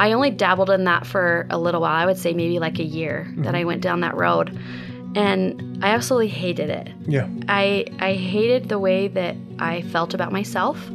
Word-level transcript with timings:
I 0.00 0.12
only 0.12 0.30
dabbled 0.30 0.70
in 0.70 0.84
that 0.84 1.06
for 1.06 1.46
a 1.50 1.58
little 1.58 1.82
while. 1.82 1.94
I 1.94 2.06
would 2.06 2.16
say 2.16 2.32
maybe 2.32 2.58
like 2.58 2.78
a 2.78 2.84
year 2.84 3.30
that 3.36 3.54
I 3.54 3.58
mm-hmm. 3.58 3.66
went 3.66 3.82
down 3.82 4.00
that 4.00 4.16
road. 4.16 4.58
And 5.14 5.84
I 5.84 5.90
absolutely 5.90 6.28
hated 6.28 6.70
it. 6.70 6.88
Yeah. 7.06 7.28
I 7.48 7.84
I 7.98 8.14
hated 8.14 8.70
the 8.70 8.78
way 8.78 9.08
that 9.08 9.36
I 9.58 9.82
felt 9.82 10.14
about 10.14 10.32
myself. 10.32 10.90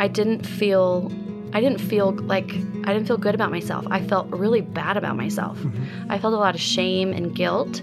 I 0.00 0.08
didn't 0.08 0.44
feel 0.44 1.12
I 1.52 1.60
didn't 1.60 1.78
feel 1.78 2.14
like 2.14 2.50
I 2.84 2.92
didn't 2.92 3.06
feel 3.06 3.16
good 3.16 3.36
about 3.36 3.52
myself. 3.52 3.86
I 3.90 4.02
felt 4.04 4.26
really 4.30 4.60
bad 4.60 4.96
about 4.96 5.16
myself. 5.16 5.56
Mm-hmm. 5.58 6.10
I 6.10 6.18
felt 6.18 6.34
a 6.34 6.38
lot 6.38 6.56
of 6.56 6.60
shame 6.60 7.12
and 7.12 7.36
guilt. 7.36 7.80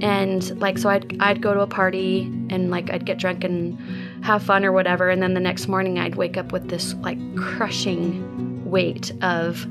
And 0.00 0.58
like 0.58 0.78
so 0.78 0.88
I'd 0.88 1.20
I'd 1.20 1.42
go 1.42 1.52
to 1.52 1.60
a 1.60 1.66
party 1.66 2.22
and 2.48 2.70
like 2.70 2.90
I'd 2.90 3.04
get 3.04 3.18
drunk 3.18 3.44
and 3.44 3.78
have 4.24 4.42
fun 4.42 4.64
or 4.64 4.72
whatever 4.72 5.10
and 5.10 5.22
then 5.22 5.34
the 5.34 5.40
next 5.40 5.68
morning 5.68 5.98
I'd 5.98 6.14
wake 6.14 6.38
up 6.38 6.50
with 6.50 6.70
this 6.70 6.94
like 6.94 7.18
crushing 7.36 8.64
weight 8.64 9.12
of 9.22 9.66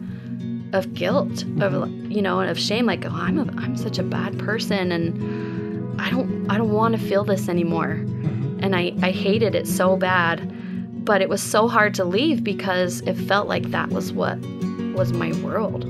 of 0.73 0.93
guilt 0.93 1.43
of 1.59 1.89
you 2.11 2.21
know 2.21 2.41
of 2.41 2.57
shame 2.57 2.85
like 2.85 3.05
oh 3.05 3.09
I'm 3.13 3.37
a, 3.37 3.43
I'm 3.57 3.75
such 3.75 3.99
a 3.99 4.03
bad 4.03 4.37
person 4.39 4.91
and 4.91 6.01
I 6.01 6.09
don't 6.09 6.49
I 6.49 6.57
don't 6.57 6.71
want 6.71 6.95
to 6.95 6.99
feel 6.99 7.23
this 7.23 7.49
anymore. 7.49 7.91
And 8.59 8.75
I 8.75 8.93
I 9.01 9.11
hated 9.11 9.55
it 9.55 9.67
so 9.67 9.97
bad 9.97 10.51
but 11.05 11.21
it 11.21 11.29
was 11.29 11.41
so 11.41 11.67
hard 11.67 11.95
to 11.95 12.05
leave 12.05 12.43
because 12.43 13.01
it 13.01 13.15
felt 13.15 13.47
like 13.47 13.71
that 13.71 13.89
was 13.89 14.13
what 14.13 14.37
was 14.93 15.11
my 15.13 15.33
world 15.41 15.83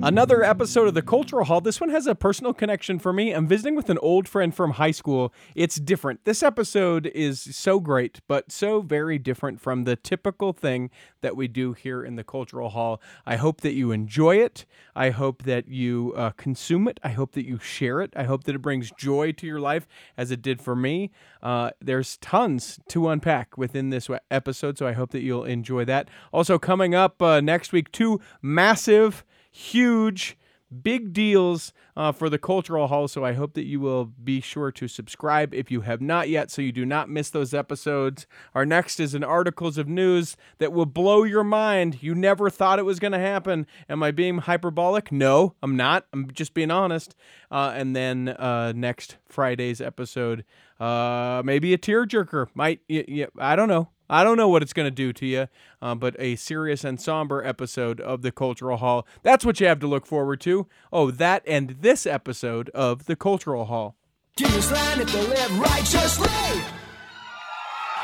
Another 0.00 0.44
episode 0.44 0.86
of 0.86 0.94
the 0.94 1.02
Cultural 1.02 1.44
Hall. 1.44 1.60
This 1.60 1.80
one 1.80 1.90
has 1.90 2.06
a 2.06 2.14
personal 2.14 2.54
connection 2.54 3.00
for 3.00 3.12
me. 3.12 3.32
I'm 3.32 3.48
visiting 3.48 3.74
with 3.74 3.90
an 3.90 3.98
old 3.98 4.28
friend 4.28 4.54
from 4.54 4.72
high 4.72 4.92
school. 4.92 5.34
It's 5.56 5.74
different. 5.74 6.24
This 6.24 6.40
episode 6.40 7.06
is 7.06 7.40
so 7.40 7.80
great, 7.80 8.20
but 8.28 8.52
so 8.52 8.80
very 8.80 9.18
different 9.18 9.60
from 9.60 9.82
the 9.84 9.96
typical 9.96 10.52
thing 10.52 10.90
that 11.20 11.36
we 11.36 11.48
do 11.48 11.72
here 11.72 12.04
in 12.04 12.14
the 12.14 12.22
Cultural 12.22 12.68
Hall. 12.70 13.02
I 13.26 13.36
hope 13.36 13.60
that 13.62 13.72
you 13.72 13.90
enjoy 13.90 14.36
it. 14.36 14.66
I 14.94 15.10
hope 15.10 15.42
that 15.42 15.66
you 15.66 16.14
uh, 16.16 16.30
consume 16.30 16.86
it. 16.86 17.00
I 17.02 17.08
hope 17.08 17.32
that 17.32 17.44
you 17.44 17.58
share 17.58 18.00
it. 18.00 18.12
I 18.14 18.22
hope 18.22 18.44
that 18.44 18.54
it 18.54 18.62
brings 18.62 18.92
joy 18.96 19.32
to 19.32 19.46
your 19.48 19.60
life 19.60 19.88
as 20.16 20.30
it 20.30 20.42
did 20.42 20.62
for 20.62 20.76
me. 20.76 21.10
Uh, 21.42 21.72
there's 21.80 22.18
tons 22.18 22.78
to 22.90 23.08
unpack 23.08 23.58
within 23.58 23.90
this 23.90 24.08
episode, 24.30 24.78
so 24.78 24.86
I 24.86 24.92
hope 24.92 25.10
that 25.10 25.22
you'll 25.22 25.44
enjoy 25.44 25.84
that. 25.86 26.08
Also, 26.32 26.56
coming 26.56 26.94
up 26.94 27.20
uh, 27.20 27.40
next 27.40 27.72
week, 27.72 27.90
two 27.90 28.20
massive 28.40 29.24
huge 29.58 30.36
big 30.82 31.14
deals 31.14 31.72
uh, 31.96 32.12
for 32.12 32.28
the 32.28 32.38
cultural 32.38 32.88
hall 32.88 33.08
so 33.08 33.24
i 33.24 33.32
hope 33.32 33.54
that 33.54 33.64
you 33.64 33.80
will 33.80 34.04
be 34.04 34.38
sure 34.38 34.70
to 34.70 34.86
subscribe 34.86 35.54
if 35.54 35.70
you 35.70 35.80
have 35.80 36.00
not 36.02 36.28
yet 36.28 36.50
so 36.50 36.60
you 36.60 36.70
do 36.72 36.84
not 36.84 37.08
miss 37.08 37.30
those 37.30 37.54
episodes. 37.54 38.26
Our 38.54 38.66
next 38.66 39.00
is 39.00 39.14
an 39.14 39.24
articles 39.24 39.78
of 39.78 39.88
news 39.88 40.36
that 40.58 40.72
will 40.72 40.84
blow 40.86 41.24
your 41.24 41.42
mind. 41.42 42.02
You 42.02 42.14
never 42.14 42.50
thought 42.50 42.78
it 42.78 42.84
was 42.84 43.00
going 43.00 43.12
to 43.12 43.18
happen. 43.18 43.66
Am 43.88 44.02
i 44.02 44.10
being 44.10 44.38
hyperbolic? 44.38 45.10
No 45.10 45.54
i'm 45.62 45.74
not. 45.74 46.04
I'm 46.12 46.30
just 46.30 46.52
being 46.52 46.70
honest. 46.70 47.16
Uh, 47.50 47.72
and 47.74 47.96
then 47.96 48.28
uh, 48.28 48.72
next 48.76 49.16
friday's 49.26 49.80
episode 49.80 50.44
uh, 50.78 51.40
maybe 51.44 51.72
a 51.72 51.78
tearjerker 51.78 52.48
might 52.54 52.80
y- 52.90 53.04
y- 53.08 53.26
i 53.38 53.56
don't 53.56 53.68
know 53.68 53.88
I 54.10 54.24
don't 54.24 54.36
know 54.36 54.48
what 54.48 54.62
it's 54.62 54.72
going 54.72 54.86
to 54.86 54.90
do 54.90 55.12
to 55.12 55.26
you, 55.26 55.48
uh, 55.82 55.94
but 55.94 56.16
a 56.18 56.36
serious 56.36 56.82
and 56.84 57.00
somber 57.00 57.44
episode 57.44 58.00
of 58.00 58.22
the 58.22 58.32
Cultural 58.32 58.78
Hall. 58.78 59.06
That's 59.22 59.44
what 59.44 59.60
you 59.60 59.66
have 59.66 59.80
to 59.80 59.86
look 59.86 60.06
forward 60.06 60.40
to. 60.42 60.66
Oh, 60.92 61.10
that 61.10 61.42
and 61.46 61.76
this 61.80 62.06
episode 62.06 62.70
of 62.70 63.04
the 63.04 63.16
Cultural 63.16 63.66
Hall. 63.66 63.96
Land 64.40 65.00
if 65.00 65.12
they 65.12 65.26
live 65.26 65.58
righteously. 65.58 66.28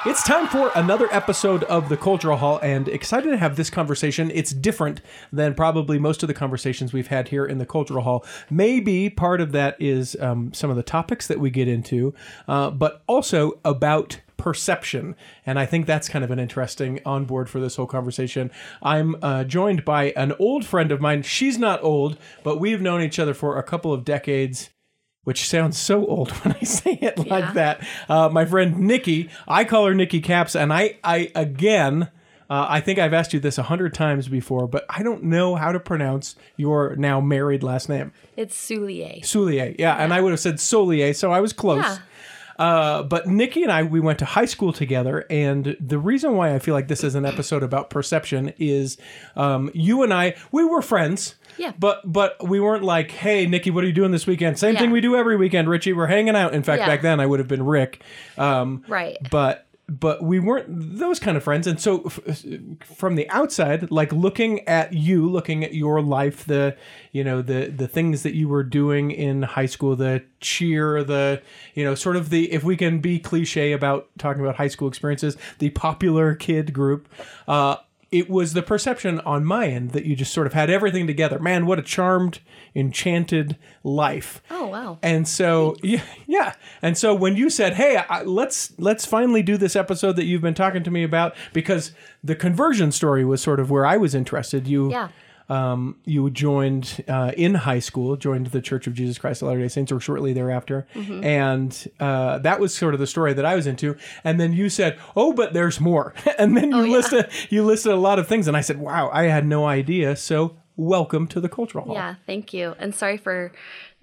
It's 0.06 0.22
time 0.22 0.48
for 0.48 0.70
another 0.74 1.08
episode 1.10 1.64
of 1.64 1.88
the 1.88 1.96
Cultural 1.96 2.36
Hall, 2.36 2.58
and 2.62 2.88
excited 2.88 3.30
to 3.30 3.38
have 3.38 3.56
this 3.56 3.70
conversation. 3.70 4.30
It's 4.34 4.52
different 4.52 5.00
than 5.32 5.54
probably 5.54 5.98
most 5.98 6.22
of 6.22 6.26
the 6.26 6.34
conversations 6.34 6.92
we've 6.92 7.06
had 7.06 7.28
here 7.28 7.46
in 7.46 7.56
the 7.56 7.64
Cultural 7.64 8.02
Hall. 8.02 8.26
Maybe 8.50 9.08
part 9.08 9.40
of 9.40 9.52
that 9.52 9.80
is 9.80 10.14
um, 10.20 10.52
some 10.52 10.68
of 10.68 10.76
the 10.76 10.82
topics 10.82 11.26
that 11.28 11.40
we 11.40 11.48
get 11.48 11.68
into, 11.68 12.12
uh, 12.46 12.70
but 12.70 13.02
also 13.06 13.58
about 13.64 14.20
perception. 14.44 15.16
And 15.46 15.58
I 15.58 15.64
think 15.64 15.86
that's 15.86 16.06
kind 16.08 16.22
of 16.24 16.30
an 16.30 16.38
interesting 16.38 17.00
onboard 17.06 17.48
for 17.48 17.60
this 17.60 17.76
whole 17.76 17.86
conversation. 17.86 18.50
I'm 18.82 19.16
uh, 19.22 19.44
joined 19.44 19.84
by 19.86 20.12
an 20.16 20.34
old 20.38 20.66
friend 20.66 20.92
of 20.92 21.00
mine. 21.00 21.22
She's 21.22 21.58
not 21.58 21.82
old, 21.82 22.18
but 22.42 22.60
we've 22.60 22.82
known 22.82 23.00
each 23.00 23.18
other 23.18 23.32
for 23.34 23.56
a 23.58 23.62
couple 23.62 23.92
of 23.92 24.04
decades 24.04 24.70
which 25.22 25.48
sounds 25.48 25.78
so 25.78 26.04
old 26.04 26.30
when 26.44 26.54
I 26.60 26.64
say 26.64 26.98
it 27.00 27.16
like 27.16 27.28
Yeah. 27.44 27.52
that. 27.54 27.86
Uh, 28.10 28.28
my 28.28 28.44
friend 28.44 28.78
Nicky, 28.80 29.30
I 29.48 29.64
call 29.64 29.86
her 29.86 29.94
Nicky 29.94 30.20
Caps, 30.20 30.54
and 30.54 30.70
I, 30.70 30.98
I 31.02 31.32
again, 31.34 32.10
uh, 32.50 32.66
I 32.68 32.80
think 32.80 32.98
I've 32.98 33.14
asked 33.14 33.32
you 33.32 33.40
this 33.40 33.56
a 33.56 33.62
hundred 33.62 33.94
times 33.94 34.28
before, 34.28 34.68
but 34.68 34.84
I 34.90 35.02
don't 35.02 35.22
know 35.24 35.54
how 35.56 35.72
to 35.72 35.80
pronounce 35.80 36.36
your 36.58 36.94
now 36.96 37.22
married 37.22 37.62
last 37.62 37.88
name, 37.88 38.12
it's 38.36 38.54
Soulier 38.54 39.22
Soulier. 39.22 39.74
Yeah, 39.78 39.94
and 39.96 40.12
I 40.12 40.20
would 40.20 40.32
have 40.32 40.40
said 40.40 40.56
Solier, 40.56 41.16
so 41.16 41.32
I 41.32 41.40
was 41.40 41.54
close. 41.54 41.82
Yeah. 41.82 41.96
Uh, 42.58 43.02
but 43.02 43.26
Nicky 43.26 43.62
and 43.62 43.72
I, 43.72 43.82
we 43.82 44.00
went 44.00 44.18
to 44.20 44.24
high 44.24 44.44
school 44.44 44.72
together, 44.72 45.24
and 45.30 45.76
the 45.80 45.98
reason 45.98 46.36
why 46.36 46.54
I 46.54 46.58
feel 46.58 46.74
like 46.74 46.88
this 46.88 47.02
is 47.04 47.14
an 47.14 47.24
episode 47.24 47.62
about 47.62 47.90
perception 47.90 48.52
is 48.58 48.96
um, 49.36 49.70
you 49.74 50.02
and 50.02 50.12
I, 50.12 50.36
we 50.52 50.64
were 50.64 50.82
friends. 50.82 51.34
Yeah. 51.56 51.72
But 51.78 52.00
but 52.04 52.46
we 52.48 52.58
weren't 52.60 52.82
like, 52.84 53.10
hey, 53.12 53.46
Nicky, 53.46 53.70
what 53.70 53.84
are 53.84 53.86
you 53.86 53.92
doing 53.92 54.10
this 54.10 54.26
weekend? 54.26 54.58
Same 54.58 54.76
thing 54.76 54.90
we 54.90 55.00
do 55.00 55.14
every 55.16 55.36
weekend, 55.36 55.68
Richie. 55.68 55.92
We're 55.92 56.06
hanging 56.06 56.34
out. 56.34 56.52
In 56.54 56.62
fact, 56.62 56.80
Yeah. 56.80 56.86
back 56.86 57.02
then 57.02 57.20
I 57.20 57.26
would 57.26 57.38
have 57.38 57.48
been 57.48 57.64
Rick. 57.64 58.02
Um, 58.36 58.84
right 58.88 59.16
but 59.30 59.63
but 59.88 60.22
we 60.22 60.40
weren't 60.40 60.66
those 60.68 61.18
kind 61.18 61.36
of 61.36 61.42
friends. 61.42 61.66
And 61.66 61.78
so 61.78 62.04
f- 62.06 62.44
from 62.84 63.16
the 63.16 63.28
outside 63.30 63.90
like 63.90 64.12
looking 64.12 64.66
at 64.66 64.94
you 64.94 65.28
looking 65.28 65.62
at 65.62 65.74
your 65.74 66.00
life 66.00 66.44
the 66.44 66.76
you 67.12 67.22
know 67.22 67.42
the 67.42 67.66
the 67.66 67.86
things 67.86 68.22
that 68.22 68.34
you 68.34 68.48
were 68.48 68.62
doing 68.62 69.10
in 69.10 69.42
high 69.42 69.66
school 69.66 69.94
the 69.94 70.24
cheer 70.40 71.04
the 71.04 71.42
you 71.74 71.84
know 71.84 71.94
sort 71.94 72.16
of 72.16 72.30
the 72.30 72.50
if 72.52 72.64
we 72.64 72.76
can 72.76 73.00
be 73.00 73.18
cliche 73.18 73.72
about 73.72 74.08
talking 74.18 74.42
about 74.42 74.56
high 74.56 74.68
school 74.68 74.88
experiences 74.88 75.36
the 75.58 75.70
popular 75.70 76.34
kid 76.34 76.72
group 76.72 77.08
uh 77.46 77.76
it 78.14 78.30
was 78.30 78.52
the 78.52 78.62
perception 78.62 79.20
on 79.20 79.44
my 79.44 79.66
end 79.66 79.90
that 79.90 80.04
you 80.04 80.14
just 80.16 80.32
sort 80.32 80.46
of 80.46 80.52
had 80.52 80.70
everything 80.70 81.06
together 81.06 81.38
man 81.38 81.66
what 81.66 81.78
a 81.78 81.82
charmed 81.82 82.40
enchanted 82.74 83.56
life 83.82 84.42
oh 84.50 84.66
wow 84.66 84.98
and 85.02 85.26
so 85.28 85.76
yeah, 85.82 86.02
yeah. 86.26 86.54
And 86.82 86.96
so 86.96 87.14
when 87.14 87.36
you 87.36 87.50
said, 87.50 87.74
"Hey, 87.74 87.96
I, 87.96 88.22
let's 88.22 88.72
let's 88.78 89.04
finally 89.04 89.42
do 89.42 89.56
this 89.56 89.76
episode 89.76 90.16
that 90.16 90.24
you've 90.24 90.42
been 90.42 90.54
talking 90.54 90.82
to 90.82 90.90
me 90.90 91.02
about," 91.02 91.34
because 91.52 91.92
the 92.22 92.34
conversion 92.34 92.92
story 92.92 93.24
was 93.24 93.40
sort 93.42 93.60
of 93.60 93.70
where 93.70 93.86
I 93.86 93.96
was 93.96 94.14
interested. 94.14 94.66
You, 94.66 94.90
Yeah. 94.90 95.08
Um, 95.48 95.96
you 96.04 96.28
joined 96.30 97.04
uh, 97.08 97.32
in 97.36 97.54
high 97.54 97.78
school, 97.78 98.16
joined 98.16 98.48
the 98.48 98.60
Church 98.60 98.86
of 98.86 98.94
Jesus 98.94 99.18
Christ 99.18 99.42
of 99.42 99.48
Latter 99.48 99.60
Day 99.60 99.68
Saints, 99.68 99.92
or 99.92 100.00
shortly 100.00 100.32
thereafter, 100.32 100.86
and 100.94 101.90
uh, 102.00 102.38
that 102.38 102.60
was 102.60 102.74
sort 102.74 102.94
of 102.94 103.00
the 103.00 103.06
story 103.06 103.34
that 103.34 103.44
I 103.44 103.54
was 103.54 103.66
into. 103.66 103.96
And 104.22 104.40
then 104.40 104.52
you 104.52 104.68
said, 104.68 104.98
"Oh, 105.16 105.32
but 105.32 105.52
there's 105.52 105.80
more," 105.80 106.14
and 106.38 106.56
then 106.56 106.70
you 106.70 106.84
yeah. 106.84 106.92
listed 106.92 107.30
you 107.50 107.64
listed 107.64 107.92
a 107.92 107.96
lot 107.96 108.18
of 108.18 108.26
things, 108.26 108.48
and 108.48 108.56
I 108.56 108.60
said, 108.60 108.78
"Wow, 108.78 109.10
I 109.12 109.24
had 109.24 109.46
no 109.46 109.66
idea." 109.66 110.16
So 110.16 110.56
welcome 110.76 111.26
to 111.28 111.40
the 111.40 111.48
Cultural 111.48 111.84
Hall. 111.84 111.94
Yeah, 111.94 112.16
thank 112.26 112.52
you. 112.52 112.74
And 112.78 112.94
sorry 112.94 113.16
for 113.16 113.52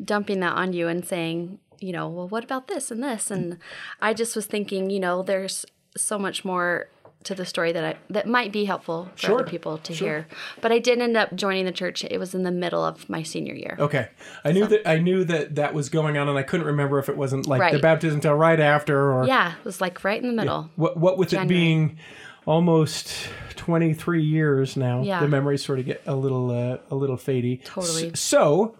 dumping 0.03 0.40
that 0.40 0.53
on 0.53 0.73
you 0.73 0.88
and 0.88 1.06
saying, 1.06 1.59
you 1.79 1.91
know, 1.91 2.08
well, 2.08 2.28
what 2.28 2.44
about 2.44 2.68
this 2.68 2.91
and 2.91 3.03
this? 3.03 3.31
And 3.31 3.58
I 4.00 4.13
just 4.13 4.35
was 4.35 4.46
thinking, 4.46 4.90
you 4.90 5.00
know, 5.00 5.23
there's 5.23 5.66
so 5.97 6.18
much 6.18 6.46
more 6.46 6.88
to 7.24 7.36
the 7.36 7.46
story 7.46 7.72
that 7.72 7.84
I 7.84 7.96
that 8.09 8.28
might 8.28 8.52
be 8.52 8.66
helpful 8.66 9.09
for 9.16 9.18
Sure, 9.20 9.36
other 9.36 9.44
people 9.50 9.78
to 9.80 9.94
sure. 9.94 10.08
hear. 10.08 10.28
But 10.62 10.72
I 10.72 10.80
did 10.80 11.00
end 11.00 11.16
up 11.16 11.36
joining 11.36 11.66
the 11.66 11.72
church. 11.72 12.04
It 12.04 12.18
was 12.20 12.34
in 12.34 12.44
the 12.44 12.52
middle 12.52 12.84
of 12.84 13.08
my 13.09 13.24
senior 13.24 13.54
year. 13.54 13.76
Okay, 13.80 14.08
I 14.44 14.52
knew 14.52 14.66
that 14.68 14.88
I 14.88 14.98
knew 15.00 15.24
that 15.26 15.56
that 15.56 15.74
was 15.74 15.90
going 15.90 16.18
on, 16.18 16.28
and 16.30 16.38
I 16.38 16.44
couldn't 16.44 16.66
remember 16.68 17.00
if 17.00 17.09
it 17.09 17.18
wasn't 17.18 17.48
like 17.48 17.59
the 17.72 17.76
Right. 17.78 17.82
baptism 17.82 18.18
until 18.18 18.34
right 18.36 18.59
after, 18.59 19.12
or 19.14 19.26
Yeah, 19.28 19.52
it 19.54 19.66
was 19.66 19.80
like 19.82 20.04
right 20.04 20.22
in 20.22 20.28
the 20.28 20.34
middle. 20.36 20.70
what. 20.76 20.98
What 20.98 21.18
with 21.18 21.34
it 21.34 21.48
being 21.48 21.97
almost 22.46 23.29
twenty 23.56 23.94
three 23.94 24.23
years 24.23 24.76
now, 24.76 25.03
Yeah. 25.03 25.20
the 25.20 25.28
memories 25.28 25.64
sort 25.64 25.79
of 25.79 25.85
get 25.85 26.02
a 26.06 26.16
little 26.16 26.50
uh, 26.52 26.78
a 26.90 26.96
little 26.96 27.18
fadey. 27.18 27.64
Totally. 27.64 28.12
So, 28.16 28.76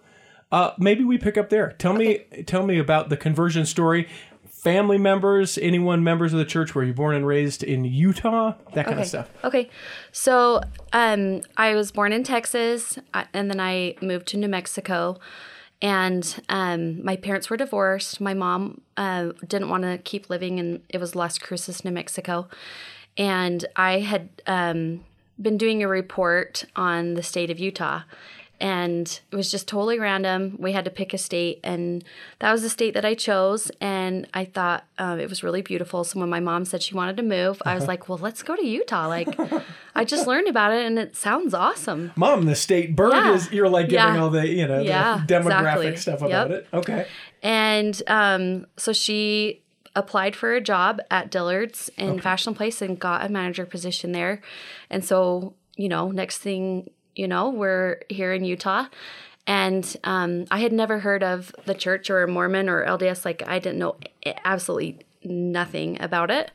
uh, 0.50 0.72
maybe 0.78 1.04
we 1.04 1.16
pick 1.18 1.38
up 1.38 1.48
there. 1.50 1.72
Tell 1.78 1.92
me 1.92 2.20
tell 2.46 2.66
me 2.66 2.78
about 2.78 3.08
the 3.08 3.16
conversion 3.16 3.66
story. 3.66 4.08
Family 4.62 4.96
members, 4.96 5.58
anyone 5.58 6.04
members 6.04 6.32
of 6.32 6.38
the 6.38 6.44
church? 6.44 6.72
Were 6.72 6.84
you 6.84 6.94
born 6.94 7.16
and 7.16 7.26
raised 7.26 7.64
in 7.64 7.84
Utah? 7.84 8.54
That 8.74 8.84
kind 8.84 8.94
Okay. 8.94 9.02
of 9.02 9.08
stuff. 9.08 9.28
Okay. 9.42 9.68
So 10.12 10.60
um, 10.92 11.40
I 11.56 11.74
was 11.74 11.90
born 11.90 12.12
in 12.12 12.22
Texas, 12.22 12.96
uh, 13.12 13.24
and 13.32 13.50
then 13.50 13.58
I 13.58 13.96
moved 14.00 14.28
to 14.28 14.36
New 14.36 14.46
Mexico. 14.46 15.18
And 15.80 16.40
um, 16.48 17.04
my 17.04 17.16
parents 17.16 17.50
were 17.50 17.56
divorced. 17.56 18.20
My 18.20 18.34
mom 18.34 18.82
uh, 18.96 19.32
didn't 19.48 19.68
want 19.68 19.82
to 19.82 19.98
keep 19.98 20.30
living 20.30 20.58
in 20.58 20.80
it 20.88 20.98
was 20.98 21.16
Las 21.16 21.38
Cruces, 21.38 21.84
New 21.84 21.90
Mexico, 21.90 22.46
and 23.18 23.64
I 23.74 23.98
had 23.98 24.28
um, 24.46 25.04
been 25.40 25.58
doing 25.58 25.82
a 25.82 25.88
report 25.88 26.66
on 26.76 27.14
the 27.14 27.22
state 27.24 27.50
of 27.50 27.58
Utah. 27.58 28.02
And 28.62 29.20
it 29.32 29.36
was 29.36 29.50
just 29.50 29.66
totally 29.66 29.98
random. 29.98 30.56
We 30.58 30.70
had 30.70 30.84
to 30.84 30.90
pick 30.90 31.12
a 31.12 31.18
state, 31.18 31.58
and 31.64 32.04
that 32.38 32.52
was 32.52 32.62
the 32.62 32.68
state 32.70 32.94
that 32.94 33.04
I 33.04 33.14
chose. 33.14 33.70
And 33.80 34.28
I 34.32 34.44
thought 34.44 34.84
um, 34.98 35.18
it 35.18 35.28
was 35.28 35.42
really 35.42 35.62
beautiful. 35.62 36.04
So 36.04 36.20
when 36.20 36.30
my 36.30 36.38
mom 36.38 36.64
said 36.64 36.80
she 36.80 36.94
wanted 36.94 37.16
to 37.16 37.24
move, 37.24 37.60
I 37.66 37.74
was 37.74 37.88
like, 37.92 38.08
"Well, 38.08 38.18
let's 38.18 38.42
go 38.44 38.54
to 38.54 38.64
Utah." 38.64 39.08
Like, 39.08 39.28
I 39.96 40.04
just 40.04 40.28
learned 40.28 40.46
about 40.46 40.72
it, 40.72 40.86
and 40.86 40.96
it 40.98 41.16
sounds 41.16 41.52
awesome. 41.54 42.12
Mom, 42.14 42.46
the 42.46 42.54
state 42.54 42.94
bird 42.94 43.12
Yeah. 43.12 43.34
is 43.34 43.50
you're 43.52 43.68
like 43.68 43.88
giving 43.88 44.14
Yeah. 44.14 44.22
all 44.22 44.30
the 44.30 44.46
you 44.48 44.66
know 44.68 44.80
Yeah, 44.80 45.24
the 45.26 45.34
demographic 45.34 45.90
exactly. 45.92 45.96
stuff 45.96 46.22
about 46.22 46.50
Yep. 46.50 46.58
it. 46.58 46.68
Okay. 46.72 47.06
And 47.42 48.00
um, 48.06 48.66
so 48.76 48.92
she 48.92 49.62
applied 49.96 50.36
for 50.36 50.54
a 50.54 50.60
job 50.60 51.00
at 51.10 51.30
Dillard's 51.30 51.90
in 51.98 52.20
Fashion 52.20 52.54
Place 52.54 52.80
and 52.80 52.98
got 52.98 53.26
a 53.26 53.28
manager 53.28 53.66
position 53.66 54.12
there. 54.12 54.40
And 54.88 55.04
so, 55.04 55.52
you 55.76 55.88
know, 55.88 56.10
next 56.12 56.38
thing 56.38 56.88
you 57.14 57.28
know, 57.28 57.50
we're 57.50 58.00
here 58.08 58.32
in 58.32 58.44
Utah. 58.44 58.86
And 59.46 59.96
um, 60.04 60.44
I 60.50 60.60
had 60.60 60.72
never 60.72 61.00
heard 61.00 61.22
of 61.22 61.52
the 61.64 61.74
church 61.74 62.10
or 62.10 62.26
Mormon 62.26 62.68
or 62.68 62.86
LDS. 62.86 63.24
Like, 63.24 63.42
I 63.46 63.58
didn't 63.58 63.78
know 63.78 63.96
absolutely 64.44 65.00
nothing 65.24 66.00
about 66.00 66.30
it. 66.30 66.52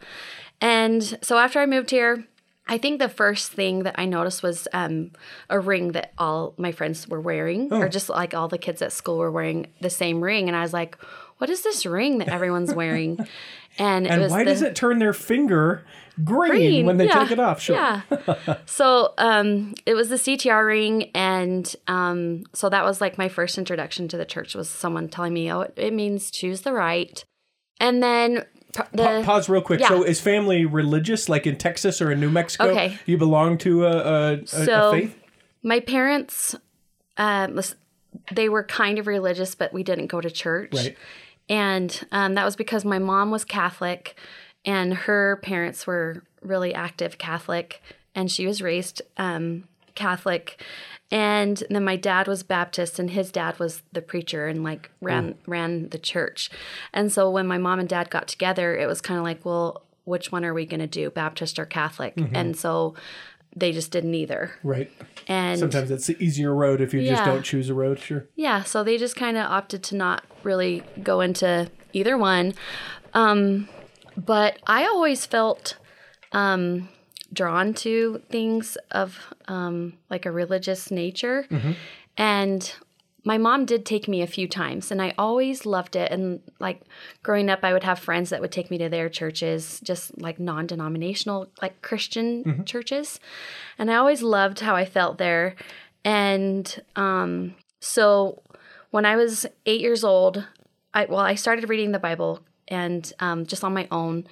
And 0.61 1.03
so 1.21 1.37
after 1.37 1.59
I 1.59 1.65
moved 1.65 1.91
here, 1.91 2.25
I 2.65 2.77
think 2.77 2.99
the 2.99 3.09
first 3.09 3.51
thing 3.51 3.83
that 3.83 3.95
I 3.97 4.05
noticed 4.05 4.43
was 4.43 4.67
um, 4.73 5.11
a 5.49 5.59
ring 5.59 5.93
that 5.93 6.13
all 6.17 6.53
my 6.57 6.71
friends 6.71 7.07
were 7.07 7.21
wearing, 7.21 7.71
or 7.71 7.87
just 7.87 8.09
like 8.09 8.33
all 8.33 8.47
the 8.49 8.57
kids 8.57 8.81
at 8.81 8.91
school 8.91 9.17
were 9.17 9.31
wearing 9.31 9.67
the 9.79 9.89
same 9.89 10.21
ring. 10.21 10.47
And 10.49 10.55
I 10.55 10.61
was 10.61 10.73
like, 10.73 10.97
what 11.37 11.49
is 11.49 11.61
this 11.61 11.85
ring 11.85 12.17
that 12.17 12.29
everyone's 12.29 12.73
wearing? 12.73 13.25
And, 13.79 14.07
it 14.07 14.11
And 14.11 14.21
was 14.23 14.31
why 14.31 14.43
the, 14.43 14.49
does 14.49 14.63
it 14.63 14.75
turn 14.75 14.97
their 14.97 15.13
finger 15.13 15.85
green, 16.23 16.51
green, 16.51 16.85
when 16.85 16.97
they 16.97 17.05
yeah, 17.05 17.23
take 17.23 17.31
it 17.31 17.39
off? 17.39 17.61
Sure. 17.61 17.75
Yeah. 17.75 18.01
so 18.65 19.13
um, 19.17 19.73
it 19.85 19.93
was 19.93 20.09
the 20.09 20.15
CTR 20.15 20.65
ring, 20.65 21.11
and 21.13 21.75
um, 21.87 22.43
so 22.53 22.69
that 22.69 22.83
was 22.83 23.01
like 23.01 23.17
my 23.17 23.29
first 23.29 23.57
introduction 23.57 24.07
to 24.09 24.17
the 24.17 24.25
church 24.25 24.55
was 24.55 24.69
someone 24.69 25.09
telling 25.09 25.33
me, 25.33 25.51
oh, 25.51 25.61
it, 25.61 25.73
it 25.77 25.93
means 25.93 26.31
choose 26.31 26.61
the 26.61 26.73
right. 26.73 27.23
And 27.79 28.01
then 28.01 28.45
the 28.91 29.03
Pa- 29.03 29.23
pause 29.23 29.49
real 29.49 29.61
quick. 29.61 29.79
Yeah. 29.79 29.89
So, 29.89 30.03
is 30.03 30.19
family 30.19 30.65
religious, 30.65 31.29
like 31.29 31.47
in 31.47 31.57
Texas 31.57 32.01
or 32.01 32.11
in 32.11 32.19
New 32.19 32.29
Mexico? 32.29 32.65
Okay. 32.69 32.97
You 33.05 33.17
belong 33.17 33.57
to 33.59 33.85
a, 33.85 33.91
a, 33.91 34.33
a, 34.33 34.47
So- 34.47 34.89
a 34.89 34.91
faith? 34.91 35.19
my 35.63 35.79
parents, 35.79 36.55
um, 37.17 37.59
they 38.31 38.49
were 38.49 38.63
kind 38.63 38.99
of 38.99 39.07
religious, 39.07 39.55
but 39.55 39.73
we 39.73 39.83
didn't 39.83 40.07
go 40.07 40.21
to 40.21 40.29
church. 40.29 40.73
Right. 40.73 40.97
And 41.49 42.05
um, 42.11 42.35
that 42.35 42.45
was 42.45 42.55
because 42.55 42.83
my 42.83 42.99
mom 42.99 43.31
was 43.31 43.45
Catholic 43.45 44.17
and 44.67 44.93
her 44.93 45.39
parents 45.41 45.87
were 45.87 46.21
really 46.41 46.75
active 46.75 47.17
Catholic, 47.17 47.81
and 48.13 48.29
she 48.29 48.45
was 48.45 48.61
raised 48.61 49.01
um, 49.17 49.63
Catholic. 49.95 50.61
And 51.09 51.63
then 51.69 51.85
my 51.85 51.95
dad 51.95 52.27
was 52.27 52.43
Baptist, 52.43 52.99
and 52.99 53.09
his 53.09 53.31
dad 53.31 53.57
was 53.59 53.81
the 53.93 54.01
preacher 54.01 54.45
and 54.47 54.63
like 54.63 54.91
ran 55.01 55.35
ran 55.47 55.87
the 55.89 55.97
church. 55.97 56.51
And 56.93 57.11
so 57.11 57.31
when 57.31 57.47
my 57.47 57.57
mom 57.57 57.79
and 57.79 57.87
dad 57.87 58.09
got 58.09 58.27
together, 58.27 58.77
it 58.77 58.87
was 58.87 58.99
kind 58.99 59.17
of 59.17 59.23
like, 59.23 59.45
well, 59.45 59.83
which 60.03 60.31
one 60.33 60.43
are 60.43 60.53
we 60.53 60.65
going 60.65 60.81
to 60.81 60.87
do, 60.87 61.09
Baptist 61.09 61.57
or 61.57 61.65
Catholic? 61.65 62.13
And 62.33 62.57
so 62.57 62.93
they 63.55 63.71
just 63.71 63.91
did 63.91 64.03
neither. 64.03 64.51
Right. 64.63 64.91
And 65.27 65.59
Sometimes 65.59 65.89
it's 65.91 66.07
the 66.07 66.21
easier 66.21 66.53
road 66.53 66.81
if 66.81 66.93
you 66.93 67.05
just 67.05 67.23
don't 67.23 67.43
choose 67.43 67.69
a 67.69 67.73
road. 67.73 67.99
Sure. 67.99 68.25
yeah, 68.35 68.63
so 68.63 68.83
they 68.83 68.97
just 68.97 69.15
kind 69.15 69.37
of 69.37 69.49
opted 69.49 69.83
to 69.83 69.95
not 69.95 70.23
really 70.43 70.83
go 71.01 71.21
into 71.21 71.71
either 71.93 72.17
one. 72.17 72.53
Um, 73.13 73.67
but 74.17 74.57
I 74.65 74.85
always 74.85 75.25
felt 75.25 75.77
um, 76.31 76.89
drawn 77.31 77.73
to 77.75 78.21
things 78.29 78.77
of 78.91 79.17
um, 79.47 79.93
like 80.09 80.25
a 80.25 80.31
religious 80.31 80.91
nature. 80.91 81.45
And 82.17 82.73
my 83.23 83.37
mom 83.37 83.65
did 83.65 83.85
take 83.85 84.07
me 84.07 84.21
a 84.21 84.27
few 84.27 84.47
times, 84.47 84.89
and 84.89 85.01
I 85.01 85.13
always 85.17 85.65
loved 85.65 85.95
it. 85.97 86.11
And 86.11 86.41
like 86.59 86.81
growing 87.23 87.49
up, 87.49 87.59
I 87.61 87.73
would 87.73 87.83
have 87.83 87.99
friends 87.99 88.29
that 88.29 88.41
would 88.41 88.51
take 88.53 88.71
me 88.71 88.77
to 88.77 88.89
their 88.89 89.09
churches, 89.09 89.79
just 89.83 90.17
like 90.19 90.39
non 90.39 90.65
denominational, 90.65 91.47
like 91.61 91.81
Christian 91.81 92.63
churches. 92.65 93.19
And 93.77 93.91
I 93.91 93.95
always 93.95 94.21
loved 94.23 94.61
how 94.61 94.75
I 94.75 94.85
felt 94.85 95.17
there. 95.17 95.55
And 96.05 96.81
um, 96.95 97.55
so 97.81 98.41
when 98.91 99.05
I 99.05 99.17
was 99.17 99.45
eight 99.65 99.81
years 99.81 100.03
old, 100.05 100.47
I 100.93 101.05
well, 101.05 101.19
I 101.19 101.35
started 101.35 101.69
reading 101.69 101.91
the 101.91 101.99
Bible 101.99 102.39
and 102.67 103.11
um, 103.19 103.45
just 103.45 103.63
on 103.63 103.73
my 103.73 103.87
own, 103.91 104.25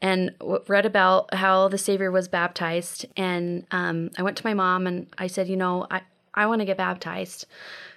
and 0.00 0.34
read 0.68 0.86
about 0.86 1.32
how 1.34 1.68
the 1.68 1.78
Savior 1.78 2.10
was 2.10 2.28
baptized. 2.28 3.06
And 3.16 3.66
um, 3.70 4.10
I 4.18 4.22
went 4.22 4.36
to 4.38 4.46
my 4.46 4.54
mom 4.54 4.86
and 4.86 5.06
I 5.18 5.26
said, 5.28 5.48
you 5.48 5.56
know, 5.56 5.86
I 5.90 6.02
I 6.34 6.46
want 6.46 6.60
to 6.60 6.64
get 6.64 6.76
baptized. 6.78 7.46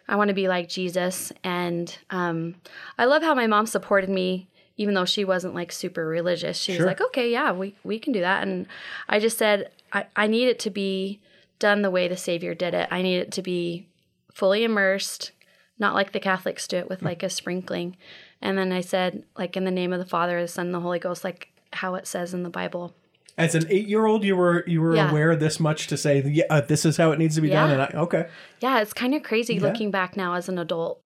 I 0.08 0.16
want 0.18 0.28
to 0.28 0.34
be 0.34 0.48
like 0.48 0.70
Jesus. 0.70 1.32
And 1.44 1.98
um, 2.10 2.56
I 2.98 3.06
love 3.06 3.24
how 3.24 3.34
my 3.34 3.48
mom 3.48 3.66
supported 3.66 4.10
me. 4.10 4.48
Even 4.78 4.94
though 4.94 5.06
she 5.06 5.24
wasn't 5.24 5.56
like 5.56 5.72
super 5.72 6.06
religious, 6.06 6.58
she 6.58 6.74
Sure. 6.74 6.81
was 6.81 6.86
like, 6.86 7.00
okay, 7.00 7.31
yeah, 7.31 7.54
we, 7.54 7.76
we 7.86 7.98
can 7.98 8.12
do 8.12 8.20
that. 8.20 8.44
And 8.46 8.68
I 9.08 9.20
just 9.22 9.38
said, 9.38 9.72
I, 9.94 10.06
I 10.18 10.28
need 10.28 10.50
it 10.50 10.60
to 10.60 10.70
be 10.70 11.22
done 11.60 11.81
the 11.81 11.90
way 11.90 12.10
the 12.10 12.18
Savior 12.18 12.54
did 12.54 12.74
it. 12.74 12.90
I 12.92 13.02
need 13.02 13.20
it 13.20 13.31
to 13.31 13.42
be 13.42 13.88
fully 14.34 14.66
immersed, 14.66 15.31
not 15.80 15.94
like 15.94 16.12
the 16.12 16.20
Catholics 16.20 16.68
do 16.68 16.76
it 16.76 16.90
with 16.90 17.02
like 17.04 17.24
a 17.24 17.30
sprinkling. 17.30 17.96
And 18.45 18.59
then 18.59 18.71
I 18.71 18.81
said, 18.81 19.24
like 19.36 19.57
in 19.57 19.65
the 19.65 19.71
name 19.71 19.92
of 19.92 19.97
the 19.97 20.06
Father, 20.06 20.39
the 20.39 20.47
Son, 20.47 20.68
and 20.68 20.75
the 20.75 20.80
Holy 20.80 21.00
Ghost, 21.00 21.24
like 21.24 21.50
how 21.74 21.95
it 21.95 22.06
says 22.06 22.31
in 22.31 22.44
the 22.44 22.50
Bible. 22.50 22.94
As 23.39 23.56
an 23.56 23.65
eight-year-old, 23.69 24.24
you 24.24 24.36
were 24.36 24.63
you 24.68 24.81
were 24.81 24.95
Yeah. 24.95 25.09
aware 25.09 25.36
this 25.36 25.59
much 25.59 25.88
to 25.88 25.97
say, 25.97 26.21
yeah, 26.21 26.44
uh, 26.51 26.62
this 26.62 26.86
is 26.86 26.97
how 26.97 27.12
it 27.12 27.18
needs 27.18 27.33
to 27.36 27.42
be 27.42 27.50
Yeah. 27.50 27.62
done. 27.63 27.71
And 27.71 27.81
I, 27.81 27.92
okay, 28.01 28.27
Yeah, 28.62 28.81
it's 28.81 28.94
kind 28.94 29.15
of 29.15 29.24
crazy 29.24 29.59
looking 29.59 29.89
back 29.89 30.15
now 30.15 30.36
as 30.36 30.47
an 30.47 30.59
adult. 30.59 31.01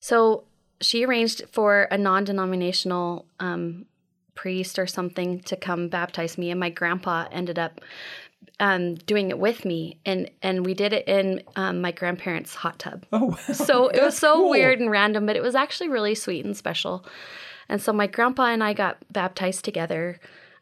So 0.00 0.44
she 0.80 1.04
arranged 1.04 1.42
for 1.50 1.88
a 1.90 1.98
non 1.98 2.22
denominational 2.22 3.26
um, 3.40 3.86
priest 4.36 4.78
or 4.78 4.86
something 4.86 5.40
to 5.40 5.56
come 5.56 5.88
baptize 5.88 6.38
me, 6.38 6.52
and 6.52 6.60
my 6.60 6.70
grandpa 6.70 7.26
ended 7.32 7.58
up 7.58 7.80
um, 8.60 8.94
doing 8.94 9.30
it 9.30 9.38
with 9.38 9.64
me. 9.64 9.98
And, 10.04 10.30
and 10.42 10.64
we 10.66 10.74
did 10.74 10.92
it 10.92 11.06
in 11.06 11.42
um, 11.56 11.80
my 11.80 11.92
grandparents' 11.92 12.54
hot 12.54 12.78
tub. 12.78 13.06
oh, 13.12 13.32
So 13.52 13.88
it 13.88 14.02
was 14.02 14.18
so 14.18 14.34
cool. 14.34 14.50
weird 14.50 14.80
and 14.80 14.90
random, 14.90 15.26
but 15.26 15.36
it 15.36 15.42
was 15.42 15.54
actually 15.54 15.88
really 15.88 16.14
sweet 16.14 16.44
and 16.44 16.56
special. 16.56 17.04
And 17.68 17.80
so 17.80 17.92
my 17.92 18.06
grandpa 18.06 18.46
and 18.46 18.64
I 18.64 18.72
got 18.72 18.98
baptized 19.12 19.64
together, 19.64 20.18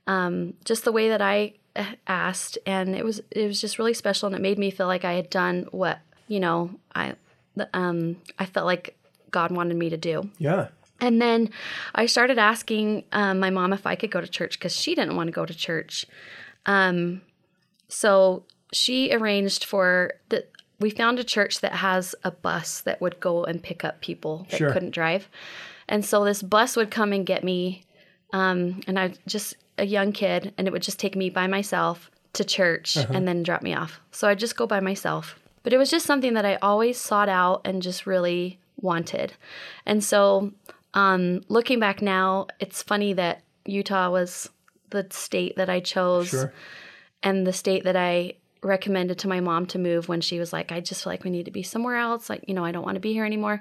um, 0.06 0.54
just 0.64 0.84
the 0.84 0.92
way 0.92 1.08
that 1.08 1.22
I 1.22 1.54
uh, 1.76 1.84
asked, 2.06 2.58
and 2.66 2.96
it 2.96 3.04
was 3.04 3.20
it 3.30 3.46
was 3.46 3.60
just 3.60 3.78
really 3.78 3.94
special, 3.94 4.26
and 4.26 4.34
it 4.34 4.42
made 4.42 4.58
me 4.58 4.70
feel 4.70 4.86
like 4.88 5.04
I 5.04 5.12
had 5.12 5.30
done 5.30 5.66
what 5.70 6.00
you 6.26 6.40
know 6.40 6.70
I 6.94 7.14
um, 7.72 8.16
I 8.38 8.46
felt 8.46 8.66
like 8.66 8.96
God 9.30 9.52
wanted 9.52 9.76
me 9.76 9.88
to 9.90 9.96
do. 9.96 10.30
yeah, 10.38 10.68
And 11.00 11.20
then 11.22 11.50
I 11.94 12.06
started 12.06 12.38
asking 12.38 13.04
um, 13.12 13.38
my 13.38 13.50
mom 13.50 13.72
if 13.72 13.86
I 13.86 13.94
could 13.94 14.10
go 14.10 14.20
to 14.20 14.26
church 14.28 14.58
because 14.58 14.76
she 14.76 14.94
didn't 14.94 15.16
want 15.16 15.28
to 15.28 15.32
go 15.32 15.44
to 15.46 15.54
church. 15.54 16.06
Um, 16.66 17.20
so 17.88 18.44
she 18.72 19.12
arranged 19.12 19.64
for 19.64 20.12
the. 20.28 20.44
We 20.78 20.90
found 20.90 21.18
a 21.18 21.24
church 21.24 21.60
that 21.60 21.72
has 21.72 22.14
a 22.22 22.30
bus 22.30 22.82
that 22.82 23.00
would 23.00 23.18
go 23.18 23.44
and 23.44 23.62
pick 23.62 23.82
up 23.82 24.02
people 24.02 24.46
that 24.50 24.58
Sure. 24.58 24.72
couldn't 24.72 24.90
drive, 24.90 25.28
and 25.88 26.04
so 26.04 26.24
this 26.24 26.42
bus 26.42 26.76
would 26.76 26.90
come 26.90 27.12
and 27.12 27.24
get 27.24 27.42
me, 27.42 27.84
um, 28.32 28.80
and 28.86 28.98
I 28.98 29.08
was 29.08 29.18
just 29.26 29.56
a 29.78 29.86
young 29.86 30.12
kid, 30.12 30.52
and 30.58 30.66
it 30.66 30.72
would 30.72 30.82
just 30.82 30.98
take 30.98 31.16
me 31.16 31.30
by 31.30 31.46
myself 31.46 32.10
to 32.34 32.44
church 32.44 32.96
and 32.96 33.26
then 33.26 33.42
drop 33.42 33.62
me 33.62 33.72
off. 33.74 34.00
So 34.10 34.28
I'd 34.28 34.38
just 34.38 34.56
go 34.56 34.66
by 34.66 34.80
myself. 34.80 35.38
But 35.62 35.72
it 35.72 35.78
was 35.78 35.90
just 35.90 36.04
something 36.06 36.34
that 36.34 36.44
I 36.44 36.56
always 36.56 36.98
sought 36.98 37.28
out 37.30 37.62
and 37.64 37.80
just 37.82 38.06
really 38.06 38.58
wanted. 38.80 39.32
And 39.86 40.04
so 40.04 40.52
um, 40.92 41.40
looking 41.48 41.80
back 41.80 42.02
now, 42.02 42.46
it's 42.60 42.82
funny 42.82 43.14
that 43.14 43.42
Utah 43.64 44.10
was 44.10 44.50
the 44.90 45.06
state 45.10 45.56
that 45.56 45.70
I 45.70 45.80
chose 45.80 46.28
sure. 46.28 46.52
And 47.26 47.44
the 47.44 47.52
state 47.52 47.82
that 47.82 47.96
I 47.96 48.34
recommended 48.62 49.18
to 49.18 49.28
my 49.28 49.40
mom 49.40 49.66
to 49.66 49.80
move 49.80 50.08
when 50.08 50.20
she 50.20 50.38
was 50.38 50.52
like, 50.52 50.70
I 50.70 50.78
just 50.78 51.02
feel 51.02 51.12
like 51.12 51.24
we 51.24 51.30
need 51.30 51.46
to 51.46 51.50
be 51.50 51.64
somewhere 51.64 51.96
else. 51.96 52.30
Like, 52.30 52.44
you 52.46 52.54
know, 52.54 52.64
I 52.64 52.70
don't 52.70 52.84
want 52.84 52.94
to 52.94 53.00
be 53.00 53.12
here 53.12 53.24
anymore. 53.24 53.60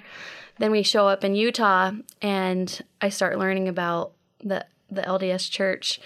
Then 0.60 0.69
we 0.69 0.84
show 0.84 1.07
up 1.07 1.24
in 1.24 1.34
Utah 1.34 1.91
and 2.22 2.81
I 3.01 3.10
start 3.10 3.39
learning 3.39 3.67
about 3.67 4.13
the 4.39 4.65
the 4.91 5.01
LDS 5.01 5.50
church. 5.50 6.00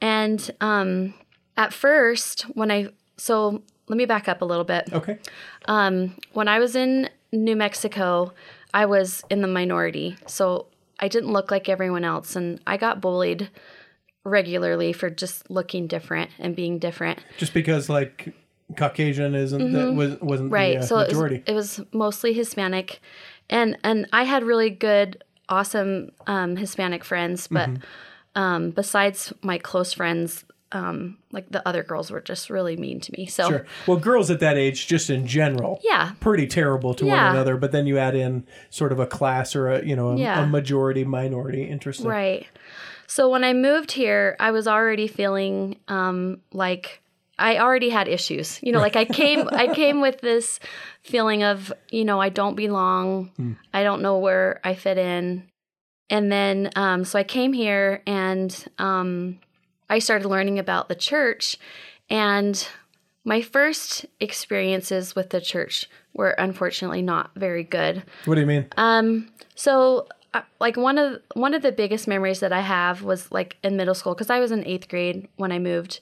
And 0.00 0.50
um, 0.60 1.14
at 1.56 1.72
first, 1.72 2.42
when 2.54 2.70
I 2.70 2.90
so 3.16 3.62
let 3.88 3.96
me 3.96 4.06
back 4.06 4.28
up 4.28 4.40
a 4.40 4.44
little 4.44 4.64
bit. 4.64 4.88
Okay, 4.92 5.18
Um, 5.64 6.14
when 6.32 6.46
I 6.46 6.60
was 6.60 6.76
in 6.76 7.10
New 7.32 7.56
Mexico, 7.56 8.32
I 8.72 8.86
was 8.86 9.24
in 9.28 9.42
the 9.42 9.48
minority. 9.48 10.16
So 10.26 10.66
I 11.00 11.08
didn't 11.08 11.32
look 11.32 11.50
like 11.50 11.68
everyone 11.68 12.04
else. 12.04 12.36
And 12.36 12.60
I 12.68 12.76
got 12.76 13.00
bullied 13.00 13.50
regularly 14.24 14.92
for 14.92 15.10
just 15.10 15.50
looking 15.50 15.86
different 15.86 16.30
and 16.38 16.54
being 16.54 16.78
different. 16.78 17.18
just 17.38 17.54
because 17.54 17.88
like 17.88 18.34
Caucasian 18.76 19.34
isn't 19.34 19.72
that 19.72 19.92
was 19.94 20.20
wasn't 20.20 20.48
Mm-hmm. 20.50 20.54
Right. 20.54 20.78
the 20.78 20.84
uh, 20.84 20.86
so 20.86 20.98
it 20.98 21.14
was, 21.14 21.40
it 21.46 21.54
was 21.54 21.80
mostly 21.92 22.32
Hispanic. 22.32 23.00
And 23.48 23.76
and 23.82 24.06
I 24.12 24.22
had 24.24 24.44
really 24.44 24.70
good, 24.70 25.24
awesome 25.48 26.12
um, 26.26 26.56
Hispanic 26.56 27.02
friends, 27.04 27.48
but 27.48 27.68
Mm-hmm. 27.68 28.40
um, 28.40 28.70
besides 28.70 29.32
my 29.42 29.58
close 29.58 29.92
friends, 29.92 30.44
um, 30.72 31.18
like 31.32 31.50
the 31.50 31.66
other 31.66 31.82
girls 31.82 32.12
were 32.12 32.20
just 32.20 32.48
really 32.48 32.76
mean 32.76 33.00
to 33.00 33.12
me. 33.18 33.26
So 33.26 33.48
Sure. 33.48 33.66
Well, 33.88 33.96
girls 33.96 34.30
at 34.30 34.38
that 34.38 34.56
age, 34.56 34.86
just 34.86 35.10
in 35.10 35.26
general, 35.26 35.80
yeah, 35.82 36.12
pretty 36.20 36.46
terrible 36.46 36.94
to 36.94 37.06
one 37.06 37.18
another. 37.18 37.56
But 37.56 37.72
then 37.72 37.86
you 37.88 37.98
add 37.98 38.14
in 38.14 38.46
sort 38.68 38.92
of 38.92 39.00
a 39.00 39.06
class 39.06 39.56
or 39.56 39.68
a 39.68 39.84
you 39.84 39.96
know 39.96 40.10
a, 40.10 40.16
Yeah. 40.16 40.44
a 40.44 40.46
majority 40.46 41.02
minority. 41.04 41.64
Interesting. 41.64 42.06
Right. 42.06 42.46
So 43.10 43.28
when 43.28 43.42
I 43.42 43.54
moved 43.54 43.90
here, 43.90 44.36
I 44.38 44.52
was 44.52 44.68
already 44.68 45.08
feeling 45.08 45.80
um, 45.88 46.42
like 46.52 47.02
I 47.40 47.58
already 47.58 47.90
had 47.90 48.06
issues. 48.06 48.60
You 48.62 48.70
know, 48.70 48.78
like 48.78 48.94
I 48.94 49.04
came 49.04 49.48
I 49.50 49.66
came 49.74 50.00
with 50.00 50.20
this 50.20 50.60
feeling 51.02 51.42
of, 51.42 51.72
you 51.90 52.04
know, 52.04 52.20
I 52.20 52.28
don't 52.28 52.54
belong. 52.54 53.32
I 53.74 53.82
don't 53.82 54.00
know 54.00 54.18
where 54.18 54.60
I 54.62 54.76
fit 54.76 54.96
in. 54.96 55.48
And 56.08 56.30
then 56.30 56.70
um, 56.76 57.04
so 57.04 57.18
I 57.18 57.24
came 57.24 57.52
here 57.52 58.00
and 58.06 58.64
um, 58.78 59.40
I 59.88 59.98
started 59.98 60.28
learning 60.28 60.60
about 60.60 60.88
the 60.88 60.94
church 60.94 61.56
and 62.08 62.64
my 63.24 63.42
first 63.42 64.06
experiences 64.20 65.16
with 65.16 65.30
the 65.30 65.40
church 65.40 65.90
were 66.14 66.30
unfortunately 66.30 67.02
not 67.02 67.32
very 67.34 67.64
good. 67.64 68.04
What 68.24 68.36
do 68.36 68.40
you 68.40 68.46
mean? 68.46 68.68
Um, 68.76 69.32
so 69.56 70.06
like 70.60 70.76
one 70.76 70.98
of 70.98 71.20
one 71.34 71.54
of 71.54 71.62
the 71.62 71.72
biggest 71.72 72.06
memories 72.06 72.40
that 72.40 72.52
I 72.52 72.60
have 72.60 73.02
was 73.02 73.30
like 73.32 73.56
in 73.62 73.76
middle 73.76 73.94
school 73.94 74.14
because 74.14 74.30
I 74.30 74.38
was 74.38 74.52
in 74.52 74.64
eighth 74.66 74.88
grade 74.88 75.28
when 75.36 75.52
I 75.52 75.58
moved 75.58 76.00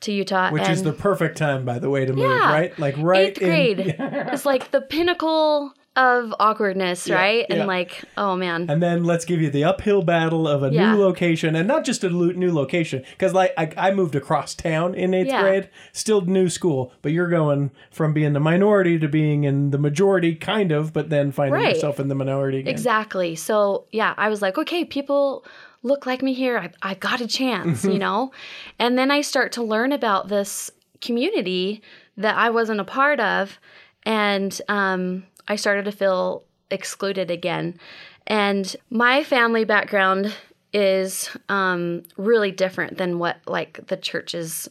to 0.00 0.12
Utah. 0.12 0.50
Which 0.50 0.62
and 0.62 0.72
is 0.72 0.82
the 0.82 0.92
perfect 0.92 1.38
time, 1.38 1.64
by 1.64 1.78
the 1.78 1.88
way, 1.88 2.04
to 2.04 2.12
move. 2.12 2.30
Yeah. 2.30 2.52
Right. 2.52 2.78
Like 2.78 2.96
right 2.98 3.28
eighth 3.28 3.42
in- 3.42 3.48
grade. 3.48 3.96
It's 4.32 4.44
like 4.46 4.70
the 4.70 4.80
pinnacle 4.80 5.72
of 5.94 6.34
awkwardness, 6.40 7.06
Yeah, 7.06 7.16
right? 7.16 7.46
yeah. 7.48 7.56
And 7.56 7.66
like, 7.66 8.02
oh 8.16 8.34
man, 8.34 8.66
And 8.70 8.82
then 8.82 9.04
let's 9.04 9.24
give 9.26 9.42
you 9.42 9.50
the 9.50 9.64
uphill 9.64 10.02
battle 10.02 10.48
of 10.48 10.62
a 10.62 10.70
Yeah. 10.72 10.92
new 10.94 11.00
location, 11.02 11.54
and 11.54 11.68
not 11.68 11.84
just 11.84 12.02
a 12.02 12.08
lo- 12.08 12.32
new 12.32 12.50
location, 12.52 13.02
because 13.12 13.34
like 13.34 13.52
I, 13.58 13.70
I 13.76 13.90
moved 13.92 14.14
across 14.14 14.54
town 14.54 14.94
in 14.94 15.12
eighth 15.12 15.34
grade, 15.38 15.68
still 15.92 16.22
new 16.22 16.48
school, 16.48 16.92
but 17.02 17.12
you're 17.12 17.28
going 17.28 17.70
from 17.90 18.14
being 18.14 18.32
the 18.32 18.40
minority 18.40 18.98
to 18.98 19.08
being 19.08 19.44
in 19.44 19.70
the 19.70 19.78
majority, 19.78 20.34
kind 20.34 20.72
of, 20.72 20.92
but 20.94 21.10
then 21.10 21.30
finding 21.30 21.60
Right. 21.60 21.74
yourself 21.74 22.00
in 22.00 22.08
the 22.08 22.14
minority 22.14 22.60
again. 22.60 22.70
Exactly. 22.70 23.34
So 23.34 23.84
yeah, 23.90 24.14
I 24.16 24.28
was 24.30 24.40
like, 24.40 24.56
okay, 24.56 24.84
people 24.86 25.44
look 25.82 26.06
like 26.06 26.22
me 26.22 26.32
here. 26.32 26.58
I, 26.58 26.70
I 26.80 26.94
got 26.94 27.20
a 27.20 27.26
chance, 27.26 27.84
you 27.84 27.98
know? 27.98 28.32
And 28.78 28.96
then 28.96 29.10
I 29.10 29.20
start 29.20 29.52
to 29.52 29.62
learn 29.62 29.92
about 29.92 30.28
this 30.28 30.70
community 31.02 31.82
that 32.16 32.36
I 32.36 32.48
wasn't 32.50 32.80
a 32.80 32.84
part 32.84 33.20
of. 33.20 33.58
And 34.04 34.58
um, 34.68 35.24
I 35.48 35.56
started 35.56 35.84
to 35.86 35.92
feel 35.92 36.44
excluded 36.70 37.30
again. 37.30 37.78
And 38.26 38.74
my 38.90 39.24
family 39.24 39.64
background 39.64 40.34
is 40.72 41.30
um, 41.48 42.02
really 42.16 42.50
different 42.50 42.96
than 42.98 43.18
what 43.18 43.38
like 43.46 43.86
the 43.88 43.96
church's 43.96 44.68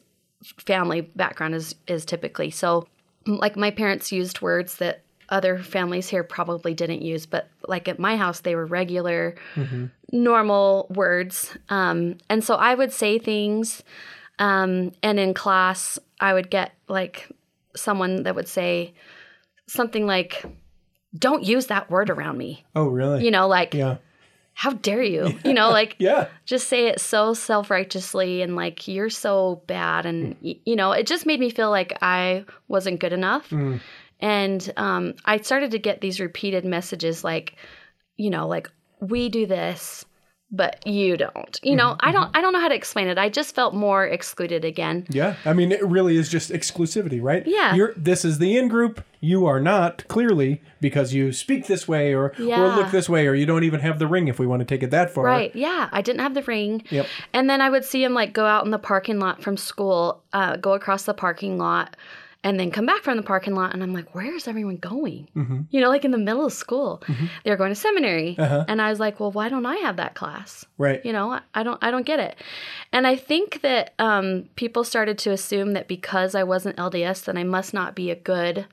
family 0.57 1.01
background 1.01 1.53
is 1.53 1.75
is 1.87 2.05
typically. 2.05 2.49
So 2.49 2.87
like 3.25 3.55
my 3.55 3.71
parents 3.71 4.11
used 4.11 4.41
words 4.41 4.77
that 4.77 5.01
other 5.29 5.59
families 5.59 6.09
here 6.09 6.23
probably 6.23 6.73
didn't 6.73 7.03
use, 7.03 7.25
but 7.25 7.49
like 7.67 7.87
at 7.87 7.99
my 7.99 8.17
house 8.17 8.41
they 8.41 8.55
were 8.55 8.65
regular 8.65 9.35
normal 10.11 10.87
words. 10.89 11.55
Um, 11.69 12.17
and 12.29 12.43
so 12.43 12.55
I 12.55 12.73
would 12.73 12.91
say 12.91 13.19
things 13.19 13.83
um, 14.39 14.91
and 15.03 15.19
in 15.19 15.33
class 15.33 15.99
I 16.19 16.33
would 16.33 16.49
get 16.49 16.73
like 16.87 17.29
someone 17.75 18.23
that 18.23 18.35
would 18.35 18.47
say 18.47 18.93
something 19.67 20.05
like 20.05 20.43
don't 21.17 21.43
use 21.43 21.67
that 21.67 21.89
word 21.89 22.09
around 22.09 22.37
me. 22.37 22.63
Oh, 22.75 22.87
really? 22.87 23.23
You 23.25 23.31
know, 23.31 23.47
like 23.47 23.73
Yeah. 23.73 23.97
how 24.53 24.71
dare 24.71 25.03
you? 25.03 25.37
You 25.43 25.53
know, 25.53 25.69
like 25.69 25.95
Yeah. 25.99 26.27
just 26.45 26.67
say 26.67 26.87
it 26.87 26.99
so 27.01 27.33
self-righteously 27.33 28.41
and 28.41 28.55
like 28.55 28.87
you're 28.87 29.09
so 29.09 29.61
bad 29.67 30.05
and 30.05 30.35
y- 30.41 30.57
you 30.65 30.75
know 30.75 30.91
it 30.91 31.07
just 31.07 31.25
made 31.25 31.39
me 31.39 31.49
feel 31.49 31.69
like 31.69 31.97
i 32.01 32.43
wasn't 32.67 32.99
good 32.99 33.13
enough 33.13 33.53
and 34.19 34.73
um, 34.77 35.13
i 35.25 35.37
started 35.37 35.71
to 35.71 35.79
get 35.79 36.01
these 36.01 36.19
repeated 36.19 36.65
messages 36.65 37.23
like 37.23 37.55
you 38.17 38.29
know 38.29 38.47
like 38.47 38.69
we 38.99 39.29
do 39.29 39.45
this 39.45 40.05
but 40.51 40.85
you 40.85 41.15
don't 41.15 41.59
you 41.63 41.75
know 41.75 41.95
i 42.01 42.11
don't 42.11 42.29
i 42.35 42.41
don't 42.41 42.51
know 42.53 42.59
how 42.59 42.67
to 42.67 42.75
explain 42.75 43.07
it 43.07 43.17
i 43.17 43.29
just 43.29 43.55
felt 43.55 43.73
more 43.73 44.05
excluded 44.05 44.65
again 44.65 45.05
Yeah. 45.09 45.35
I 45.45 45.53
mean, 45.53 45.71
it 45.71 45.83
really 45.85 46.17
is 46.17 46.29
just 46.29 46.51
exclusivity, 46.51 47.21
right? 47.21 47.45
Yeah. 47.45 47.73
You're 47.75 47.93
this 47.95 48.25
is 48.25 48.37
the 48.39 48.57
in 48.57 48.67
group. 48.67 49.03
You 49.19 49.45
are 49.45 49.59
not 49.59 50.07
clearly 50.07 50.61
because 50.79 51.13
you 51.13 51.31
speak 51.31 51.67
this 51.67 51.87
way 51.87 52.13
or 52.13 52.33
or 52.39 52.75
look 52.75 52.91
this 52.91 53.07
way 53.07 53.27
or 53.27 53.33
you 53.33 53.45
don't 53.45 53.63
even 53.63 53.79
have 53.81 53.99
the 53.99 54.07
ring 54.07 54.27
if 54.27 54.39
we 54.39 54.47
want 54.47 54.59
to 54.61 54.65
take 54.65 54.83
it 54.83 54.91
that 54.91 55.11
far. 55.11 55.25
Right. 55.25 55.55
Yeah. 55.55 55.89
I 55.91 56.01
didn't 56.01 56.21
have 56.21 56.33
the 56.33 56.43
ring. 56.43 56.83
Yep. 56.89 57.05
And 57.33 57.49
then 57.49 57.61
I 57.61 57.69
would 57.69 57.85
see 57.85 58.03
him 58.03 58.13
like 58.13 58.33
go 58.33 58.45
out 58.45 58.65
in 58.65 58.71
the 58.71 58.79
parking 58.79 59.19
lot 59.19 59.41
from 59.41 59.57
school, 59.57 60.21
uh, 60.33 60.55
go 60.57 60.73
across 60.73 61.03
the 61.03 61.13
parking 61.13 61.57
lot, 61.57 61.95
and 62.43 62.59
then 62.59 62.71
come 62.71 62.85
back 62.87 63.03
from 63.03 63.17
the 63.17 63.23
parking 63.23 63.53
lot. 63.53 63.73
And 63.73 63.83
I'm 63.83 63.93
like, 63.93 64.15
where's 64.15 64.47
everyone 64.47 64.77
going? 64.77 65.27
Mm-hmm. 65.35 65.61
You 65.69 65.79
know, 65.81 65.89
like 65.89 66.03
in 66.05 66.11
the 66.11 66.17
middle 66.17 66.45
of 66.45 66.53
school, 66.53 67.03
they're 67.43 67.55
going 67.57 67.69
to 67.71 67.75
seminary. 67.75 68.35
Uh-huh. 68.37 68.65
And 68.67 68.81
I 68.81 68.89
was 68.89 68.99
like, 68.99 69.19
well, 69.19 69.31
why 69.31 69.47
don't 69.47 69.65
I 69.67 69.75
have 69.77 69.97
that 69.97 70.15
class? 70.15 70.65
Right. 70.79 71.05
You 71.05 71.13
know, 71.13 71.39
I- 71.53 71.61
don't, 71.63 71.77
I 71.83 71.91
don't 71.91 72.05
get 72.05 72.19
it. 72.19 72.35
And 72.91 73.05
I 73.05 73.15
think 73.15 73.61
that 73.61 73.93
um, 73.99 74.49
people 74.55 74.83
started 74.83 75.17
to 75.19 75.31
assume 75.31 75.73
that 75.73 75.87
because 75.87 76.33
I 76.33 76.43
wasn't 76.43 76.77
LDS, 76.77 77.25
then 77.25 77.37
I 77.37 77.43
must 77.43 77.73
not 77.75 77.93
be 77.95 78.09
a 78.09 78.15
good 78.15 78.65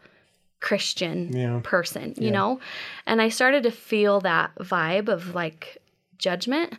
Christian 0.61 1.33
Yeah. 1.37 1.61
person, 1.63 2.15
you 2.17 2.31
know? 2.31 2.61
And 3.07 3.23
I 3.23 3.29
started 3.29 3.63
to 3.65 3.71
feel 3.71 4.21
that 4.23 4.55
vibe 4.57 5.09
of 5.09 5.35
like 5.35 5.79
judgment. 6.19 6.75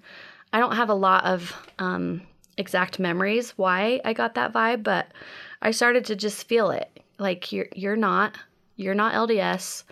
I 0.51 0.59
don't 0.59 0.75
have 0.75 0.89
a 0.89 0.93
lot 0.95 1.23
of 1.25 1.55
um, 1.77 2.21
exact 2.57 2.99
memories 2.99 3.51
why 3.57 4.01
I 4.03 4.13
got 4.13 4.35
that 4.35 4.51
vibe, 4.51 4.83
but 4.83 5.07
I 5.61 5.71
started 5.71 6.05
to 6.05 6.15
just 6.15 6.47
feel 6.47 6.71
it. 6.71 6.89
Like 7.17 7.51
you're 7.51 7.67
you're 7.75 7.95
not 7.97 8.37
you're 8.75 8.95
not 8.95 9.13
LDS. 9.13 9.83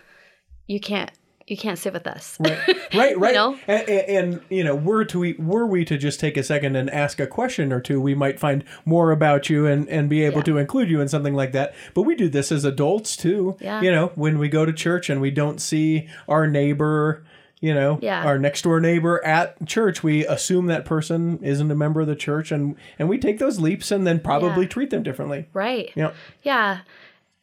You 0.66 0.80
can't 0.80 1.10
you 1.46 1.56
can't 1.56 1.78
sit 1.78 1.94
with 1.94 2.06
us. 2.06 2.36
Right, 2.40 2.58
right, 2.94 3.18
right. 3.18 3.34
know? 3.34 3.58
And, 3.66 3.88
and, 3.88 4.08
and, 4.34 4.40
you 4.50 4.62
know, 4.62 4.74
were 4.76 5.04
to 5.06 5.18
we 5.18 5.32
were 5.38 5.66
we 5.66 5.82
to 5.86 5.96
just 5.96 6.20
take 6.20 6.36
a 6.36 6.42
second 6.42 6.76
and 6.76 6.90
ask 6.90 7.20
a 7.20 7.26
question 7.26 7.72
or 7.72 7.80
two, 7.80 8.00
we 8.02 8.14
might 8.14 8.38
find 8.38 8.64
more 8.84 9.10
about 9.12 9.48
you 9.48 9.66
and 9.66 9.88
and 9.88 10.08
be 10.10 10.24
able 10.24 10.38
Yeah. 10.38 10.44
to 10.44 10.58
include 10.58 10.90
you 10.90 11.00
in 11.00 11.08
something 11.08 11.34
like 11.34 11.52
that. 11.52 11.74
But 11.94 12.02
we 12.02 12.14
do 12.16 12.28
this 12.28 12.52
as 12.52 12.64
adults 12.64 13.16
too. 13.16 13.56
Yeah. 13.60 13.80
You 13.80 13.90
know, 13.90 14.12
when 14.14 14.38
we 14.38 14.48
go 14.48 14.66
to 14.66 14.72
church 14.74 15.08
and 15.08 15.20
we 15.20 15.30
don't 15.30 15.60
see 15.60 16.08
our 16.28 16.46
neighbor. 16.46 17.24
You 17.60 17.74
know, 17.74 17.98
Yeah. 18.00 18.24
our 18.24 18.38
next 18.38 18.62
door 18.62 18.78
neighbor 18.80 19.24
at 19.24 19.66
church, 19.66 20.02
we 20.04 20.24
assume 20.26 20.66
that 20.66 20.84
person 20.84 21.40
isn't 21.42 21.70
a 21.70 21.74
member 21.74 22.00
of 22.00 22.06
the 22.06 22.14
church, 22.14 22.52
and 22.52 22.76
and 22.98 23.08
we 23.08 23.18
take 23.18 23.38
those 23.40 23.58
leaps 23.60 23.90
and 23.90 24.06
then 24.06 24.20
probably 24.20 24.62
Yeah. 24.64 24.68
treat 24.68 24.90
them 24.90 25.02
differently. 25.02 25.46
Right. 25.52 25.90
Yeah, 25.96 26.12
Yeah. 26.42 26.78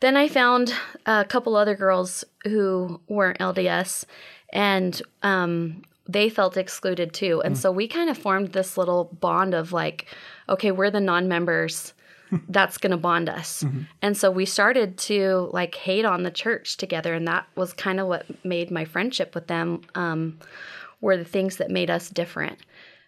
Then 0.01 0.15
I 0.17 0.27
found 0.27 0.73
a 1.05 1.25
couple 1.25 1.55
other 1.55 1.73
girls 1.75 2.23
who 2.43 2.99
weren't 3.07 3.39
LDS 3.39 4.05
and 4.51 5.01
um, 5.23 5.81
they 6.07 6.29
felt 6.29 6.57
excluded 6.57 7.11
too. 7.13 7.41
And 7.43 7.57
so 7.57 7.71
we 7.71 7.87
kind 7.87 8.09
of 8.09 8.17
formed 8.17 8.49
this 8.53 8.77
little 8.77 9.05
bond 9.19 9.53
of 9.55 9.71
like, 9.73 10.05
okay, 10.47 10.71
we're 10.71 10.91
the 10.91 10.99
non 11.01 11.27
members. 11.27 11.93
That's 12.49 12.77
going 12.77 12.91
to 12.91 12.97
bond 12.97 13.29
us. 13.29 13.63
And 14.01 14.17
so 14.17 14.31
we 14.31 14.45
started 14.45 14.97
to 14.99 15.49
like 15.53 15.75
hate 15.75 16.05
on 16.05 16.23
the 16.23 16.31
church 16.31 16.77
together. 16.77 17.13
And 17.13 17.27
that 17.27 17.47
was 17.55 17.73
kind 17.73 17.99
of 17.99 18.07
what 18.07 18.25
made 18.45 18.71
my 18.71 18.85
friendship 18.85 19.35
with 19.35 19.47
them 19.47 19.81
um, 19.95 20.39
were 21.01 21.17
the 21.17 21.25
things 21.25 21.57
that 21.57 21.69
made 21.69 21.89
us 21.89 22.09
different 22.09 22.59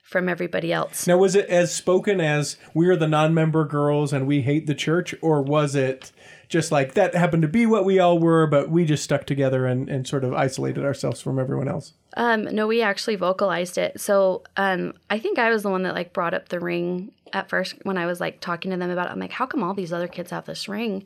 from 0.03 0.29
everybody 0.29 0.71
else. 0.71 1.05
Now, 1.05 1.17
was 1.17 1.35
it 1.35 1.49
as 1.49 1.75
spoken 1.75 2.21
as 2.21 2.55
we're 2.73 2.95
the 2.95 3.09
non-member 3.09 3.65
girls 3.65 4.13
and 4.13 4.25
we 4.25 4.41
hate 4.41 4.65
the 4.65 4.73
church, 4.73 5.13
or 5.21 5.41
was 5.41 5.75
it 5.75 6.13
just 6.47 6.71
like 6.71 6.93
that 6.93 7.13
happened 7.13 7.41
to 7.41 7.47
be 7.49 7.65
what 7.65 7.83
we 7.83 7.99
all 7.99 8.17
were, 8.17 8.47
but 8.47 8.69
we 8.69 8.85
just 8.85 9.03
stuck 9.03 9.25
together 9.25 9.65
and, 9.65 9.89
and 9.89 10.07
sort 10.07 10.23
of 10.23 10.33
isolated 10.33 10.85
ourselves 10.85 11.19
from 11.19 11.37
everyone 11.37 11.67
else? 11.67 11.91
Um, 12.15 12.43
no, 12.43 12.67
we 12.67 12.81
actually 12.81 13.17
vocalized 13.17 13.77
it. 13.77 13.99
So 13.99 14.43
um, 14.55 14.93
I 15.09 15.19
think 15.19 15.39
I 15.39 15.49
was 15.49 15.63
the 15.63 15.69
one 15.69 15.83
that 15.83 15.93
like 15.93 16.13
brought 16.13 16.33
up 16.33 16.47
the 16.47 16.61
ring 16.61 17.11
at 17.33 17.49
first 17.49 17.75
when 17.83 17.97
I 17.97 18.05
was 18.05 18.19
like 18.19 18.39
talking 18.41 18.71
to 18.71 18.77
them 18.77 18.89
about 18.89 19.07
it. 19.07 19.11
I'm 19.11 19.19
like, 19.19 19.31
how 19.31 19.45
come 19.45 19.63
all 19.63 19.73
these 19.73 19.93
other 19.93 20.07
kids 20.07 20.31
have 20.31 20.45
this 20.45 20.67
ring? 20.67 21.05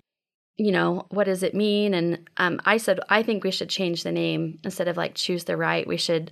You 0.57 0.71
know, 0.71 1.05
what 1.09 1.23
does 1.25 1.43
it 1.43 1.55
mean? 1.55 1.93
And 1.93 2.29
um, 2.37 2.59
I 2.65 2.77
said, 2.77 2.99
I 3.09 3.23
think 3.23 3.43
we 3.43 3.51
should 3.51 3.69
change 3.69 4.03
the 4.03 4.11
name 4.11 4.59
instead 4.63 4.87
of 4.87 4.97
like 4.97 5.15
choose 5.15 5.45
the 5.45 5.57
right. 5.57 5.87
We 5.87 5.97
should 5.97 6.31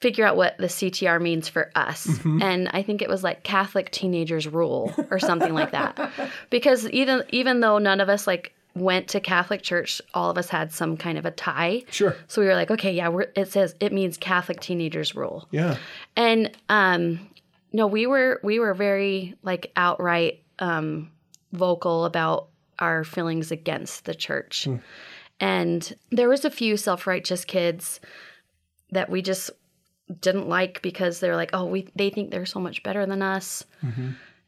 figure 0.00 0.24
out 0.26 0.36
what 0.36 0.56
the 0.58 0.66
CTR 0.66 1.20
means 1.22 1.48
for 1.48 1.70
us. 1.76 2.08
And 2.24 2.68
I 2.72 2.82
think 2.82 3.02
it 3.02 3.08
was 3.08 3.22
like 3.22 3.44
Catholic 3.44 3.92
teenagers 3.92 4.48
rule 4.48 4.92
or 5.10 5.18
something 5.20 5.54
like 5.54 5.70
that. 5.72 6.12
Because 6.50 6.88
even 6.90 7.22
even 7.28 7.60
though 7.60 7.78
none 7.78 8.00
of 8.00 8.08
us 8.08 8.26
like 8.26 8.52
went 8.74 9.06
to 9.08 9.20
Catholic 9.20 9.62
church, 9.62 10.00
all 10.14 10.28
of 10.30 10.38
us 10.38 10.48
had 10.48 10.72
some 10.72 10.96
kind 10.96 11.18
of 11.18 11.26
a 11.26 11.30
tie. 11.30 11.84
Sure. 11.90 12.16
So 12.26 12.40
we 12.40 12.48
were 12.48 12.54
like, 12.54 12.70
okay, 12.70 12.92
yeah, 12.92 13.08
we're, 13.10 13.26
it 13.36 13.48
says 13.52 13.76
it 13.78 13.92
means 13.92 14.16
Catholic 14.16 14.60
teenagers 14.60 15.14
rule, 15.14 15.46
Yeah. 15.52 15.76
and 16.16 16.50
um, 16.70 17.20
no, 17.72 17.86
we 17.86 18.06
were 18.06 18.40
we 18.42 18.58
were 18.58 18.74
very 18.74 19.34
like 19.42 19.72
outright 19.76 20.42
um, 20.58 21.10
vocal 21.52 22.04
about 22.04 22.48
our 22.78 23.04
feelings 23.04 23.50
against 23.50 24.04
the 24.04 24.14
church, 24.14 24.66
and 25.40 25.94
there 26.10 26.28
was 26.28 26.44
a 26.44 26.50
few 26.50 26.76
self 26.76 27.06
righteous 27.06 27.44
kids 27.44 28.00
that 28.90 29.08
we 29.10 29.22
just 29.22 29.50
didn't 30.20 30.48
like 30.48 30.82
because 30.82 31.20
they're 31.20 31.36
like, 31.36 31.50
oh, 31.52 31.64
we 31.66 31.88
they 31.96 32.10
think 32.10 32.30
they're 32.30 32.46
so 32.46 32.60
much 32.60 32.82
better 32.82 33.06
than 33.06 33.22
us, 33.22 33.64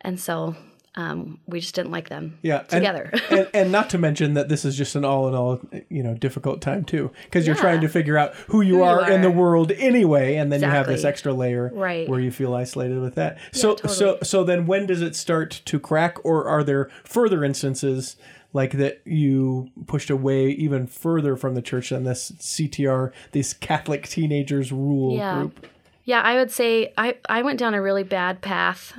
and 0.02 0.20
so 0.20 0.54
um, 0.96 1.40
we 1.46 1.58
just 1.60 1.74
didn't 1.74 1.90
like 1.90 2.08
them 2.08 2.38
Yeah, 2.42 2.58
and- 2.60 2.68
together. 2.68 3.10
and, 3.30 3.48
and 3.52 3.72
not 3.72 3.90
to 3.90 3.98
mention 3.98 4.34
that 4.34 4.48
this 4.48 4.64
is 4.64 4.76
just 4.76 4.94
an 4.94 5.04
all 5.04 5.26
in 5.28 5.34
all, 5.34 5.60
you 5.88 6.02
know, 6.02 6.14
difficult 6.14 6.60
time 6.60 6.84
too, 6.84 7.10
because 7.24 7.46
you're 7.46 7.56
Yeah. 7.56 7.62
trying 7.62 7.80
to 7.80 7.88
figure 7.88 8.16
out 8.16 8.34
who 8.48 8.60
you, 8.60 8.74
Who 8.74 8.78
you 8.78 8.84
are, 8.84 9.10
in 9.10 9.22
the 9.22 9.30
world 9.30 9.72
anyway, 9.72 10.36
and 10.36 10.52
then 10.52 10.60
you 10.60 10.68
have 10.68 10.86
this 10.86 11.04
extra 11.04 11.32
layer 11.32 11.70
Right. 11.74 12.08
where 12.08 12.20
you 12.20 12.30
feel 12.30 12.54
isolated 12.54 13.00
with 13.00 13.16
that. 13.16 13.38
So, 13.52 13.74
so, 13.76 13.88
totally. 13.88 14.18
so 14.24 14.44
then 14.44 14.66
when 14.66 14.86
does 14.86 15.02
it 15.02 15.16
start 15.16 15.62
to 15.64 15.80
crack, 15.80 16.18
or 16.24 16.46
are 16.46 16.62
there 16.62 16.90
further 17.04 17.42
instances? 17.44 18.16
Like 18.52 18.74
that, 18.74 19.02
you 19.04 19.70
pushed 19.88 20.10
away 20.10 20.50
even 20.50 20.86
further 20.86 21.34
from 21.36 21.56
the 21.56 21.62
church 21.62 21.90
than 21.90 22.04
this 22.04 22.30
CTR, 22.38 23.10
this 23.32 23.52
Catholic 23.52 24.06
teenagers 24.06 24.70
rule 24.70 25.16
Yeah. 25.16 25.34
group. 25.40 25.66
Yeah, 26.04 26.20
I 26.20 26.36
would 26.36 26.52
say 26.52 26.92
I, 26.96 27.16
I 27.28 27.42
went 27.42 27.58
down 27.58 27.74
a 27.74 27.82
really 27.82 28.04
bad 28.04 28.42
path. 28.42 28.92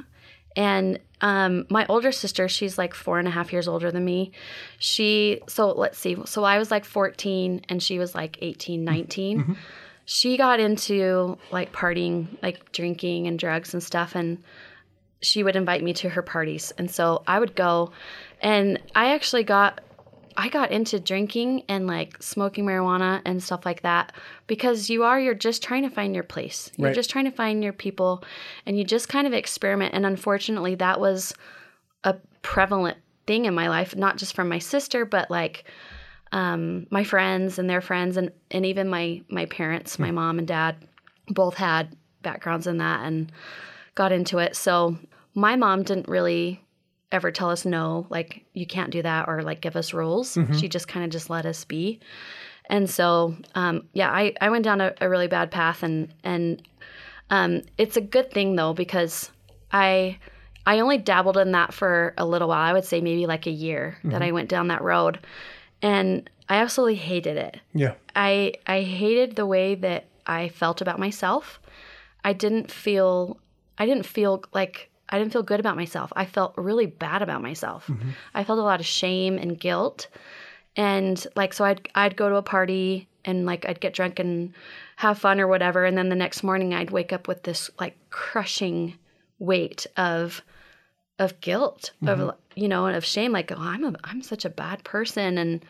And 0.57 0.99
um, 1.25 1.65
my 1.71 1.87
older 1.89 2.11
sister, 2.11 2.47
she's 2.47 2.77
like 2.77 2.93
four 2.93 3.17
and 3.17 3.27
a 3.27 3.31
half 3.31 3.51
years 3.51 3.67
older 3.67 3.91
than 3.91 4.05
me. 4.05 4.31
She, 4.77 5.41
so 5.47 5.71
let's 5.71 5.97
see. 5.97 6.15
So 6.25 6.43
I 6.43 6.59
was 6.59 6.69
like 6.69 6.85
14 6.85 7.65
and 7.67 7.81
she 7.81 7.97
was 7.97 8.13
like 8.13 8.37
18, 8.43 8.83
19. 8.83 9.39
She 10.05 10.37
got 10.37 10.59
into 10.59 11.39
like 11.49 11.73
partying, 11.73 12.27
like 12.43 12.71
drinking 12.71 13.25
and 13.25 13.39
drugs 13.39 13.73
and 13.73 13.81
stuff. 13.81 14.13
And 14.13 14.43
she 15.19 15.41
would 15.41 15.55
invite 15.55 15.81
me 15.83 15.93
to 15.93 16.09
her 16.09 16.21
parties. 16.21 16.71
And 16.77 16.91
so 16.91 17.23
I 17.25 17.39
would 17.39 17.55
go. 17.55 17.91
And 18.39 18.79
I 18.93 19.15
actually 19.15 19.45
got 19.45 19.81
I 20.37 20.49
got 20.49 20.71
into 20.71 20.99
drinking 20.99 21.63
and 21.69 21.87
like 21.87 22.21
smoking 22.21 22.65
marijuana 22.65 23.21
and 23.25 23.41
stuff 23.41 23.65
like 23.65 23.81
that 23.83 24.13
because 24.47 24.89
you 24.89 25.03
are 25.03 25.19
you're 25.19 25.33
just 25.33 25.63
trying 25.63 25.83
to 25.83 25.89
find 25.89 26.13
your 26.13 26.23
place. 26.23 26.71
You're 26.77 26.87
Right. 26.87 26.95
just 26.95 27.09
trying 27.09 27.25
to 27.25 27.31
find 27.31 27.63
your 27.63 27.73
people 27.73 28.23
and 28.65 28.77
you 28.77 28.83
just 28.83 29.07
kind 29.07 29.27
of 29.27 29.33
experiment 29.33 29.93
and 29.93 30.05
unfortunately 30.05 30.75
that 30.75 30.99
was 30.99 31.33
a 32.03 32.15
prevalent 32.41 32.97
thing 33.25 33.45
in 33.45 33.55
my 33.55 33.69
life 33.69 33.95
not 33.95 34.17
just 34.17 34.35
from 34.35 34.47
my 34.47 34.59
sister 34.59 35.03
but 35.05 35.31
like 35.31 35.63
um, 36.31 36.85
my 36.89 37.03
friends 37.03 37.57
and 37.59 37.69
their 37.69 37.81
friends 37.81 38.17
and, 38.17 38.31
and 38.51 38.65
even 38.65 38.89
my 38.89 39.21
my 39.29 39.45
parents, 39.45 39.97
my 39.99 40.11
mom 40.11 40.37
and 40.37 40.47
dad 40.47 40.75
both 41.29 41.55
had 41.55 41.95
backgrounds 42.23 42.67
in 42.67 42.77
that 42.79 43.05
and 43.05 43.31
got 43.95 44.11
into 44.11 44.39
it. 44.39 44.55
So 44.55 44.97
my 45.33 45.55
mom 45.55 45.83
didn't 45.83 46.09
really 46.09 46.61
ever 47.11 47.31
tell 47.31 47.49
us 47.49 47.65
no, 47.65 48.07
like 48.09 48.45
you 48.53 48.65
can't 48.65 48.91
do 48.91 49.01
that 49.01 49.27
or 49.27 49.41
like 49.41 49.61
give 49.61 49.75
us 49.75 49.93
rules. 49.93 50.37
She 50.57 50.67
just 50.67 50.87
kind 50.87 51.05
of 51.05 51.11
just 51.11 51.29
let 51.29 51.45
us 51.45 51.63
be. 51.65 51.99
And 52.67 52.89
so 52.89 53.35
um, 53.53 53.87
yeah, 53.93 54.09
I, 54.09 54.33
I 54.41 54.49
went 54.49 54.63
down 54.63 54.81
a, 54.81 54.93
a 54.99 55.09
really 55.09 55.27
bad 55.27 55.51
path 55.51 55.83
and 55.83 56.13
and 56.23 56.61
um, 57.29 57.61
it's 57.77 57.97
a 57.97 58.01
good 58.01 58.31
thing 58.31 58.55
though 58.55 58.73
because 58.73 59.31
I 59.71 60.19
I 60.65 60.79
only 60.79 60.97
dabbled 60.97 61.37
in 61.37 61.51
that 61.51 61.73
for 61.73 62.13
a 62.17 62.25
little 62.25 62.47
while. 62.47 62.61
I 62.61 62.73
would 62.73 62.85
say 62.85 63.01
maybe 63.01 63.27
like 63.27 63.45
a 63.45 63.51
year 63.51 63.97
that 64.03 64.21
I 64.21 64.31
went 64.31 64.49
down 64.49 64.69
that 64.69 64.81
road, 64.81 65.19
and 65.81 66.27
I 66.49 66.57
absolutely 66.57 66.95
hated 66.95 67.37
it. 67.37 67.59
Yeah. 67.73 67.93
I 68.15 68.53
I 68.65 68.81
hated 68.81 69.35
the 69.35 69.45
way 69.45 69.75
that 69.75 70.05
I 70.25 70.49
felt 70.49 70.81
about 70.81 70.99
myself. 70.99 71.59
I 72.23 72.33
didn't 72.33 72.71
feel 72.71 73.37
I 73.77 73.85
didn't 73.85 74.05
feel 74.05 74.43
like 74.53 74.89
I 75.09 75.19
didn't 75.19 75.33
feel 75.33 75.43
good 75.43 75.59
about 75.59 75.75
myself. 75.75 76.11
I 76.15 76.25
felt 76.25 76.53
really 76.57 76.85
bad 76.85 77.21
about 77.21 77.41
myself. 77.41 77.87
Mm-hmm. 77.87 78.09
I 78.33 78.43
felt 78.43 78.59
a 78.59 78.63
lot 78.63 78.79
of 78.79 78.85
shame 78.85 79.37
and 79.37 79.59
guilt. 79.59 80.07
And 80.75 81.25
like 81.35 81.53
so 81.53 81.65
I'd 81.65 81.87
I'd 81.95 82.17
go 82.17 82.29
to 82.29 82.35
a 82.35 82.41
party 82.41 83.07
and 83.23 83.45
like 83.45 83.67
I'd 83.67 83.79
get 83.79 83.93
drunk 83.93 84.19
and 84.19 84.53
have 84.97 85.19
fun 85.19 85.39
or 85.39 85.47
whatever 85.47 85.85
and 85.85 85.97
then 85.97 86.09
the 86.09 86.15
next 86.15 86.43
morning 86.43 86.73
I'd 86.73 86.91
wake 86.91 87.13
up 87.13 87.27
with 87.27 87.43
this 87.43 87.69
like 87.79 87.97
crushing 88.09 88.95
weight 89.39 89.85
of 89.97 90.41
of 91.17 91.39
guilt 91.39 91.91
of 92.05 92.19
mm-hmm. 92.19 92.29
you 92.55 92.67
know 92.67 92.85
and 92.85 92.95
of 92.95 93.05
shame 93.05 93.31
like 93.31 93.51
oh 93.51 93.57
I'm 93.57 93.83
a 93.85 93.93
I'm 94.03 94.21
such 94.21 94.45
a 94.45 94.49
bad 94.49 94.83
person 94.83 95.37
and 95.37 95.65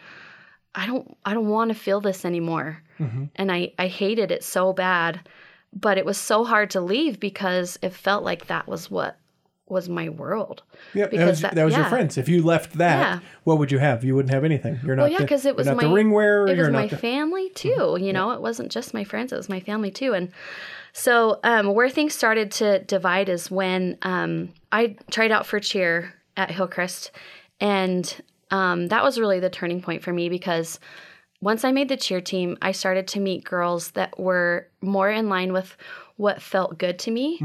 I 0.75 0.85
don't 0.85 1.17
I 1.25 1.33
don't 1.33 1.47
want 1.47 1.69
to 1.69 1.75
feel 1.75 2.01
this 2.01 2.25
anymore. 2.25 2.83
Mm-hmm. 2.99 3.25
And 3.35 3.51
I 3.51 3.71
I 3.79 3.87
hated 3.87 4.31
it 4.31 4.43
so 4.43 4.73
bad, 4.73 5.27
but 5.73 5.97
it 5.97 6.05
was 6.05 6.17
so 6.17 6.43
hard 6.43 6.69
to 6.71 6.81
leave 6.81 7.19
because 7.19 7.79
it 7.81 7.93
felt 7.93 8.23
like 8.23 8.47
that 8.47 8.67
was 8.67 8.91
what 8.91 9.17
was 9.67 9.89
my 9.89 10.09
world. 10.09 10.61
Yeah, 10.93 11.03
that 11.05 11.11
Because 11.11 11.29
was, 11.29 11.41
that- 11.41 11.55
that 11.55 11.63
was 11.65 11.75
your 11.75 11.85
friends. 11.85 12.17
If 12.17 12.29
you 12.29 12.43
left 12.43 12.73
that, 12.73 12.99
Yeah. 12.99 13.19
what 13.45 13.57
would 13.57 13.71
you 13.71 13.79
have? 13.79 14.03
You 14.03 14.15
wouldn't 14.15 14.33
have 14.33 14.43
anything. 14.43 14.79
You're 14.83 14.95
not. 14.95 15.03
Well, 15.03 15.11
yeah, 15.11 15.19
because 15.19 15.45
it 15.45 15.55
was 15.55 15.65
not 15.67 15.77
my 15.77 15.83
the 15.83 15.93
ring 15.93 16.11
wearer. 16.11 16.47
It 16.47 16.55
you're 16.55 16.65
was 16.67 16.73
not 16.73 16.79
my 16.79 16.87
the, 16.87 16.97
family 16.97 17.49
too. 17.49 17.97
You 17.99 18.13
know, 18.13 18.31
it 18.31 18.41
wasn't 18.41 18.71
just 18.71 18.93
my 18.93 19.03
friends; 19.03 19.33
it 19.33 19.37
was 19.37 19.49
my 19.49 19.59
family 19.59 19.89
too. 19.91 20.13
And 20.13 20.31
so, 20.93 21.39
um, 21.43 21.73
where 21.73 21.89
things 21.89 22.13
started 22.13 22.51
to 22.53 22.79
divide 22.83 23.27
is 23.27 23.49
when 23.49 23.97
um, 24.03 24.53
I 24.71 24.95
tried 25.09 25.31
out 25.31 25.45
for 25.45 25.59
cheer 25.59 26.13
at 26.37 26.51
Hillcrest, 26.51 27.11
and 27.59 28.21
um, 28.51 28.87
that 28.89 29.03
was 29.03 29.19
really 29.19 29.39
the 29.39 29.49
turning 29.49 29.81
point 29.81 30.03
for 30.03 30.13
me 30.13 30.29
because 30.29 30.79
once 31.41 31.63
I 31.63 31.71
made 31.71 31.89
the 31.89 31.97
cheer 31.97 32.21
team, 32.21 32.57
I 32.61 32.71
started 32.71 33.07
to 33.09 33.19
meet 33.19 33.43
girls 33.43 33.91
that 33.91 34.19
were 34.19 34.67
more 34.81 35.09
in 35.09 35.27
line 35.27 35.53
with 35.53 35.75
what 36.17 36.41
felt 36.41 36.77
good 36.77 36.97
to 36.99 37.11
me. 37.11 37.41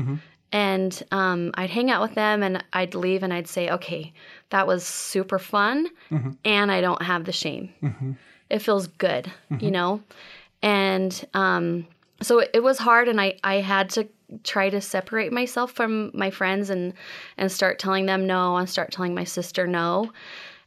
And 0.52 1.00
um, 1.12 1.52
I'd 1.54 1.70
hang 1.70 1.90
out 1.90 2.02
with 2.02 2.14
them 2.14 2.42
and 2.42 2.64
I'd 2.72 2.94
leave 2.94 3.22
and 3.22 3.32
I'd 3.32 3.46
say, 3.48 3.70
okay, 3.70 4.12
that 4.50 4.66
was 4.66 4.84
super 4.84 5.38
fun. 5.38 5.86
And 6.44 6.72
I 6.72 6.80
don't 6.80 7.02
have 7.02 7.24
the 7.24 7.32
shame. 7.32 7.72
It 8.48 8.58
feels 8.60 8.88
good, 8.88 9.30
you 9.60 9.70
know? 9.70 10.02
And 10.62 11.24
um, 11.34 11.86
so 12.20 12.40
it, 12.40 12.50
it 12.54 12.62
was 12.62 12.78
hard 12.78 13.08
and 13.08 13.20
I, 13.20 13.34
I 13.44 13.56
had 13.56 13.90
to 13.90 14.08
try 14.44 14.70
to 14.70 14.80
separate 14.80 15.32
myself 15.32 15.72
from 15.72 16.10
my 16.14 16.30
friends 16.30 16.68
and, 16.70 16.94
and 17.36 17.50
start 17.50 17.78
telling 17.78 18.06
them 18.06 18.26
no 18.26 18.56
and 18.56 18.68
start 18.68 18.90
telling 18.92 19.14
my 19.14 19.24
sister 19.24 19.66
no. 19.66 20.10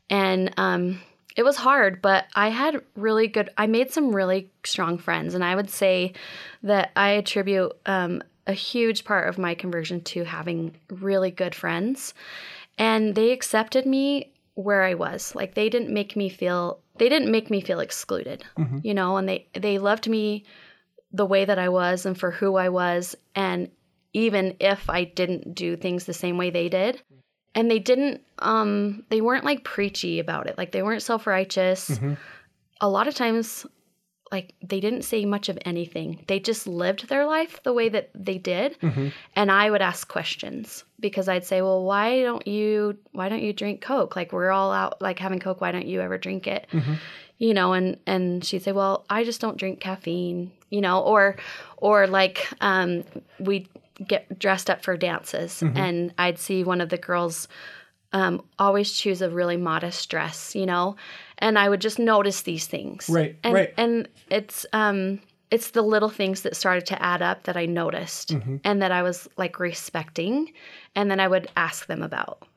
And 0.09 0.53
um, 0.57 0.99
it 1.35 1.43
was 1.43 1.57
hard, 1.57 2.01
but 2.01 2.25
I 2.35 2.49
had 2.49 2.81
really 2.95 3.27
good, 3.27 3.49
I 3.57 3.67
made 3.67 3.91
some 3.91 4.15
really 4.15 4.49
strong 4.63 4.97
friends. 4.97 5.33
And 5.33 5.43
I 5.43 5.55
would 5.55 5.69
say 5.69 6.13
that 6.63 6.91
I 6.95 7.09
attribute 7.11 7.73
um, 7.85 8.21
a 8.47 8.53
huge 8.53 9.05
part 9.05 9.29
of 9.29 9.37
my 9.37 9.55
conversion 9.55 10.01
to 10.01 10.23
having 10.23 10.75
really 10.89 11.31
good 11.31 11.55
friends. 11.55 12.13
And 12.77 13.15
they 13.15 13.31
accepted 13.31 13.85
me 13.85 14.33
where 14.55 14.83
I 14.83 14.93
was. 14.95 15.33
Like 15.35 15.53
they 15.53 15.69
didn't 15.69 15.93
make 15.93 16.15
me 16.15 16.29
feel, 16.29 16.79
they 16.97 17.09
didn't 17.09 17.31
make 17.31 17.49
me 17.49 17.61
feel 17.61 17.79
excluded, 17.79 18.43
you 18.83 18.93
know, 18.93 19.17
and 19.17 19.27
they, 19.29 19.47
they 19.53 19.77
loved 19.77 20.07
me 20.09 20.45
the 21.11 21.25
way 21.25 21.45
that 21.45 21.59
I 21.59 21.69
was 21.69 22.05
and 22.05 22.19
for 22.19 22.31
who 22.31 22.55
I 22.55 22.69
was. 22.69 23.15
And 23.35 23.69
even 24.13 24.55
if 24.59 24.89
I 24.89 25.05
didn't 25.05 25.55
do 25.55 25.75
things 25.75 26.05
the 26.05 26.13
same 26.13 26.37
way 26.37 26.49
they 26.49 26.69
did, 26.69 27.01
and 27.55 27.69
they 27.69 27.79
didn't 27.79 28.21
um 28.39 29.03
they 29.09 29.21
weren't 29.21 29.45
like 29.45 29.63
preachy 29.63 30.19
about 30.19 30.47
it 30.47 30.57
like 30.57 30.71
they 30.71 30.81
weren't 30.81 31.03
self-righteous 31.03 31.99
a 32.81 32.89
lot 32.89 33.07
of 33.07 33.13
times 33.13 33.65
like 34.33 34.55
they 34.61 34.79
didn't 34.79 35.03
say 35.03 35.25
much 35.25 35.47
of 35.47 35.59
anything. 35.63 36.19
They 36.27 36.39
just 36.39 36.65
lived 36.65 37.07
their 37.07 37.27
life 37.27 37.61
the 37.61 37.71
way 37.71 37.87
that 37.89 38.09
they 38.15 38.39
did. 38.39 38.77
Mm-hmm. 38.81 39.09
And 39.35 39.51
i 39.51 39.69
would 39.69 39.81
ask 39.81 40.07
questions 40.07 40.83
because 40.99 41.27
i'd 41.29 41.45
say 41.45 41.61
well 41.61 41.83
why 41.83 42.21
don't 42.23 42.47
you 42.47 42.97
why 43.11 43.29
don't 43.29 43.43
you 43.43 43.53
drink 43.53 43.81
coke? 43.81 44.15
Like 44.15 44.33
we're 44.33 44.51
all 44.51 44.73
out 44.73 45.01
like 45.01 45.19
having 45.19 45.39
coke. 45.39 45.61
Why 45.61 45.71
don't 45.71 45.85
you 45.85 46.01
ever 46.01 46.17
drink 46.17 46.47
it? 46.47 46.67
Mm-hmm. 46.73 46.95
You 47.37 47.53
know 47.53 47.73
and 47.73 47.97
and 48.07 48.43
she'd 48.43 48.63
say 48.63 48.71
well 48.71 49.05
i 49.09 49.23
just 49.23 49.39
don't 49.39 49.57
drink 49.57 49.79
caffeine 49.79 50.51
you 50.69 50.81
know 50.81 51.01
or 51.01 51.37
or 51.77 52.07
like 52.07 52.47
um 52.59 53.03
we 53.39 53.67
get 54.05 54.39
dressed 54.39 54.69
up 54.69 54.83
for 54.83 54.97
dances. 54.97 55.61
Mm-hmm. 55.61 55.77
And 55.77 56.13
i'd 56.17 56.39
see 56.39 56.63
one 56.63 56.81
of 56.81 56.89
the 56.89 56.97
girls 56.97 57.47
um, 58.13 58.43
always 58.59 58.93
choose 58.93 59.21
a 59.21 59.29
really 59.29 59.57
modest 59.57 60.09
dress 60.09 60.55
you 60.55 60.65
know 60.65 60.95
and 61.39 61.57
i 61.57 61.67
would 61.67 61.81
just 61.81 61.99
notice 61.99 62.43
these 62.43 62.67
things 62.67 63.09
Right, 63.09 63.35
and, 63.43 63.53
right. 63.53 63.73
and 63.77 64.07
it's 64.29 64.65
um 64.73 65.19
it's 65.51 65.71
the 65.71 65.81
little 65.81 66.09
things 66.09 66.41
that 66.43 66.55
started 66.55 66.85
to 66.87 67.01
add 67.01 67.21
up 67.21 67.43
that 67.43 67.57
i 67.57 67.65
noticed 67.65 68.31
and 68.63 68.81
that 68.81 68.91
i 68.91 69.01
was 69.03 69.27
like 69.37 69.59
respecting 69.59 70.53
and 70.95 71.09
then 71.11 71.19
i 71.19 71.27
would 71.27 71.47
ask 71.57 71.87
them 71.87 72.01
about 72.03 72.47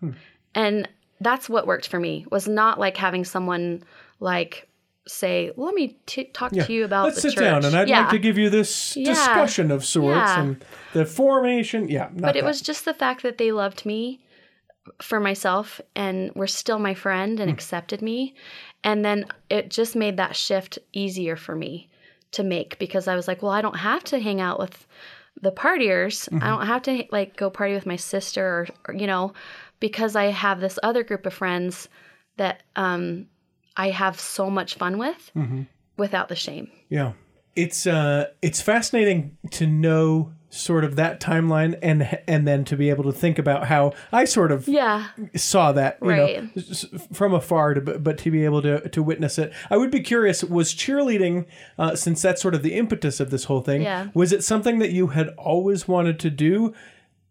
and 0.55 0.89
that's 1.21 1.49
what 1.49 1.67
worked 1.67 1.89
for 1.89 1.99
me 1.99 2.27
was 2.31 2.47
not 2.47 2.79
like 2.79 2.97
having 2.99 3.25
someone 3.25 3.83
like 4.21 4.69
say 5.09 5.51
let 5.57 5.75
me 5.75 5.97
t- 6.07 6.25
talk 6.25 6.53
to 6.53 6.73
you 6.73 6.85
about 6.85 7.05
Let's 7.07 7.23
sit 7.23 7.37
down, 7.37 7.65
and 7.65 7.77
I'd 7.77 7.89
Yeah. 7.89 8.01
like 8.01 8.11
to 8.11 8.19
give 8.19 8.37
you 8.37 8.51
this 8.51 8.97
Yeah. 8.97 9.11
discussion 9.15 9.71
of 9.71 9.85
sorts 9.85 10.17
Yeah. 10.17 10.41
and 10.41 10.65
the 10.95 11.07
formation. 11.07 11.89
Yeah, 11.89 12.09
but 12.13 12.35
it 12.35 12.41
that. 12.43 12.45
was 12.45 12.61
just 12.61 12.85
the 12.85 12.93
fact 12.93 13.23
that 13.23 13.39
they 13.39 13.53
loved 13.53 13.87
me 13.87 14.19
for 15.03 15.21
myself 15.21 15.81
and 15.95 16.33
were 16.35 16.47
still 16.47 16.79
my 16.79 16.95
friend 16.95 17.41
and 17.41 17.51
accepted 17.51 18.03
me 18.03 18.35
and 18.85 19.05
then 19.05 19.27
it 19.51 19.69
just 19.71 19.97
made 19.97 20.17
that 20.17 20.37
shift 20.37 20.79
easier 20.93 21.37
for 21.37 21.55
me 21.55 21.89
to 22.33 22.43
make 22.43 22.79
because 22.79 23.09
i 23.09 23.15
was 23.17 23.27
like 23.29 23.43
well 23.43 23.53
i 23.53 23.63
don't 23.63 23.79
have 23.79 24.05
to 24.05 24.19
hang 24.19 24.41
out 24.41 24.59
with 24.59 24.87
the 25.43 25.53
partiers 25.53 26.29
Mm-hmm. 26.29 26.43
i 26.43 26.49
don't 26.49 26.67
have 26.67 26.83
to 26.83 27.05
like 27.11 27.37
go 27.37 27.51
party 27.51 27.75
with 27.75 27.87
my 27.87 27.97
sister 27.97 28.45
or, 28.45 28.67
or 28.89 28.95
you 28.95 29.07
know 29.07 29.33
because 29.81 30.17
i 30.17 30.25
have 30.27 30.61
this 30.61 30.79
other 30.83 31.03
group 31.05 31.27
of 31.27 31.35
friends 31.35 31.89
that 32.37 32.63
um 32.77 33.27
i 33.77 33.91
have 33.91 34.19
so 34.21 34.51
much 34.51 34.75
fun 34.75 34.99
with 34.99 35.31
Mm-hmm. 35.37 35.63
without 35.97 36.29
the 36.29 36.37
shame 36.37 36.69
Yeah. 36.89 37.13
It's 37.55 37.87
uh 37.87 38.27
it's 38.43 38.61
fascinating 38.61 39.39
to 39.53 39.67
know 39.67 40.33
sort 40.49 40.85
of 40.85 40.97
that 40.97 41.21
timeline 41.21 41.77
and 41.83 42.19
and 42.29 42.47
then 42.47 42.65
to 42.65 42.77
be 42.77 42.89
able 42.89 43.03
to 43.05 43.13
think 43.13 43.39
about 43.39 43.67
how 43.67 43.93
I 44.13 44.25
sort 44.25 44.53
of 44.53 44.69
Yeah. 44.69 45.09
saw 45.35 45.73
that 45.73 45.99
you 46.01 46.09
Right. 46.09 46.57
know 46.57 46.63
from 47.13 47.35
afar 47.35 47.75
to, 47.75 47.81
but 47.81 48.03
but 48.05 48.17
to 48.19 48.31
be 48.31 48.45
able 48.45 48.63
to 48.63 48.89
to 48.89 49.03
witness 49.03 49.39
it 49.39 49.53
i 49.71 49.77
would 49.77 49.91
be 49.91 50.01
curious 50.01 50.45
was 50.45 50.73
cheerleading 50.73 51.47
uh, 51.79 51.97
since 51.97 52.23
that's 52.23 52.41
sort 52.41 52.55
of 52.55 52.63
the 52.63 52.75
impetus 52.75 53.19
of 53.21 53.31
this 53.31 53.45
whole 53.45 53.61
thing 53.61 53.83
Yeah. 53.83 54.09
was 54.15 54.33
it 54.33 54.45
something 54.45 54.79
that 54.79 54.93
you 54.93 55.09
had 55.09 55.29
always 55.37 55.89
wanted 55.89 56.19
to 56.21 56.31
do 56.31 56.73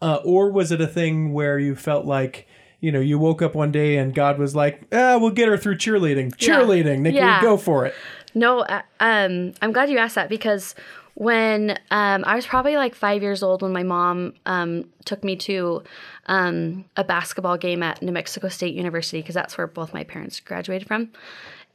uh, 0.02 0.20
or 0.26 0.52
was 0.52 0.72
it 0.72 0.82
a 0.82 0.88
thing 0.88 1.32
where 1.34 1.58
you 1.58 1.74
felt 1.74 2.06
like 2.06 2.48
you 2.82 2.92
know 2.92 3.00
you 3.00 3.18
woke 3.18 3.42
up 3.42 3.56
one 3.56 3.72
day 3.72 3.98
and 3.98 4.14
god 4.14 4.38
was 4.38 4.56
like 4.56 4.82
ah 4.92 5.18
we'll 5.18 5.32
get 5.32 5.48
her 5.48 5.58
through 5.58 5.78
cheerleading 5.78 6.36
cheerleading 6.36 7.00
nicky 7.00 7.16
Yeah. 7.16 7.42
go 7.42 7.56
for 7.58 7.86
it 7.86 7.94
No, 8.38 8.60
uh, 8.60 8.82
um, 9.00 9.54
I'm 9.62 9.72
glad 9.72 9.90
you 9.90 9.98
asked 9.98 10.16
that 10.16 10.28
because 10.28 10.76
when 11.16 11.72
um, 11.92 12.24
I 12.26 12.36
was 12.36 12.46
probably 12.46 12.76
like 12.76 12.94
five 12.94 13.24
years 13.24 13.42
old 13.42 13.62
when 13.62 13.72
my 13.72 13.84
mom 13.84 14.34
um, 14.46 14.90
took 15.06 15.24
me 15.24 15.38
to 15.38 15.82
um, 16.28 16.86
a 16.98 17.06
basketball 17.06 17.58
game 17.58 17.82
at 17.82 18.02
New 18.02 18.12
Mexico 18.12 18.50
State 18.50 18.76
University 18.76 19.22
because 19.22 19.34
that's 19.34 19.58
where 19.58 19.66
both 19.66 19.94
my 19.94 20.04
parents 20.04 20.42
graduated 20.42 20.88
from. 20.88 21.10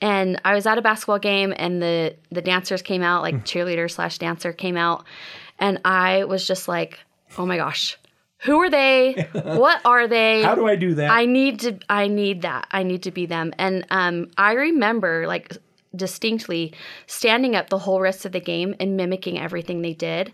And 0.03 0.41
I 0.45 0.55
was 0.55 0.67
at 0.67 0.77
a 0.79 0.83
basketball 0.83 1.19
game 1.19 1.53
and 1.57 1.83
the 1.83 2.17
the 2.31 2.43
dancers 2.43 2.83
came 2.83 3.03
out, 3.03 3.23
like 3.23 3.45
cheerleader 3.45 3.91
slash 3.91 4.19
dancer 4.19 4.53
came 4.53 4.77
out, 4.77 5.05
and 5.59 5.81
I 5.85 6.25
was 6.25 6.47
just 6.47 6.69
like, 6.69 7.01
oh 7.37 7.45
my 7.45 7.57
gosh, 7.57 7.99
who 8.41 8.59
are 8.61 8.71
they? 8.71 9.29
what 9.33 9.81
are 9.85 10.07
they? 10.07 10.43
how 10.43 10.55
do 10.55 10.67
i 10.67 10.77
do 10.77 10.95
that 10.95 11.11
I 11.11 11.27
need 11.27 11.61
to 11.61 11.79
I 11.89 12.09
need 12.09 12.43
that. 12.43 12.67
I 12.71 12.83
need 12.83 13.03
to 13.05 13.11
be 13.11 13.27
them. 13.27 13.53
And 13.59 13.87
um 13.91 14.31
I 14.37 14.53
remember 14.53 15.27
like 15.27 15.57
distinctly 15.95 16.73
standing 17.07 17.57
up 17.57 17.69
the 17.69 17.79
whole 17.79 18.01
rest 18.01 18.25
of 18.25 18.33
the 18.33 18.41
game 18.41 18.75
and 18.79 18.97
mimicking 18.97 19.39
everything 19.39 19.83
they 19.83 19.95
did. 19.95 20.31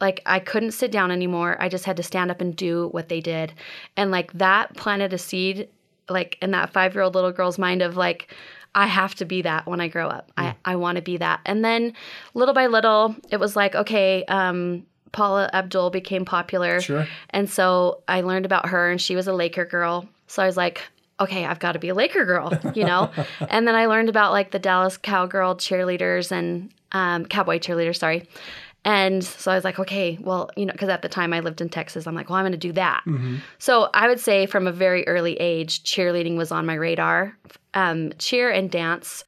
Like 0.00 0.20
I 0.24 0.38
couldn't 0.38 0.72
sit 0.72 0.92
down 0.92 1.10
anymore. 1.10 1.56
I 1.60 1.68
just 1.68 1.84
had 1.84 1.96
to 1.96 2.02
stand 2.02 2.30
up 2.30 2.40
and 2.40 2.54
do 2.54 2.88
what 2.92 3.08
they 3.08 3.20
did. 3.20 3.52
And 3.96 4.10
like 4.10 4.32
that 4.34 4.76
planted 4.76 5.12
a 5.12 5.18
seed 5.18 5.68
like 6.08 6.38
in 6.42 6.50
that 6.52 6.72
5-year-old 6.72 7.14
little 7.14 7.32
girl's 7.32 7.58
mind 7.58 7.82
of 7.82 7.96
like 7.96 8.34
I 8.74 8.86
have 8.86 9.14
to 9.16 9.24
be 9.24 9.42
that 9.42 9.66
when 9.66 9.80
I 9.80 9.88
grow 9.88 10.08
up. 10.08 10.30
I, 10.36 10.54
I 10.64 10.76
want 10.76 10.96
to 10.96 11.02
be 11.02 11.16
that. 11.16 11.40
And 11.44 11.64
then 11.64 11.92
little 12.34 12.54
by 12.54 12.68
little, 12.68 13.16
it 13.30 13.38
was 13.38 13.56
like, 13.56 13.74
okay, 13.74 14.24
um, 14.26 14.86
Paula 15.12 15.50
Abdul 15.52 15.90
became 15.90 16.24
popular. 16.24 16.80
Sure. 16.80 17.06
And 17.30 17.50
so 17.50 18.02
I 18.06 18.20
learned 18.20 18.46
about 18.46 18.68
her, 18.68 18.90
and 18.90 19.00
she 19.00 19.16
was 19.16 19.26
a 19.26 19.32
Laker 19.32 19.64
girl. 19.64 20.08
So 20.28 20.40
I 20.40 20.46
was 20.46 20.56
like, 20.56 20.82
okay, 21.20 21.44
I've 21.44 21.58
got 21.58 21.72
to 21.72 21.78
be 21.78 21.88
a 21.88 21.94
Laker 21.94 22.24
girl, 22.24 22.52
you 22.74 22.84
know? 22.84 23.10
and 23.48 23.66
then 23.68 23.74
I 23.74 23.86
learned 23.86 24.08
about 24.08 24.32
like 24.32 24.50
the 24.50 24.58
Dallas 24.58 24.96
Cowgirl 24.96 25.56
cheerleaders 25.56 26.32
and 26.32 26.72
um, 26.92 27.26
cowboy 27.26 27.58
cheerleaders, 27.58 27.96
sorry. 27.96 28.28
And 28.84 29.22
so 29.22 29.52
I 29.52 29.54
was 29.54 29.64
like, 29.64 29.78
okay, 29.78 30.18
well, 30.22 30.50
you 30.56 30.64
know, 30.64 30.72
because 30.72 30.88
at 30.88 31.02
the 31.02 31.08
time 31.08 31.34
I 31.34 31.40
lived 31.40 31.60
in 31.60 31.68
Texas, 31.68 32.06
I'm 32.06 32.14
like, 32.14 32.30
well, 32.30 32.38
I'm 32.38 32.44
going 32.44 32.52
to 32.52 32.58
do 32.58 32.72
that. 32.72 33.02
So 33.58 33.90
I 33.92 34.08
would 34.08 34.20
say 34.20 34.46
from 34.46 34.66
a 34.66 34.72
very 34.72 35.06
early 35.06 35.34
age, 35.34 35.82
cheerleading 35.82 36.36
was 36.36 36.50
on 36.50 36.64
my 36.64 36.74
radar. 36.74 37.36
Um, 37.74 38.12
cheer 38.18 38.50
and 38.50 38.70
dance 38.70 39.24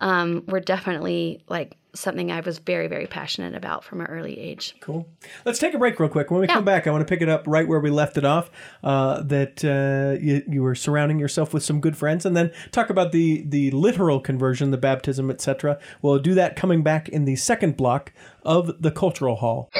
um, 0.00 0.44
were 0.48 0.60
definitely 0.60 1.44
like 1.48 1.76
something 1.96 2.30
I 2.30 2.40
was 2.40 2.58
very, 2.58 2.86
very 2.88 3.06
passionate 3.06 3.54
about 3.54 3.82
from 3.84 4.00
an 4.00 4.06
early 4.08 4.38
age. 4.38 4.74
Cool. 4.80 5.08
Let's 5.44 5.58
take 5.58 5.74
a 5.74 5.78
break 5.78 5.98
real 5.98 6.08
quick. 6.08 6.30
When 6.30 6.40
we 6.40 6.46
Yeah. 6.46 6.54
come 6.54 6.64
back, 6.64 6.86
I 6.86 6.90
want 6.90 7.06
to 7.06 7.10
pick 7.12 7.22
it 7.22 7.28
up 7.28 7.44
right 7.46 7.66
where 7.66 7.80
we 7.80 7.90
left 7.90 8.16
it 8.16 8.24
off. 8.24 8.50
Uh, 8.84 9.22
that 9.22 9.64
uh, 9.64 10.18
you, 10.22 10.42
you 10.48 10.62
were 10.62 10.74
surrounding 10.74 11.18
yourself 11.18 11.52
with 11.54 11.62
some 11.62 11.80
good 11.80 11.96
friends, 11.96 12.24
and 12.26 12.36
then 12.36 12.52
talk 12.72 12.90
about 12.90 13.12
the 13.12 13.42
the 13.46 13.70
literal 13.72 14.20
conversion, 14.20 14.70
the 14.70 14.76
baptism, 14.78 15.30
etc. 15.30 15.78
We'll 16.02 16.18
do 16.18 16.34
that 16.34 16.54
coming 16.56 16.82
back 16.82 17.08
in 17.08 17.24
the 17.24 17.36
second 17.36 17.76
block 17.76 18.12
of 18.44 18.82
the 18.82 18.90
cultural 18.90 19.36
hall. 19.36 19.70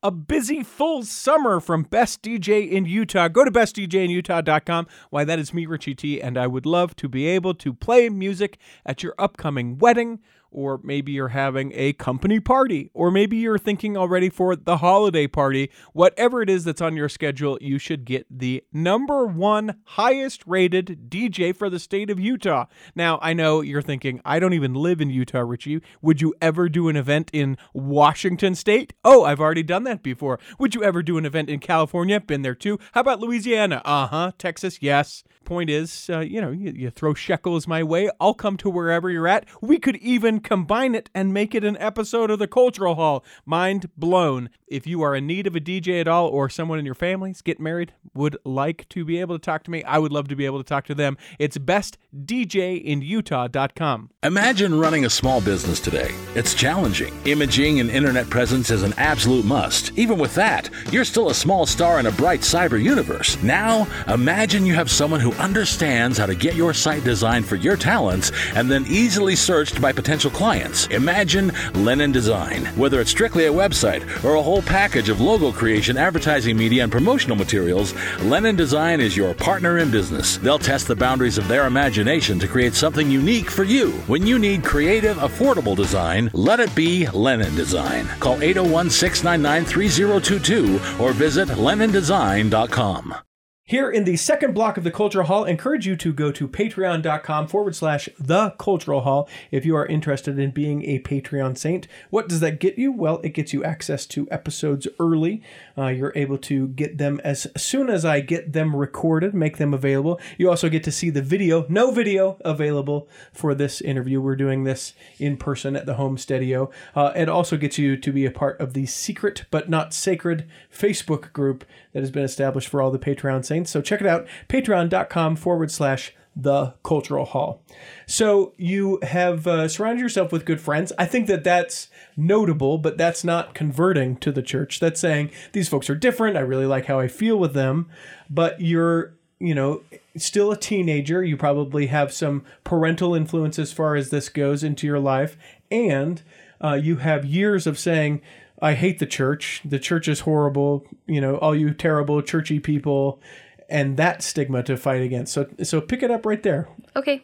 A 0.00 0.12
busy 0.12 0.62
full 0.62 1.02
summer 1.02 1.58
from 1.58 1.82
Best 1.82 2.22
DJ 2.22 2.70
in 2.70 2.84
Utah. 2.84 3.26
Go 3.26 3.44
to 3.44 3.50
bestdjinutah.com. 3.50 4.86
Why, 5.10 5.24
that 5.24 5.40
is 5.40 5.52
me, 5.52 5.66
Richie 5.66 5.96
T, 5.96 6.22
and 6.22 6.38
I 6.38 6.46
would 6.46 6.64
love 6.64 6.94
to 6.96 7.08
be 7.08 7.26
able 7.26 7.52
to 7.54 7.74
play 7.74 8.08
music 8.08 8.58
at 8.86 9.02
your 9.02 9.14
upcoming 9.18 9.76
wedding, 9.78 10.20
or 10.58 10.80
maybe 10.82 11.12
you're 11.12 11.28
having 11.28 11.70
a 11.76 11.92
company 11.92 12.40
party, 12.40 12.90
or 12.92 13.12
maybe 13.12 13.36
you're 13.36 13.58
thinking 13.58 13.96
already 13.96 14.28
for 14.28 14.56
the 14.56 14.78
holiday 14.78 15.28
party. 15.28 15.70
Whatever 15.92 16.42
it 16.42 16.50
is 16.50 16.64
that's 16.64 16.80
on 16.80 16.96
your 16.96 17.08
schedule, 17.08 17.56
you 17.60 17.78
should 17.78 18.04
get 18.04 18.26
the 18.28 18.64
number 18.72 19.24
one 19.24 19.76
highest 19.84 20.42
rated 20.48 21.08
DJ 21.08 21.56
for 21.56 21.70
the 21.70 21.78
state 21.78 22.10
of 22.10 22.18
Utah. 22.18 22.64
Now, 22.96 23.20
I 23.22 23.34
know 23.34 23.60
you're 23.60 23.80
thinking, 23.80 24.20
I 24.24 24.40
don't 24.40 24.52
even 24.52 24.74
live 24.74 25.00
in 25.00 25.10
Utah, 25.10 25.44
Richie. 25.46 25.80
Would 26.02 26.20
you 26.20 26.34
ever 26.42 26.68
do 26.68 26.88
an 26.88 26.96
event 26.96 27.30
in 27.32 27.56
Washington 27.72 28.56
State? 28.56 28.94
Oh, 29.04 29.22
I've 29.22 29.40
already 29.40 29.62
done 29.62 29.84
that 29.84 30.02
before. 30.02 30.40
Would 30.58 30.74
you 30.74 30.82
ever 30.82 31.04
do 31.04 31.18
an 31.18 31.24
event 31.24 31.50
in 31.50 31.60
California? 31.60 32.18
Been 32.18 32.42
there 32.42 32.56
too. 32.56 32.80
How 32.94 33.02
about 33.02 33.20
Louisiana? 33.20 33.80
Uh 33.84 34.08
huh. 34.08 34.32
Texas? 34.38 34.78
Yes. 34.82 35.22
Point 35.48 35.70
is, 35.70 36.10
uh, 36.10 36.20
you 36.20 36.42
know, 36.42 36.50
you, 36.50 36.74
you 36.76 36.90
throw 36.90 37.14
shekels 37.14 37.66
my 37.66 37.82
way, 37.82 38.10
I'll 38.20 38.34
come 38.34 38.58
to 38.58 38.68
wherever 38.68 39.08
you're 39.08 39.26
at. 39.26 39.46
We 39.62 39.78
could 39.78 39.96
even 39.96 40.40
combine 40.40 40.94
it 40.94 41.08
and 41.14 41.32
make 41.32 41.54
it 41.54 41.64
an 41.64 41.78
episode 41.78 42.30
of 42.30 42.38
the 42.38 42.46
Cultural 42.46 42.96
Hall. 42.96 43.24
Mind 43.46 43.88
blown. 43.96 44.50
If 44.66 44.86
you 44.86 45.00
are 45.00 45.14
in 45.14 45.26
need 45.26 45.46
of 45.46 45.56
a 45.56 45.60
DJ 45.60 46.02
at 46.02 46.08
all, 46.08 46.28
or 46.28 46.50
someone 46.50 46.78
in 46.78 46.84
your 46.84 46.94
family 46.94 47.30
is 47.30 47.40
getting 47.40 47.64
married, 47.64 47.94
would 48.12 48.36
like 48.44 48.86
to 48.90 49.06
be 49.06 49.18
able 49.20 49.38
to 49.38 49.42
talk 49.42 49.64
to 49.64 49.70
me, 49.70 49.82
I 49.84 49.96
would 49.96 50.12
love 50.12 50.28
to 50.28 50.36
be 50.36 50.44
able 50.44 50.58
to 50.58 50.64
talk 50.64 50.84
to 50.84 50.94
them. 50.94 51.16
It's 51.38 51.56
bestdjinutah.com. 51.56 54.10
Imagine 54.22 54.78
running 54.78 55.06
a 55.06 55.10
small 55.10 55.40
business 55.40 55.80
today. 55.80 56.10
It's 56.34 56.52
challenging. 56.52 57.14
Imaging 57.24 57.80
and 57.80 57.88
internet 57.88 58.28
presence 58.28 58.70
is 58.70 58.82
an 58.82 58.92
absolute 58.98 59.46
must. 59.46 59.96
Even 59.96 60.18
with 60.18 60.34
that, 60.34 60.68
you're 60.92 61.06
still 61.06 61.30
a 61.30 61.34
small 61.34 61.64
star 61.64 61.98
in 61.98 62.04
a 62.04 62.12
bright 62.12 62.40
cyber 62.40 62.78
universe. 62.82 63.42
Now, 63.42 63.86
imagine 64.08 64.66
you 64.66 64.74
have 64.74 64.90
someone 64.90 65.20
who 65.20 65.37
understands 65.38 66.18
how 66.18 66.26
to 66.26 66.34
get 66.34 66.54
your 66.54 66.74
site 66.74 67.04
designed 67.04 67.46
for 67.46 67.56
your 67.56 67.76
talents 67.76 68.32
and 68.54 68.70
then 68.70 68.84
easily 68.86 69.36
searched 69.36 69.80
by 69.80 69.92
potential 69.92 70.30
clients. 70.30 70.86
Imagine 70.88 71.52
Lennon 71.74 72.12
Design. 72.12 72.66
Whether 72.76 73.00
it's 73.00 73.10
strictly 73.10 73.46
a 73.46 73.52
website 73.52 74.02
or 74.24 74.34
a 74.34 74.42
whole 74.42 74.62
package 74.62 75.08
of 75.08 75.20
logo 75.20 75.52
creation, 75.52 75.96
advertising 75.96 76.56
media, 76.56 76.82
and 76.82 76.92
promotional 76.92 77.36
materials, 77.36 77.94
Lennon 78.22 78.56
Design 78.56 79.00
is 79.00 79.16
your 79.16 79.34
partner 79.34 79.78
in 79.78 79.90
business. 79.90 80.38
They'll 80.38 80.58
test 80.58 80.88
the 80.88 80.96
boundaries 80.96 81.38
of 81.38 81.48
their 81.48 81.66
imagination 81.66 82.38
to 82.40 82.48
create 82.48 82.74
something 82.74 83.10
unique 83.10 83.50
for 83.50 83.64
you. 83.64 83.92
When 84.06 84.26
you 84.26 84.38
need 84.38 84.64
creative, 84.64 85.16
affordable 85.18 85.76
design, 85.76 86.30
let 86.32 86.60
it 86.60 86.74
be 86.74 87.06
Lennon 87.08 87.54
Design. 87.54 88.06
Call 88.20 88.42
801 88.42 88.90
699 88.90 89.64
3022 89.64 91.02
or 91.02 91.12
visit 91.12 91.48
LennonDesign.com. 91.48 93.27
Here 93.68 93.90
in 93.90 94.04
the 94.04 94.16
second 94.16 94.54
block 94.54 94.78
of 94.78 94.84
the 94.84 94.90
Cultural 94.90 95.26
Hall, 95.26 95.44
I 95.44 95.50
encourage 95.50 95.86
you 95.86 95.94
to 95.94 96.10
go 96.10 96.32
to 96.32 96.48
patreon.com 96.48 97.48
forward 97.48 97.76
slash 97.76 98.08
the 98.18 98.54
Cultural 98.58 99.02
Hall 99.02 99.28
if 99.50 99.66
you 99.66 99.76
are 99.76 99.84
interested 99.84 100.38
in 100.38 100.52
being 100.52 100.82
a 100.86 101.00
Patreon 101.00 101.58
saint. 101.58 101.86
What 102.08 102.30
does 102.30 102.40
that 102.40 102.60
get 102.60 102.78
you? 102.78 102.90
Well, 102.90 103.18
it 103.18 103.34
gets 103.34 103.52
you 103.52 103.62
access 103.62 104.06
to 104.06 104.26
episodes 104.30 104.88
early. 104.98 105.42
Uh, 105.78 105.88
you're 105.88 106.12
able 106.16 106.38
to 106.38 106.68
get 106.68 106.98
them 106.98 107.20
as 107.22 107.46
soon 107.56 107.88
as 107.88 108.04
I 108.04 108.20
get 108.20 108.52
them 108.52 108.74
recorded, 108.74 109.34
make 109.34 109.58
them 109.58 109.72
available. 109.72 110.20
You 110.36 110.50
also 110.50 110.68
get 110.68 110.82
to 110.84 110.92
see 110.92 111.10
the 111.10 111.22
video, 111.22 111.64
no 111.68 111.90
video 111.90 112.36
available 112.44 113.08
for 113.32 113.54
this 113.54 113.80
interview. 113.80 114.20
We're 114.20 114.36
doing 114.36 114.64
this 114.64 114.94
in 115.18 115.36
person 115.36 115.76
at 115.76 115.86
the 115.86 115.94
home 115.94 116.18
studio. 116.18 116.70
Uh, 116.94 117.12
it 117.14 117.28
also 117.28 117.56
gets 117.56 117.78
you 117.78 117.96
to 117.96 118.12
be 118.12 118.26
a 118.26 118.30
part 118.30 118.60
of 118.60 118.72
the 118.72 118.86
secret 118.86 119.44
but 119.50 119.68
not 119.68 119.94
sacred 119.94 120.48
Facebook 120.72 121.32
group 121.32 121.64
that 121.92 122.00
has 122.00 122.10
been 122.10 122.24
established 122.24 122.68
for 122.68 122.82
all 122.82 122.90
the 122.90 122.98
Patreon 122.98 123.44
saints. 123.44 123.70
So 123.70 123.80
check 123.80 124.00
it 124.00 124.06
out, 124.06 124.26
patreon.com 124.48 125.36
forward 125.36 125.70
slash 125.70 126.14
the 126.40 126.72
cultural 126.84 127.24
hall. 127.24 127.62
So 128.06 128.54
you 128.56 129.00
have 129.02 129.46
uh, 129.46 129.66
surrounded 129.66 130.00
yourself 130.00 130.30
with 130.30 130.44
good 130.44 130.60
friends. 130.60 130.92
I 130.96 131.04
think 131.04 131.26
that 131.26 131.42
that's 131.42 131.88
notable, 132.16 132.78
but 132.78 132.96
that's 132.96 133.24
not 133.24 133.54
converting 133.54 134.16
to 134.18 134.30
the 134.30 134.42
church. 134.42 134.78
That's 134.78 135.00
saying 135.00 135.32
these 135.52 135.68
folks 135.68 135.90
are 135.90 135.96
different. 135.96 136.36
I 136.36 136.40
really 136.40 136.66
like 136.66 136.86
how 136.86 137.00
I 137.00 137.08
feel 137.08 137.36
with 137.36 137.54
them, 137.54 137.88
but 138.30 138.60
you're 138.60 139.14
you 139.40 139.54
know, 139.54 139.82
still 140.16 140.50
a 140.50 140.56
teenager. 140.56 141.22
You 141.22 141.36
probably 141.36 141.86
have 141.86 142.12
some 142.12 142.44
parental 142.64 143.14
influence 143.14 143.58
as 143.58 143.72
far 143.72 143.94
as 143.94 144.10
this 144.10 144.28
goes 144.28 144.64
into 144.64 144.86
your 144.86 144.98
life. 144.98 145.36
And 145.70 146.22
uh, 146.62 146.74
you 146.74 146.96
have 146.96 147.24
years 147.24 147.66
of 147.66 147.78
saying, 147.78 148.20
I 148.60 148.74
hate 148.74 148.98
the 148.98 149.06
church. 149.06 149.62
The 149.64 149.78
church 149.78 150.08
is 150.08 150.20
horrible. 150.20 150.84
You 151.06 151.20
know, 151.20 151.36
all 151.36 151.54
you 151.54 151.72
terrible 151.72 152.20
churchy 152.22 152.58
people. 152.58 153.20
And 153.68 153.96
that 153.98 154.22
stigma 154.22 154.62
to 154.62 154.76
fight 154.76 155.02
against. 155.02 155.32
So, 155.32 155.46
so 155.62 155.80
pick 155.80 156.02
it 156.02 156.10
up 156.10 156.24
right 156.24 156.42
there. 156.42 156.68
Okay. 156.96 157.22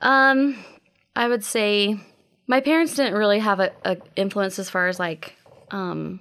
Um, 0.00 0.64
I 1.14 1.28
would 1.28 1.44
say 1.44 2.00
my 2.46 2.60
parents 2.60 2.94
didn't 2.96 3.14
really 3.14 3.38
have 3.38 3.60
a, 3.60 3.70
a 3.84 3.96
influence 4.16 4.58
as 4.58 4.68
far 4.68 4.88
as 4.88 4.98
like, 4.98 5.36
um, 5.70 6.20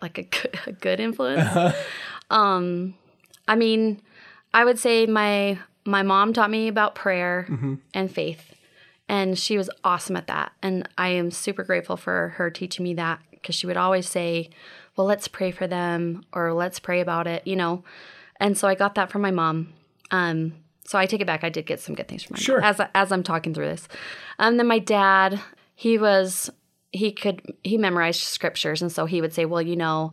like 0.00 0.18
a 0.18 0.22
good, 0.22 0.58
a 0.66 0.72
good 0.72 1.00
influence. 1.00 1.74
Um, 2.30 2.94
I 3.46 3.56
mean, 3.56 4.00
I 4.52 4.64
would 4.64 4.78
say 4.78 5.06
my 5.06 5.58
my 5.84 6.02
mom 6.02 6.32
taught 6.32 6.50
me 6.50 6.68
about 6.68 6.94
prayer 6.94 7.46
and 7.92 8.10
faith, 8.10 8.54
and 9.08 9.38
she 9.38 9.58
was 9.58 9.68
awesome 9.82 10.16
at 10.16 10.28
that. 10.28 10.52
And 10.62 10.88
I 10.96 11.08
am 11.08 11.30
super 11.30 11.62
grateful 11.62 11.96
for 11.96 12.30
her 12.36 12.50
teaching 12.50 12.84
me 12.84 12.94
that 12.94 13.20
because 13.30 13.54
she 13.54 13.66
would 13.66 13.76
always 13.76 14.08
say, 14.08 14.48
well, 14.96 15.06
let's 15.06 15.28
pray 15.28 15.50
for 15.50 15.66
them 15.66 16.24
or 16.32 16.54
let's 16.54 16.78
pray 16.78 17.00
about 17.00 17.26
it, 17.26 17.46
you 17.46 17.56
know. 17.56 17.84
And 18.44 18.58
so 18.58 18.68
I 18.68 18.74
got 18.74 18.94
that 18.96 19.10
from 19.10 19.22
my 19.22 19.30
mom. 19.30 19.72
Um, 20.10 20.52
so 20.84 20.98
I 20.98 21.06
take 21.06 21.22
it 21.22 21.26
back. 21.26 21.44
I 21.44 21.48
did 21.48 21.64
get 21.64 21.80
some 21.80 21.94
good 21.94 22.08
things 22.08 22.22
from 22.24 22.34
my 22.34 22.40
Sure. 22.40 22.60
mom 22.60 22.68
as 22.68 22.80
as 22.94 23.10
I'm 23.10 23.22
talking 23.22 23.54
through 23.54 23.68
this. 23.68 23.88
Um, 24.38 24.58
then 24.58 24.66
my 24.66 24.78
dad, 24.78 25.40
he 25.74 25.96
was 25.96 26.50
he 26.92 27.10
could 27.10 27.40
he 27.64 27.78
memorized 27.78 28.20
scriptures, 28.20 28.82
and 28.82 28.92
so 28.92 29.06
he 29.06 29.22
would 29.22 29.32
say, 29.32 29.46
well, 29.46 29.62
you 29.62 29.76
know, 29.76 30.12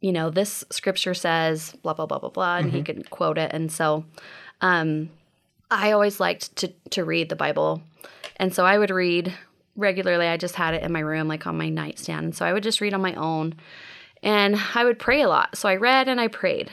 you 0.00 0.10
know, 0.10 0.30
this 0.30 0.64
scripture 0.70 1.12
says 1.12 1.76
blah 1.82 1.92
blah 1.92 2.06
blah 2.06 2.18
blah 2.18 2.30
blah, 2.30 2.56
and 2.56 2.70
he 2.70 2.82
could 2.82 3.10
quote 3.10 3.36
it. 3.36 3.50
And 3.52 3.70
so, 3.70 4.06
um, 4.62 5.10
I 5.70 5.92
always 5.92 6.18
liked 6.18 6.56
to 6.56 6.68
to 6.92 7.04
read 7.04 7.28
the 7.28 7.36
Bible, 7.36 7.82
and 8.36 8.54
so 8.54 8.64
I 8.64 8.78
would 8.78 8.90
read 8.90 9.34
regularly. 9.76 10.26
I 10.28 10.38
just 10.38 10.54
had 10.54 10.72
it 10.72 10.82
in 10.82 10.92
my 10.92 11.00
room, 11.00 11.28
like 11.28 11.46
on 11.46 11.58
my 11.58 11.68
nightstand, 11.68 12.24
and 12.24 12.34
so 12.34 12.46
I 12.46 12.54
would 12.54 12.62
just 12.62 12.80
read 12.80 12.94
on 12.94 13.02
my 13.02 13.14
own, 13.16 13.52
and 14.22 14.56
I 14.74 14.82
would 14.86 14.98
pray 14.98 15.20
a 15.20 15.28
lot. 15.28 15.58
So 15.58 15.68
I 15.68 15.76
read 15.76 16.08
and 16.08 16.18
I 16.18 16.28
prayed, 16.28 16.70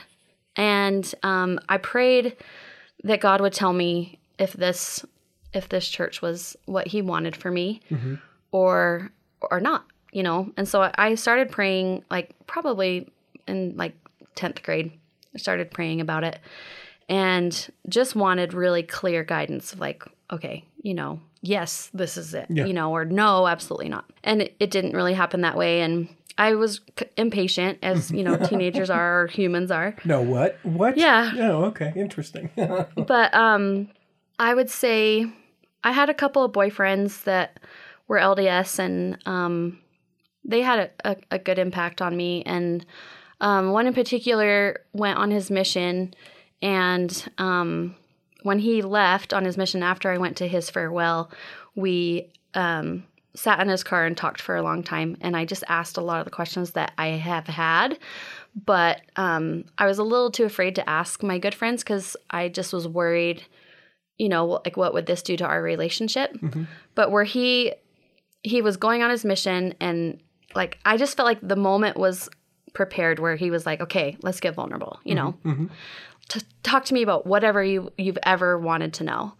and 0.56 1.14
um, 1.22 1.58
I 1.68 1.78
prayed 1.78 2.36
that 3.04 3.20
God 3.20 3.40
would 3.40 3.52
tell 3.52 3.72
me 3.72 4.18
if 4.38 4.52
this 4.54 5.04
if 5.52 5.68
this 5.68 5.86
church 5.88 6.20
was 6.22 6.56
what 6.66 6.88
He 6.88 7.02
wanted 7.02 7.36
for 7.36 7.50
me, 7.50 7.80
or 8.52 9.10
or 9.50 9.60
not, 9.60 9.84
you 10.12 10.22
know. 10.22 10.50
And 10.56 10.68
so 10.68 10.90
I 10.96 11.14
started 11.14 11.50
praying, 11.50 12.04
like 12.10 12.34
probably 12.46 13.08
in 13.46 13.74
like 13.76 13.94
tenth 14.34 14.62
grade. 14.62 14.92
I 15.34 15.38
started 15.38 15.70
praying 15.70 16.00
about 16.00 16.24
it, 16.24 16.38
and 17.08 17.68
just 17.88 18.14
wanted 18.16 18.54
really 18.54 18.82
clear 18.82 19.24
guidance 19.24 19.72
of 19.72 19.80
like, 19.80 20.04
okay, 20.32 20.64
you 20.82 20.94
know, 20.94 21.20
yes, 21.42 21.90
this 21.92 22.16
is 22.16 22.34
it, 22.34 22.46
Yeah. 22.48 22.64
you 22.66 22.72
know, 22.72 22.92
or 22.92 23.04
no, 23.04 23.46
absolutely 23.46 23.88
not. 23.88 24.04
And 24.22 24.42
it, 24.42 24.54
it 24.60 24.70
didn't 24.70 24.94
really 24.94 25.14
happen 25.14 25.40
that 25.42 25.56
way, 25.56 25.80
and 25.82 26.08
I 26.36 26.54
was 26.54 26.80
c- 26.98 27.06
impatient, 27.16 27.78
as 27.82 28.10
you 28.10 28.24
know, 28.24 28.36
teenagers 28.48 28.90
are, 28.90 29.22
or 29.22 29.26
humans 29.28 29.70
are. 29.70 29.94
No, 30.04 30.20
what? 30.20 30.58
What? 30.62 30.96
Yeah. 30.96 31.32
Oh, 31.36 31.64
okay. 31.66 31.92
Interesting. 31.96 32.50
But 32.96 33.34
um, 33.34 33.88
I 34.38 34.54
would 34.54 34.70
say 34.70 35.26
I 35.82 35.92
had 35.92 36.10
a 36.10 36.14
couple 36.14 36.44
of 36.44 36.52
boyfriends 36.52 37.24
that 37.24 37.60
were 38.08 38.18
LDS, 38.18 38.78
and 38.78 39.18
um, 39.26 39.78
they 40.44 40.62
had 40.62 40.90
a, 41.04 41.10
a, 41.10 41.16
a 41.32 41.38
good 41.38 41.58
impact 41.58 42.02
on 42.02 42.16
me. 42.16 42.42
And 42.44 42.84
um, 43.40 43.72
one 43.72 43.86
in 43.86 43.94
particular 43.94 44.80
went 44.92 45.18
on 45.18 45.30
his 45.30 45.50
mission, 45.50 46.14
and 46.62 47.30
um, 47.38 47.94
when 48.42 48.58
he 48.58 48.82
left 48.82 49.32
on 49.32 49.44
his 49.44 49.56
mission 49.56 49.82
after 49.82 50.10
I 50.10 50.18
went 50.18 50.36
to 50.38 50.48
his 50.48 50.68
farewell, 50.70 51.30
we 51.74 52.30
um, 52.54 53.04
sat 53.34 53.60
in 53.60 53.68
his 53.68 53.82
car 53.82 54.06
and 54.06 54.16
talked 54.16 54.40
for 54.40 54.56
a 54.56 54.62
long 54.62 54.82
time. 54.82 55.16
And 55.20 55.36
I 55.36 55.44
just 55.44 55.64
asked 55.68 55.96
a 55.96 56.00
lot 56.02 56.20
of 56.20 56.24
the 56.24 56.30
questions 56.30 56.72
that 56.72 56.92
I 56.96 57.08
have 57.08 57.46
had, 57.46 57.98
but 58.64 59.00
um, 59.16 59.64
I 59.76 59.86
was 59.86 59.98
a 59.98 60.04
little 60.04 60.30
too 60.30 60.44
afraid 60.44 60.76
to 60.76 60.88
ask 60.88 61.22
my 61.22 61.38
good 61.38 61.54
friends 61.54 61.82
because 61.82 62.16
I 62.30 62.48
just 62.48 62.72
was 62.72 62.86
worried, 62.86 63.44
you 64.18 64.28
know, 64.28 64.60
like 64.64 64.76
what 64.76 64.94
would 64.94 65.06
this 65.06 65.22
do 65.22 65.36
to 65.36 65.44
our 65.44 65.62
relationship? 65.62 66.32
Mm-hmm. 66.34 66.64
But 66.94 67.10
where 67.10 67.24
he 67.24 67.74
he 68.42 68.60
was 68.60 68.76
going 68.76 69.02
on 69.02 69.10
his 69.10 69.24
mission 69.24 69.74
and 69.80 70.20
like 70.54 70.78
I 70.84 70.96
just 70.96 71.16
felt 71.16 71.26
like 71.26 71.40
the 71.42 71.56
moment 71.56 71.96
was 71.96 72.28
prepared 72.74 73.18
where 73.18 73.36
he 73.36 73.50
was 73.50 73.66
like, 73.66 73.80
okay, 73.80 74.16
let's 74.22 74.40
get 74.40 74.54
vulnerable, 74.54 75.00
you 75.04 75.14
mm-hmm. 75.14 75.24
know, 75.24 75.52
mm-hmm. 75.52 75.66
to 76.28 76.44
talk 76.62 76.84
to 76.86 76.94
me 76.94 77.02
about 77.02 77.26
whatever 77.26 77.64
you 77.64 77.92
you've 77.98 78.18
ever 78.22 78.58
wanted 78.58 78.94
to 78.94 79.04
know. 79.04 79.34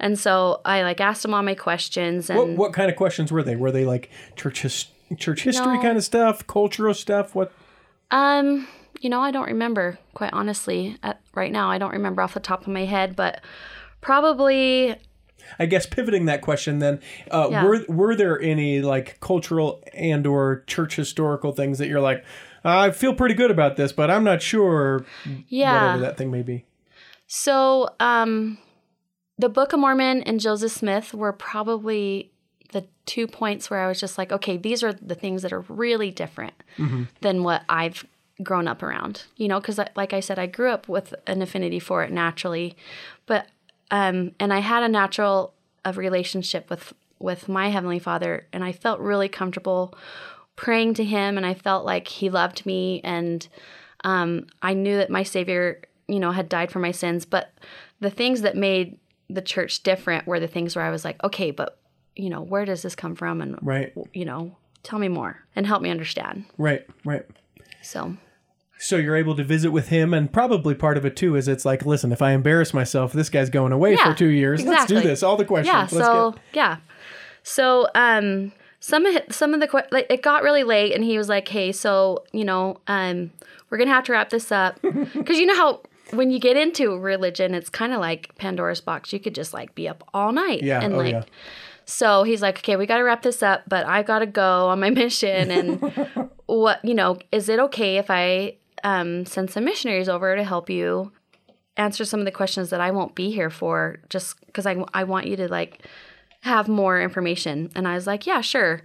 And 0.00 0.18
so 0.18 0.60
I 0.64 0.82
like 0.82 1.00
asked 1.00 1.24
him 1.24 1.34
all 1.34 1.42
my 1.42 1.54
questions 1.54 2.30
and 2.30 2.38
what, 2.38 2.48
what 2.48 2.72
kind 2.72 2.90
of 2.90 2.96
questions 2.96 3.30
were 3.30 3.42
they? 3.42 3.54
Were 3.56 3.70
they 3.70 3.84
like 3.84 4.10
church 4.34 4.62
his, 4.62 4.86
church 5.18 5.42
history 5.42 5.76
No. 5.76 5.82
kind 5.82 5.96
of 5.96 6.04
stuff, 6.04 6.46
cultural 6.46 6.94
stuff? 6.94 7.34
What? 7.34 7.52
Um, 8.10 8.66
you 9.00 9.08
know, 9.10 9.20
I 9.20 9.30
don't 9.30 9.46
remember 9.46 9.98
quite 10.14 10.32
honestly. 10.32 10.96
At, 11.02 11.20
right 11.34 11.52
now, 11.52 11.70
I 11.70 11.78
don't 11.78 11.92
remember 11.92 12.22
off 12.22 12.34
the 12.34 12.40
top 12.40 12.62
of 12.62 12.68
my 12.68 12.84
head, 12.86 13.14
but 13.14 13.40
probably 14.00 14.96
I 15.58 15.66
guess 15.66 15.86
pivoting 15.86 16.26
that 16.26 16.42
question 16.42 16.78
then, 16.78 17.00
uh, 17.30 17.48
Yeah. 17.50 17.64
were 17.64 17.84
were 17.88 18.14
there 18.16 18.40
any 18.40 18.80
like 18.82 19.18
cultural 19.20 19.82
and 19.94 20.26
or 20.26 20.64
church 20.66 20.96
historical 20.96 21.52
things 21.52 21.78
that 21.78 21.88
you're 21.88 22.00
like, 22.00 22.24
I 22.64 22.90
feel 22.90 23.14
pretty 23.14 23.34
good 23.34 23.50
about 23.50 23.76
this, 23.76 23.92
but 23.92 24.10
I'm 24.10 24.24
not 24.24 24.42
sure. 24.42 25.04
yeah. 25.48 25.72
Whatever 25.74 25.98
that 26.00 26.16
thing 26.16 26.30
may 26.30 26.42
be. 26.42 26.64
So, 27.26 27.88
um, 28.00 28.58
the 29.40 29.48
Book 29.48 29.72
of 29.72 29.80
Mormon 29.80 30.22
and 30.24 30.38
Joseph 30.38 30.72
Smith 30.72 31.14
were 31.14 31.32
probably 31.32 32.30
the 32.72 32.84
two 33.06 33.26
points 33.26 33.70
where 33.70 33.80
I 33.80 33.88
was 33.88 33.98
just 33.98 34.18
like, 34.18 34.32
okay, 34.32 34.58
these 34.58 34.82
are 34.82 34.92
the 34.92 35.14
things 35.14 35.42
that 35.42 35.52
are 35.52 35.62
really 35.62 36.10
different 36.10 36.52
than 37.22 37.42
what 37.42 37.62
I've 37.68 38.04
grown 38.42 38.68
up 38.68 38.82
around. 38.82 39.24
You 39.36 39.48
know, 39.48 39.58
because 39.58 39.80
like 39.96 40.12
I 40.12 40.20
said, 40.20 40.38
I 40.38 40.46
grew 40.46 40.70
up 40.70 40.88
with 40.88 41.14
an 41.26 41.40
affinity 41.40 41.78
for 41.78 42.02
it 42.04 42.12
naturally, 42.12 42.76
but 43.26 43.46
um, 43.90 44.32
and 44.38 44.52
I 44.52 44.58
had 44.60 44.82
a 44.82 44.88
natural 44.88 45.54
a 45.84 45.92
relationship 45.94 46.68
with 46.68 46.92
with 47.18 47.48
my 47.48 47.68
heavenly 47.68 47.98
Father, 47.98 48.46
and 48.52 48.62
I 48.62 48.72
felt 48.72 49.00
really 49.00 49.28
comfortable 49.28 49.94
praying 50.54 50.94
to 50.94 51.04
Him, 51.04 51.38
and 51.38 51.46
I 51.46 51.54
felt 51.54 51.86
like 51.86 52.08
He 52.08 52.28
loved 52.28 52.66
me, 52.66 53.00
and 53.02 53.48
um, 54.04 54.46
I 54.62 54.74
knew 54.74 54.98
that 54.98 55.10
my 55.10 55.22
Savior, 55.22 55.80
you 56.08 56.20
know, 56.20 56.32
had 56.32 56.48
died 56.48 56.70
for 56.70 56.78
my 56.78 56.92
sins. 56.92 57.24
But 57.24 57.52
the 58.00 58.10
things 58.10 58.42
that 58.42 58.56
made 58.56 58.98
the 59.34 59.42
church 59.42 59.82
different 59.82 60.26
were 60.26 60.40
the 60.40 60.48
things 60.48 60.74
where 60.76 60.84
I 60.84 60.90
was 60.90 61.04
like, 61.04 61.22
okay, 61.24 61.50
but 61.50 61.78
you 62.16 62.28
know, 62.28 62.40
where 62.42 62.64
does 62.64 62.82
this 62.82 62.94
come 62.94 63.14
from? 63.14 63.40
And 63.40 63.58
Right. 63.62 63.92
you 64.12 64.24
know, 64.24 64.56
tell 64.82 64.98
me 64.98 65.08
more 65.08 65.38
and 65.56 65.66
help 65.66 65.80
me 65.82 65.90
understand. 65.90 66.44
Right. 66.58 66.84
Right. 67.04 67.24
So 67.82 68.16
So 68.78 68.96
you're 68.96 69.16
able 69.16 69.36
to 69.36 69.44
visit 69.44 69.70
with 69.70 69.88
him, 69.88 70.12
and 70.14 70.32
probably 70.32 70.74
part 70.74 70.96
of 70.96 71.04
it 71.04 71.14
too 71.16 71.36
is 71.36 71.48
it's 71.48 71.64
like, 71.64 71.84
listen, 71.86 72.12
if 72.12 72.20
I 72.22 72.32
embarrass 72.32 72.72
myself, 72.74 73.12
this 73.12 73.28
guy's 73.30 73.50
going 73.50 73.72
away 73.72 73.92
Yeah, 73.94 74.10
for 74.12 74.18
two 74.18 74.28
years. 74.28 74.64
Let's 74.64 74.86
do 74.86 75.00
this. 75.00 75.22
All 75.22 75.36
the 75.36 75.44
questions. 75.44 75.72
yeah, 75.74 75.80
Let's 75.82 76.06
so 76.06 76.30
get. 76.32 76.40
yeah, 76.54 76.76
so 77.42 77.88
um, 77.94 78.52
some 78.80 79.04
of 79.06 79.14
it- 79.14 79.32
some 79.32 79.54
of 79.54 79.60
the 79.60 79.84
like 79.92 80.06
it 80.10 80.22
got 80.22 80.42
really 80.42 80.64
late, 80.64 80.94
and 80.94 81.04
he 81.04 81.16
was 81.18 81.28
like, 81.28 81.46
"Hey, 81.48 81.72
so 81.72 82.24
you 82.32 82.44
know, 82.44 82.80
um, 82.86 83.30
we're 83.68 83.78
gonna 83.78 83.90
have 83.92 84.04
to 84.04 84.12
wrap 84.12 84.30
this 84.30 84.50
up 84.50 84.80
because 85.14 85.38
you 85.38 85.46
know 85.46 85.56
how." 85.56 85.80
When 86.12 86.30
you 86.30 86.38
get 86.38 86.56
into 86.56 86.96
religion, 86.98 87.54
it's 87.54 87.68
kind 87.70 87.92
of 87.92 88.00
like 88.00 88.34
Pandora's 88.36 88.80
box. 88.80 89.12
You 89.12 89.20
could 89.20 89.34
just 89.34 89.54
like 89.54 89.74
be 89.74 89.88
up 89.88 90.08
all 90.12 90.32
night. 90.32 90.62
Yeah, 90.62 90.80
And 90.80 90.94
oh, 90.94 90.98
like, 90.98 91.12
yeah. 91.12 91.24
So 91.84 92.22
he's 92.22 92.40
like, 92.40 92.58
okay, 92.58 92.76
we 92.76 92.86
got 92.86 92.98
to 92.98 93.02
wrap 93.02 93.22
this 93.22 93.42
up, 93.42 93.62
but 93.66 93.84
I 93.84 94.02
got 94.02 94.20
to 94.20 94.26
go 94.26 94.68
on 94.68 94.80
my 94.80 94.90
mission. 95.02 95.50
And 95.50 96.30
what, 96.46 96.84
you 96.84 96.94
know, 96.94 97.18
is 97.32 97.48
it 97.48 97.58
okay 97.58 97.96
if 97.96 98.10
I 98.10 98.56
um, 98.84 99.26
send 99.26 99.50
some 99.50 99.64
missionaries 99.64 100.08
over 100.08 100.36
to 100.36 100.44
help 100.44 100.70
you 100.70 101.12
answer 101.76 102.04
some 102.04 102.20
of 102.20 102.26
the 102.26 102.32
questions 102.32 102.70
that 102.70 102.80
I 102.80 102.90
won't 102.90 103.14
be 103.14 103.30
here 103.30 103.50
for 103.50 104.00
just 104.08 104.38
because 104.46 104.66
I, 104.66 104.84
I 104.94 105.04
want 105.04 105.26
you 105.26 105.36
to 105.36 105.48
like 105.48 105.84
have 106.42 106.68
more 106.68 107.00
information? 107.00 107.70
And 107.74 107.88
I 107.88 107.94
was 107.94 108.06
like, 108.06 108.26
yeah, 108.26 108.40
sure. 108.40 108.82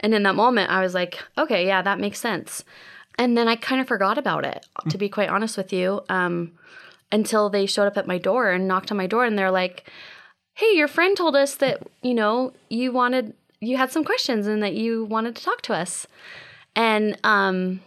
And 0.00 0.14
in 0.14 0.22
that 0.24 0.34
moment, 0.34 0.70
I 0.70 0.80
was 0.82 0.94
like, 0.94 1.18
okay, 1.38 1.66
yeah, 1.66 1.82
that 1.82 2.00
makes 2.00 2.18
sense. 2.18 2.64
And 3.18 3.36
then 3.36 3.48
I 3.48 3.56
kind 3.56 3.80
of 3.80 3.88
forgot 3.88 4.18
about 4.18 4.44
it, 4.44 4.66
to 4.90 4.98
be 4.98 5.08
quite 5.08 5.28
honest 5.30 5.56
with 5.56 5.72
you, 5.72 6.02
um, 6.08 6.52
until 7.10 7.48
they 7.48 7.64
showed 7.66 7.86
up 7.86 7.96
at 7.96 8.06
my 8.06 8.18
door 8.18 8.50
and 8.50 8.68
knocked 8.68 8.90
on 8.90 8.96
my 8.98 9.06
door 9.06 9.24
and 9.24 9.38
they're 9.38 9.50
like, 9.50 9.88
hey, 10.54 10.72
your 10.74 10.88
friend 10.88 11.16
told 11.16 11.34
us 11.36 11.54
that, 11.56 11.82
you 12.02 12.12
know, 12.14 12.52
you 12.68 12.92
wanted, 12.92 13.32
you 13.60 13.76
had 13.78 13.90
some 13.90 14.04
questions 14.04 14.46
and 14.46 14.62
that 14.62 14.74
you 14.74 15.04
wanted 15.06 15.34
to 15.36 15.42
talk 15.44 15.62
to 15.62 15.72
us. 15.74 16.06
And 16.74 17.16
um, 17.24 17.80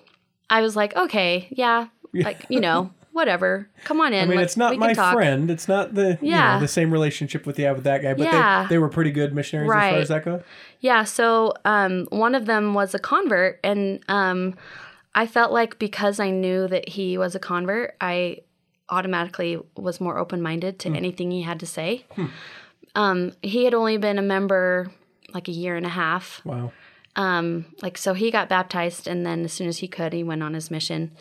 I 0.49 0.61
was 0.61 0.75
like, 0.75 0.95
okay, 0.95 1.47
yeah, 1.51 1.87
like, 2.13 2.45
you 2.49 2.59
know, 2.59 2.91
whatever. 3.11 3.67
Come 3.83 4.01
on 4.01 4.13
in. 4.13 4.23
I 4.23 4.25
mean, 4.25 4.37
let- 4.37 4.43
it's 4.45 4.57
not 4.57 4.77
my 4.77 4.93
friend. 4.95 5.51
It's 5.51 5.67
not 5.67 5.93
the 5.93 6.17
you 6.21 6.31
know, 6.31 6.37
Yeah. 6.37 6.59
the 6.59 6.67
same 6.67 6.91
relationship 6.91 7.45
with 7.45 7.57
have 7.57 7.75
with 7.75 7.83
that 7.85 8.01
guy, 8.01 8.13
but 8.15 8.23
Yeah. 8.23 8.63
they, 8.63 8.75
they 8.75 8.77
were 8.79 8.89
pretty 8.89 9.11
good 9.11 9.33
missionaries 9.35 9.69
as 9.69 9.91
far 9.91 9.99
as 9.99 10.07
that 10.09 10.25
goes. 10.25 10.41
Yeah, 10.79 11.03
so 11.03 11.53
um, 11.65 12.07
one 12.09 12.33
of 12.33 12.45
them 12.45 12.73
was 12.73 12.95
a 12.95 12.99
convert, 12.99 13.59
and 13.63 13.99
um, 14.07 14.55
I 15.15 15.25
felt 15.27 15.51
like 15.51 15.79
because 15.79 16.19
I 16.19 16.29
knew 16.29 16.67
that 16.67 16.89
he 16.89 17.17
was 17.17 17.35
a 17.35 17.39
convert, 17.39 17.95
I 17.99 18.39
automatically 18.89 19.59
was 19.75 19.99
more 20.01 20.17
open 20.17 20.41
minded 20.41 20.79
to 20.79 20.89
anything 20.89 21.31
he 21.31 21.41
had 21.41 21.59
to 21.59 21.65
say. 21.65 22.05
Um, 22.95 23.33
he 23.41 23.65
had 23.65 23.73
only 23.73 23.97
been 23.97 24.17
a 24.17 24.23
member 24.23 24.91
like 25.33 25.47
a 25.47 25.51
year 25.51 25.75
and 25.75 25.85
a 25.85 25.89
half. 25.89 26.41
Wow. 26.45 26.71
Um, 27.15 27.65
like 27.81 27.97
so, 27.97 28.13
he 28.13 28.31
got 28.31 28.49
baptized, 28.49 29.07
and 29.07 29.25
then 29.25 29.43
as 29.45 29.53
soon 29.53 29.67
as 29.67 29.79
he 29.79 29.87
could, 29.87 30.13
he 30.13 30.23
went 30.23 30.41
on 30.43 30.53
his 30.53 30.71
mission. 30.71 31.11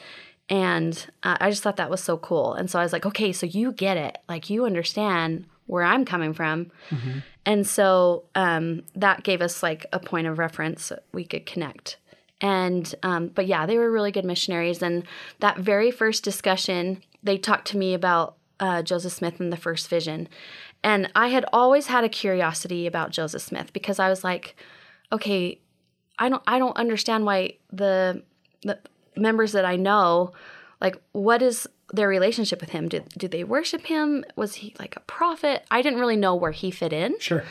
And 0.48 1.06
uh, 1.22 1.36
I 1.40 1.50
just 1.50 1.62
thought 1.62 1.76
that 1.76 1.90
was 1.90 2.02
so 2.02 2.16
cool. 2.16 2.54
And 2.54 2.70
so 2.70 2.78
I 2.78 2.82
was 2.82 2.92
like, 2.92 3.04
okay, 3.04 3.32
so 3.32 3.44
you 3.46 3.72
get 3.72 3.96
it, 3.96 4.18
like 4.28 4.48
you 4.48 4.64
understand 4.64 5.46
where 5.66 5.82
I'm 5.82 6.04
coming 6.06 6.32
from. 6.32 6.70
And 7.44 7.66
so 7.66 8.24
um, 8.34 8.82
that 8.94 9.24
gave 9.24 9.42
us 9.42 9.62
like 9.62 9.84
a 9.92 9.98
point 9.98 10.26
of 10.26 10.38
reference 10.38 10.90
we 11.12 11.24
could 11.24 11.44
connect. 11.44 11.98
And 12.40 12.94
um, 13.02 13.28
but 13.28 13.46
yeah, 13.46 13.66
they 13.66 13.78
were 13.78 13.90
really 13.90 14.12
good 14.12 14.24
missionaries. 14.24 14.82
And 14.82 15.04
that 15.40 15.58
very 15.58 15.90
first 15.90 16.22
discussion, 16.22 17.02
they 17.22 17.36
talked 17.36 17.68
to 17.68 17.76
me 17.76 17.94
about 17.94 18.36
uh, 18.60 18.82
Joseph 18.82 19.12
Smith 19.12 19.40
and 19.40 19.52
the 19.52 19.56
first 19.56 19.88
vision. 19.88 20.28
And 20.82 21.10
I 21.14 21.28
had 21.28 21.44
always 21.52 21.88
had 21.88 22.04
a 22.04 22.08
curiosity 22.08 22.86
about 22.86 23.10
Joseph 23.10 23.42
Smith 23.42 23.72
because 23.72 23.98
I 23.98 24.08
was 24.08 24.22
like, 24.22 24.56
okay, 25.10 25.60
I 26.18 26.28
don't 26.28 26.42
I 26.46 26.58
don't 26.58 26.76
understand 26.76 27.24
why 27.24 27.54
the 27.72 28.22
the 28.62 28.78
members 29.16 29.52
that 29.52 29.64
I 29.64 29.76
know 29.76 30.32
like 30.80 31.00
what 31.12 31.42
is 31.42 31.68
their 31.92 32.08
relationship 32.08 32.60
with 32.60 32.70
him? 32.70 32.88
Did 32.88 33.08
do 33.16 33.28
they 33.28 33.44
worship 33.44 33.86
him? 33.86 34.24
Was 34.36 34.56
he 34.56 34.74
like 34.78 34.96
a 34.96 35.00
prophet? 35.00 35.64
I 35.70 35.82
didn't 35.82 35.98
really 35.98 36.16
know 36.16 36.34
where 36.34 36.52
he 36.52 36.70
fit 36.70 36.92
in. 36.92 37.18
Sure. 37.18 37.44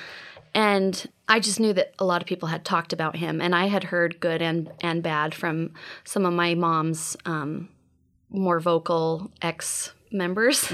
And 0.54 1.08
I 1.30 1.40
just 1.40 1.60
knew 1.60 1.74
that 1.74 1.94
a 2.00 2.06
lot 2.06 2.22
of 2.22 2.28
people 2.28 2.48
had 2.48 2.64
talked 2.64 2.94
about 2.94 3.18
him, 3.18 3.42
and 3.42 3.54
I 3.54 3.68
had 3.68 3.86
heard 3.86 4.20
good 4.20 4.42
and 4.42 4.72
and 4.82 5.04
bad 5.04 5.34
from 5.34 5.74
some 6.04 6.26
of 6.26 6.34
my 6.34 6.56
mom's 6.56 7.18
um, 7.26 7.70
more 8.30 8.60
vocal 8.60 9.32
ex 9.42 9.94
members. 10.12 10.72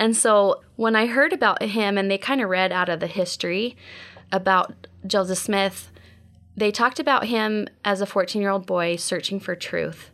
And 0.00 0.16
so 0.16 0.62
when 0.76 0.94
I 0.94 1.06
heard 1.06 1.32
about 1.32 1.62
him, 1.62 1.98
and 1.98 2.10
they 2.10 2.18
kind 2.18 2.40
of 2.40 2.48
read 2.48 2.70
out 2.70 2.88
of 2.88 3.00
the 3.00 3.06
history 3.06 3.76
about 4.30 4.86
Joseph 5.06 5.38
Smith, 5.38 5.90
they 6.56 6.70
talked 6.70 7.00
about 7.00 7.26
him 7.26 7.66
as 7.84 8.00
a 8.00 8.06
14 8.06 8.40
year 8.40 8.50
old 8.50 8.66
boy 8.66 8.96
searching 8.96 9.40
for 9.40 9.56
truth. 9.56 10.10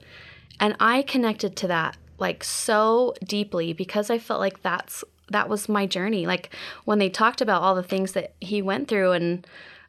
And 0.60 0.76
I 0.80 1.02
connected 1.02 1.56
to 1.56 1.68
that 1.68 1.96
like 2.18 2.44
so 2.44 3.14
deeply 3.24 3.72
because 3.72 4.08
I 4.08 4.18
felt 4.18 4.40
like 4.40 4.62
that's 4.62 5.04
that 5.30 5.48
was 5.48 5.68
my 5.68 5.86
journey. 5.86 6.26
Like 6.26 6.50
when 6.84 6.98
they 6.98 7.08
talked 7.08 7.40
about 7.40 7.62
all 7.62 7.74
the 7.74 7.82
things 7.82 8.12
that 8.12 8.34
he 8.40 8.62
went 8.62 8.88
through 8.88 9.12
and 9.12 9.46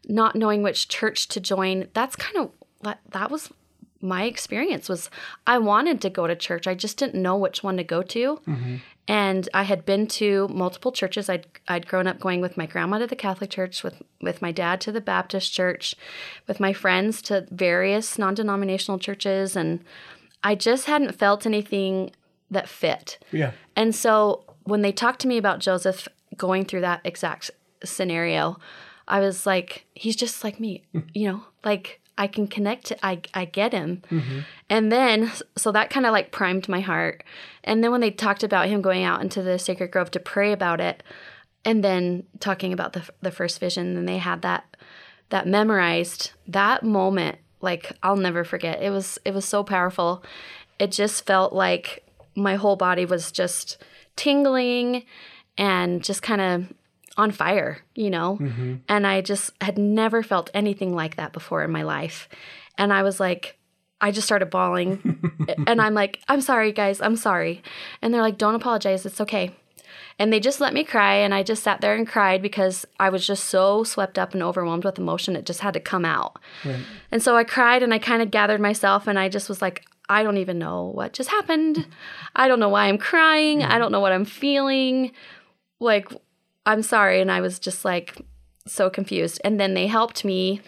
not 0.07 0.35
knowing 0.35 0.63
which 0.63 0.87
church 0.87 1.27
to 1.29 1.39
join, 1.39 1.87
that's 1.93 2.15
kind 2.15 2.37
of 2.37 2.51
that 2.81 2.99
that 3.11 3.31
was 3.31 3.51
my 4.01 4.23
experience 4.23 4.87
was 4.87 5.09
I 5.47 5.57
wanted 5.57 6.01
to 6.01 6.09
go 6.09 6.27
to 6.27 6.35
church. 6.35 6.67
I 6.67 6.75
just 6.75 6.97
didn't 6.97 7.21
know 7.21 7.35
which 7.37 7.63
one 7.63 7.77
to 7.77 7.83
go 7.83 8.03
to. 8.03 8.39
Mm-hmm. 8.47 8.75
And 9.07 9.49
I 9.53 9.63
had 9.63 9.85
been 9.85 10.07
to 10.07 10.47
multiple 10.47 10.91
churches. 10.91 11.29
I'd 11.29 11.45
I'd 11.67 11.87
grown 11.87 12.07
up 12.07 12.19
going 12.19 12.41
with 12.41 12.57
my 12.57 12.65
grandma 12.65 12.99
to 12.99 13.07
the 13.07 13.15
Catholic 13.15 13.49
church, 13.49 13.83
with 13.83 14.01
with 14.21 14.41
my 14.41 14.51
dad 14.51 14.81
to 14.81 14.91
the 14.91 15.01
Baptist 15.01 15.53
church, 15.53 15.95
with 16.47 16.59
my 16.59 16.73
friends 16.73 17.21
to 17.23 17.47
various 17.51 18.17
non-denominational 18.17 18.99
churches 18.99 19.55
and 19.55 19.83
I 20.45 20.53
just 20.53 20.85
hadn't 20.85 21.15
felt 21.15 21.47
anything 21.47 22.11
that 22.51 22.69
fit. 22.69 23.17
Yeah. 23.31 23.51
And 23.75 23.95
so 23.95 24.43
when 24.65 24.81
they 24.81 24.91
talked 24.91 25.21
to 25.21 25.27
me 25.27 25.37
about 25.37 25.59
Joseph 25.59 26.07
going 26.35 26.65
through 26.65 26.81
that 26.81 27.01
exact 27.03 27.49
scenario, 27.83 28.57
I 29.07 29.19
was 29.19 29.45
like, 29.45 29.85
he's 29.93 30.15
just 30.15 30.43
like 30.43 30.59
me, 30.59 30.83
hmm. 30.91 31.01
you 31.13 31.29
know, 31.29 31.43
like 31.63 32.01
I 32.17 32.27
can 32.27 32.47
connect 32.47 32.87
to, 32.87 33.05
I, 33.05 33.21
I 33.33 33.45
get 33.45 33.73
him. 33.73 34.01
Mm-hmm. 34.09 34.39
And 34.69 34.91
then, 34.91 35.31
so 35.55 35.71
that 35.71 35.89
kind 35.89 36.05
of 36.05 36.11
like 36.11 36.31
primed 36.31 36.67
my 36.67 36.79
heart. 36.79 37.23
And 37.63 37.83
then 37.83 37.91
when 37.91 38.01
they 38.01 38.11
talked 38.11 38.43
about 38.43 38.67
him 38.67 38.81
going 38.81 39.03
out 39.03 39.21
into 39.21 39.41
the 39.41 39.59
sacred 39.59 39.91
grove 39.91 40.11
to 40.11 40.19
pray 40.19 40.51
about 40.51 40.81
it, 40.81 41.03
and 41.63 41.83
then 41.83 42.23
talking 42.39 42.73
about 42.73 42.93
the, 42.93 43.09
the 43.21 43.31
first 43.31 43.59
vision, 43.59 43.97
and 43.97 44.07
they 44.07 44.19
had 44.19 44.43
that, 44.43 44.77
that 45.29 45.47
memorized, 45.47 46.31
that 46.47 46.83
moment, 46.83 47.39
like 47.59 47.91
I'll 48.03 48.15
never 48.15 48.43
forget. 48.43 48.81
It 48.81 48.91
was, 48.91 49.17
it 49.25 49.33
was 49.33 49.45
so 49.45 49.63
powerful. 49.63 50.23
It 50.79 50.91
just 50.91 51.25
felt 51.25 51.53
like 51.53 52.05
my 52.35 52.55
whole 52.55 52.75
body 52.75 53.05
was 53.05 53.31
just 53.31 53.77
tingling 54.15 55.03
and 55.57 56.03
just 56.03 56.21
kind 56.21 56.41
of 56.41 56.73
on 57.17 57.31
fire, 57.31 57.79
you 57.95 58.09
know? 58.09 58.37
Mm-hmm. 58.41 58.75
And 58.89 59.07
I 59.07 59.21
just 59.21 59.51
had 59.61 59.77
never 59.77 60.23
felt 60.23 60.49
anything 60.53 60.93
like 60.93 61.15
that 61.15 61.33
before 61.33 61.63
in 61.63 61.71
my 61.71 61.83
life. 61.83 62.27
And 62.77 62.91
I 62.91 63.03
was 63.03 63.19
like, 63.19 63.57
I 64.01 64.11
just 64.11 64.27
started 64.27 64.49
bawling. 64.49 65.47
and 65.67 65.81
I'm 65.81 65.93
like, 65.93 66.19
I'm 66.27 66.41
sorry, 66.41 66.71
guys, 66.71 67.01
I'm 67.01 67.15
sorry. 67.15 67.63
And 68.01 68.13
they're 68.13 68.21
like, 68.21 68.37
don't 68.37 68.55
apologize, 68.55 69.05
it's 69.05 69.21
okay. 69.21 69.55
And 70.17 70.31
they 70.31 70.39
just 70.39 70.61
let 70.61 70.73
me 70.73 70.83
cry. 70.83 71.15
And 71.15 71.33
I 71.33 71.43
just 71.43 71.63
sat 71.63 71.81
there 71.81 71.95
and 71.95 72.07
cried 72.07 72.41
because 72.41 72.85
I 72.99 73.09
was 73.09 73.25
just 73.25 73.45
so 73.45 73.83
swept 73.83 74.17
up 74.17 74.33
and 74.33 74.41
overwhelmed 74.41 74.85
with 74.85 74.97
emotion. 74.97 75.35
It 75.35 75.45
just 75.45 75.59
had 75.59 75.73
to 75.73 75.79
come 75.79 76.05
out. 76.05 76.37
And 77.11 77.21
so 77.21 77.35
I 77.35 77.43
cried 77.43 77.83
and 77.83 77.93
I 77.93 77.99
kind 77.99 78.21
of 78.21 78.31
gathered 78.31 78.61
myself 78.61 79.07
and 79.07 79.19
I 79.19 79.27
just 79.27 79.49
was 79.49 79.61
like, 79.61 79.85
I 80.07 80.23
don't 80.23 80.37
even 80.37 80.59
know 80.59 80.85
what 80.93 81.13
just 81.13 81.29
happened. 81.29 81.87
I 82.35 82.47
don't 82.47 82.59
know 82.59 82.69
why 82.69 82.87
I'm 82.87 82.97
crying. 82.97 83.63
I 83.63 83.77
don't 83.77 83.91
know 83.91 83.99
what 83.99 84.11
I'm 84.11 84.25
feeling. 84.25 85.11
Like, 85.79 86.07
I'm 86.65 86.81
sorry. 86.81 87.21
And 87.21 87.31
I 87.31 87.41
was 87.41 87.59
just 87.59 87.85
like 87.85 88.21
so 88.67 88.89
confused. 88.89 89.41
And 89.43 89.59
then 89.59 89.73
they 89.73 89.87
helped 89.87 90.23
me. 90.25 90.61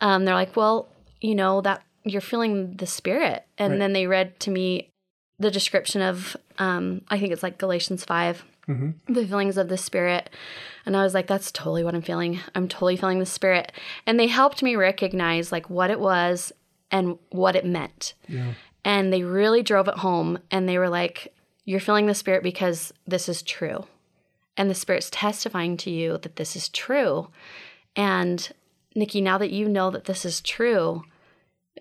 Um, 0.00 0.24
they're 0.24 0.34
like, 0.34 0.56
well, 0.56 0.88
you 1.20 1.34
know, 1.34 1.60
that 1.62 1.82
you're 2.04 2.20
feeling 2.20 2.76
the 2.76 2.86
spirit. 2.86 3.46
And 3.58 3.72
Right. 3.72 3.78
then 3.78 3.92
they 3.94 4.06
read 4.06 4.38
to 4.40 4.50
me 4.50 4.90
the 5.38 5.50
description 5.50 6.02
of, 6.02 6.36
um, 6.58 7.02
I 7.08 7.18
think 7.18 7.32
it's 7.32 7.42
like 7.42 7.58
Galatians 7.58 8.04
5, 8.04 8.44
the 9.08 9.26
feelings 9.26 9.56
of 9.58 9.68
the 9.68 9.76
spirit. 9.76 10.30
And 10.86 10.96
I 10.96 11.02
was 11.02 11.12
like, 11.14 11.26
that's 11.26 11.50
totally 11.52 11.84
what 11.84 11.94
I'm 11.94 12.02
feeling. 12.02 12.40
I'm 12.54 12.68
totally 12.68 12.96
feeling 12.96 13.18
the 13.18 13.26
spirit. 13.26 13.72
And 14.06 14.18
they 14.20 14.26
helped 14.26 14.62
me 14.62 14.76
recognize 14.76 15.50
like 15.52 15.68
what 15.70 15.90
it 15.90 16.00
was 16.00 16.52
and 16.90 17.18
what 17.30 17.56
it 17.56 17.64
meant. 17.66 18.14
And 18.84 19.12
they 19.12 19.22
really 19.22 19.62
drove 19.62 19.88
it 19.88 19.98
home. 19.98 20.38
And 20.50 20.68
they 20.68 20.78
were 20.78 20.88
like, 20.88 21.32
you're 21.64 21.80
feeling 21.80 22.06
the 22.06 22.14
spirit 22.14 22.42
because 22.42 22.92
this 23.06 23.28
is 23.28 23.42
true. 23.42 23.86
And 24.56 24.70
the 24.70 24.74
spirit's 24.74 25.10
testifying 25.10 25.76
to 25.78 25.90
you 25.90 26.18
that 26.18 26.36
this 26.36 26.54
is 26.54 26.68
true. 26.68 27.28
And 27.96 28.52
Nicky, 28.94 29.20
now 29.20 29.38
that 29.38 29.50
you 29.50 29.68
know 29.68 29.90
that 29.90 30.04
this 30.04 30.24
is 30.24 30.40
true, 30.40 31.02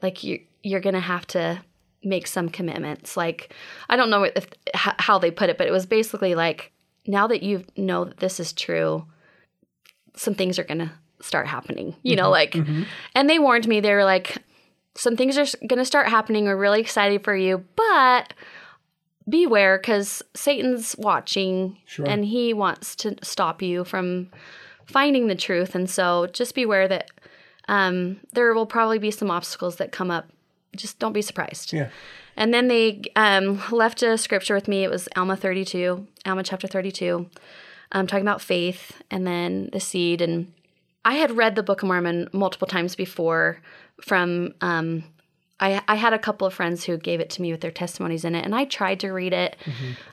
like 0.01 0.23
you 0.23 0.41
you're 0.63 0.79
gonna 0.79 0.99
have 0.99 1.27
to 1.27 1.61
make 2.03 2.25
some 2.27 2.49
commitments. 2.49 3.15
Like 3.15 3.53
I 3.89 3.95
don't 3.95 4.09
know 4.09 4.23
if 4.23 4.47
how 4.73 5.19
they 5.19 5.31
put 5.31 5.49
it, 5.49 5.57
but 5.57 5.67
it 5.67 5.71
was 5.71 5.85
basically 5.85 6.35
like 6.35 6.71
now 7.05 7.27
that 7.27 7.43
you 7.43 7.65
know 7.77 8.05
that 8.05 8.17
this 8.17 8.39
is 8.39 8.53
true, 8.53 9.05
some 10.15 10.33
things 10.33 10.57
are 10.57 10.63
gonna 10.63 10.93
start 11.21 11.47
happening. 11.47 11.95
You 12.01 12.15
know, 12.15 12.23
mm-hmm. 12.23 12.31
like, 12.31 12.51
mm-hmm. 12.51 12.83
and 13.15 13.29
they 13.29 13.39
warned 13.39 13.67
me. 13.67 13.79
They 13.79 13.93
were 13.93 14.05
like, 14.05 14.37
some 14.95 15.15
things 15.15 15.37
are 15.37 15.45
gonna 15.67 15.85
start 15.85 16.07
happening. 16.07 16.45
We're 16.45 16.55
really 16.57 16.81
excited 16.81 17.23
for 17.23 17.35
you, 17.35 17.63
but 17.75 18.33
beware 19.27 19.77
because 19.77 20.21
Satan's 20.33 20.95
watching 20.97 21.77
Sure. 21.85 22.07
and 22.07 22.25
he 22.25 22.53
wants 22.53 22.95
to 22.97 23.15
stop 23.23 23.61
you 23.61 23.83
from 23.83 24.29
finding 24.85 25.27
the 25.27 25.35
truth. 25.35 25.75
And 25.75 25.89
so 25.89 26.27
just 26.27 26.55
beware 26.55 26.87
that 26.87 27.09
um, 27.69 28.19
there 28.33 28.53
will 28.53 28.65
probably 28.65 28.99
be 28.99 29.11
some 29.11 29.31
obstacles 29.31 29.77
that 29.77 29.91
come 29.91 30.11
up. 30.11 30.27
Just 30.75 30.99
don't 30.99 31.13
be 31.13 31.21
surprised. 31.21 31.71
Yeah. 31.71 31.89
And 32.35 32.53
then 32.53 32.67
they 32.67 33.03
um, 33.15 33.61
left 33.71 34.03
a 34.03 34.17
scripture 34.17 34.55
with 34.55 34.67
me. 34.67 34.83
It 34.83 34.89
was 34.89 35.07
Alma 35.15 35.37
32, 35.37 36.05
Alma 36.25 36.43
chapter 36.43 36.67
32, 36.67 37.29
um, 37.91 38.07
talking 38.07 38.25
about 38.25 38.41
faith 38.41 39.01
and 39.11 39.25
then 39.25 39.69
the 39.71 39.79
seed. 39.79 40.19
And 40.19 40.51
I 41.05 41.13
had 41.13 41.37
read 41.37 41.55
the 41.55 41.63
Book 41.63 41.83
of 41.83 41.87
Mormon 41.87 42.27
multiple 42.33 42.67
times 42.67 42.95
before 42.95 43.61
from, 44.05 44.53
um, 44.61 45.03
I, 45.59 45.81
I 45.87 45.95
had 45.95 46.13
a 46.13 46.19
couple 46.19 46.45
of 46.45 46.53
friends 46.53 46.83
who 46.83 46.97
gave 46.97 47.19
it 47.21 47.29
to 47.31 47.41
me 47.41 47.51
with 47.51 47.61
their 47.61 47.71
testimonies 47.71 48.25
in 48.25 48.35
it. 48.35 48.43
And 48.43 48.53
I 48.53 48.65
tried 48.65 48.99
to 49.01 49.11
read 49.11 49.31
it 49.33 49.55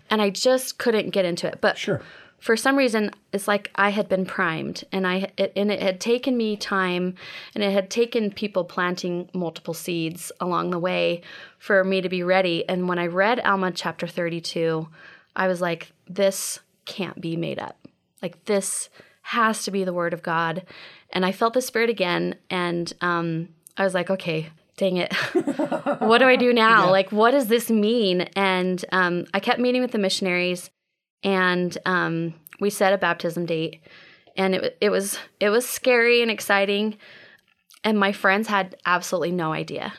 and 0.09 0.23
I 0.23 0.31
just 0.31 0.79
couldn't 0.79 1.11
get 1.11 1.25
into 1.25 1.49
it. 1.49 1.59
But 1.61 1.77
Sure. 1.77 2.01
for 2.39 2.57
some 2.57 2.77
reason 2.77 3.11
it's 3.33 3.49
like 3.49 3.71
I 3.75 3.89
had 3.91 4.09
been 4.09 4.25
primed 4.27 4.85
and 4.93 5.07
I 5.07 5.33
it, 5.37 5.53
and 5.57 5.73
it 5.73 5.83
had 5.83 6.01
taken 6.01 6.37
me 6.37 6.57
time 6.57 7.17
and 7.55 7.65
it 7.65 7.73
had 7.73 7.91
taken 7.91 8.31
people 8.31 8.65
planting 8.65 9.29
multiple 9.35 9.75
seeds 9.75 10.31
along 10.41 10.71
the 10.71 10.79
way 10.79 11.23
for 11.59 11.83
me 11.83 12.01
to 12.01 12.09
be 12.09 12.23
ready 12.23 12.67
and 12.69 12.89
when 12.89 12.99
I 12.99 13.07
read 13.09 13.41
Alma 13.41 13.73
chapter 13.73 14.07
32 14.07 14.89
I 15.35 15.49
was 15.49 15.61
like 15.61 15.93
this 16.09 16.61
can't 16.87 17.21
be 17.21 17.37
made 17.37 17.59
up 17.59 17.77
like 18.23 18.45
this 18.45 18.89
has 19.23 19.65
to 19.65 19.71
be 19.71 19.85
the 19.85 19.93
word 19.93 20.15
of 20.15 20.23
God 20.23 20.65
and 21.13 21.27
I 21.27 21.33
felt 21.33 21.55
the 21.55 21.61
spirit 21.63 21.91
again 21.91 22.37
and 22.49 22.93
um 23.01 23.49
I 23.77 23.85
was 23.85 23.95
like 23.95 24.11
okay 24.11 24.51
dang 24.77 24.97
it. 24.97 25.13
What 26.01 26.19
do 26.19 26.25
I 26.25 26.37
do 26.37 26.55
now? 26.55 26.91
Like 26.91 27.13
what 27.13 27.33
does 27.33 27.49
this 27.49 27.71
mean? 27.71 28.23
And 28.35 28.83
um 28.93 29.27
I 29.35 29.41
kept 29.41 29.61
meeting 29.61 29.83
with 29.83 29.93
the 29.93 29.99
missionaries 29.99 30.71
and 31.23 31.77
um, 31.87 32.35
we 32.61 32.71
set 32.71 32.93
a 32.93 32.99
baptism 32.99 33.47
date. 33.47 33.81
And 34.37 34.55
it, 34.55 34.79
it 34.81 34.91
was 34.91 35.19
it 35.39 35.51
was 35.51 35.69
scary 35.69 36.23
and 36.23 36.31
exciting. 36.31 36.97
And 37.85 37.99
my 37.99 38.13
friends 38.13 38.49
had 38.49 38.77
absolutely 38.87 39.33
no 39.33 39.53
idea. 39.53 39.93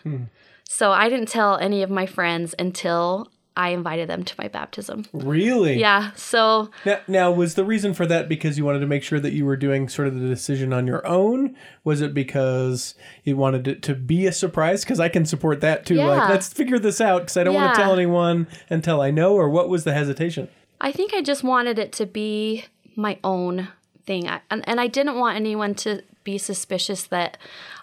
So 0.67 0.91
i 0.91 1.09
didn't 1.09 1.27
tell 1.27 1.57
any 1.57 1.83
of 1.83 1.89
my 1.89 2.05
friends 2.05 2.55
until 2.57 3.29
i 3.61 3.69
invited 3.69 4.07
them 4.09 4.23
to 4.23 4.33
my 4.37 4.47
baptism 4.47 5.05
Really? 5.13 5.75
yeah 5.79 6.11
so 6.15 6.69
Now, 6.85 6.99
now, 7.07 7.31
was 7.31 7.55
the 7.55 7.63
reason 7.63 7.93
for 7.93 8.05
that 8.07 8.27
because 8.27 8.57
you 8.57 8.65
wanted 8.65 8.79
to 8.79 8.87
make 8.87 9.03
sure 9.03 9.19
that 9.19 9.33
you 9.33 9.45
were 9.45 9.55
doing 9.57 9.87
sort 9.89 10.07
of 10.07 10.13
the 10.19 10.27
decision 10.27 10.73
on 10.73 10.87
your 10.87 11.05
own? 11.05 11.55
Was 11.83 12.01
it 12.01 12.13
because 12.13 12.95
you 13.23 13.37
wanted 13.37 13.67
it 13.67 13.81
to 13.83 13.93
be 13.95 14.25
a 14.27 14.31
surprise? 14.31 14.83
Because 14.83 14.99
I 14.99 15.09
can 15.09 15.25
support 15.25 15.61
that 15.61 15.85
too. 15.85 15.95
Like, 15.95 16.29
let's 16.29 16.51
figure 16.51 16.79
this 16.79 16.99
out 17.01 17.21
because 17.23 17.37
I 17.37 17.43
don't 17.43 17.53
want 17.55 17.75
to 17.75 17.81
tell 17.81 17.93
anyone 17.93 18.47
until 18.69 19.01
I 19.01 19.11
know. 19.11 19.33
Or 19.35 19.49
what 19.49 19.69
was 19.69 19.83
the 19.83 19.93
hesitation? 19.93 20.47
I 20.79 20.91
think 20.91 21.13
I 21.13 21.21
just 21.21 21.43
wanted 21.43 21.77
it 21.79 21.91
to 21.93 22.05
be 22.05 22.65
my 22.95 23.17
own 23.23 23.67
thing. 24.05 24.27
I, 24.27 24.41
and, 24.49 24.67
and 24.67 24.79
I 24.79 24.87
didn't 24.87 25.17
want 25.19 25.35
anyone 25.35 25.75
to 25.75 26.01
be 26.23 26.37
suspicious 26.37 27.03
that 27.07 27.37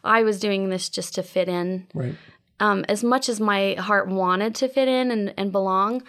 I 0.05 0.23
was 0.23 0.39
doing 0.41 0.69
this 0.71 0.89
just 0.89 1.15
to 1.17 1.23
fit 1.23 1.49
in. 1.49 1.87
Right. 1.95 2.15
Um, 2.61 2.85
as 2.89 3.05
much 3.05 3.29
as 3.29 3.41
my 3.41 3.75
heart 3.75 4.09
wanted 4.09 4.55
to 4.57 4.69
fit 4.69 4.89
in 4.89 5.11
and, 5.11 5.35
and 5.37 5.53
belong, 5.53 6.03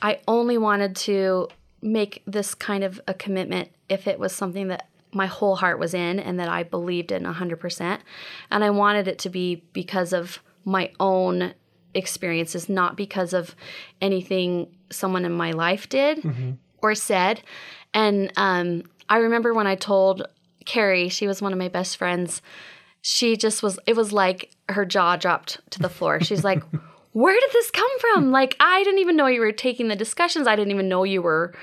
I 0.00 0.20
only 0.28 0.58
wanted 0.58 0.94
to 0.96 1.48
make 1.82 2.22
this 2.26 2.54
kind 2.54 2.84
of 2.84 3.00
a 3.08 3.14
commitment 3.14 3.70
if 3.88 4.06
it 4.06 4.18
was 4.18 4.32
something 4.32 4.68
that 4.68 4.88
my 5.12 5.26
whole 5.26 5.56
heart 5.56 5.78
was 5.78 5.94
in 5.94 6.18
and 6.20 6.38
that 6.38 6.48
I 6.48 6.62
believed 6.62 7.10
in 7.12 7.24
100%. 7.24 7.98
And 8.50 8.64
I 8.64 8.70
wanted 8.70 9.08
it 9.08 9.18
to 9.20 9.30
be 9.30 9.64
because 9.72 10.12
of 10.12 10.40
my 10.64 10.90
own 11.00 11.54
experiences, 11.94 12.68
not 12.68 12.96
because 12.96 13.32
of 13.32 13.54
anything 14.00 14.68
someone 14.90 15.24
in 15.24 15.32
my 15.32 15.52
life 15.52 15.88
did 15.88 16.22
or 16.82 16.94
said. 16.94 17.40
And 17.94 18.32
um, 18.36 18.82
I 19.08 19.18
remember 19.18 19.54
when 19.54 19.66
I 19.66 19.74
told 19.76 20.26
Carrie, 20.66 21.08
she 21.08 21.26
was 21.26 21.40
one 21.40 21.52
of 21.52 21.58
my 21.58 21.68
best 21.68 21.96
friends, 21.96 22.42
she 23.06 23.36
just 23.36 23.62
was, 23.62 23.78
it 23.86 23.94
was 23.94 24.12
like 24.12 24.50
her 24.68 24.84
jaw 24.84 25.14
dropped 25.14 25.60
to 25.70 25.78
the 25.78 25.88
floor. 25.88 26.20
She's 26.20 26.42
like, 26.42 26.60
Where 27.12 27.38
did 27.38 27.50
this 27.52 27.70
come 27.70 27.98
from? 28.00 28.32
Like, 28.32 28.56
I 28.58 28.82
didn't 28.82 28.98
even 28.98 29.14
know 29.16 29.26
you 29.26 29.40
were 29.40 29.52
taking 29.52 29.86
the 29.86 29.94
discussions. 29.94 30.48
I 30.48 30.56
didn't 30.56 30.72
even 30.72 30.88
know 30.88 31.04
you 31.04 31.22
were 31.22 31.54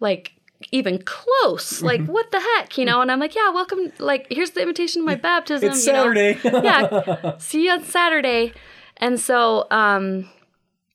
like 0.00 0.32
even 0.72 1.00
close. 1.04 1.82
Like, 1.82 2.04
what 2.06 2.32
the 2.32 2.40
heck, 2.40 2.78
you 2.78 2.86
know? 2.86 3.02
And 3.02 3.12
I'm 3.12 3.20
like, 3.20 3.34
yeah, 3.34 3.50
welcome. 3.50 3.92
Like, 3.98 4.26
here's 4.30 4.52
the 4.52 4.62
invitation 4.62 5.02
to 5.02 5.06
my 5.06 5.14
baptism. 5.30 5.68
It's 5.68 5.86
you 5.86 5.92
know? 5.92 6.12
Saturday. 6.12 6.40
yeah, 6.42 7.36
see 7.36 7.66
you 7.66 7.70
on 7.70 7.84
Saturday. 7.84 8.54
And 8.96 9.20
so, 9.20 9.66
um, 9.70 10.28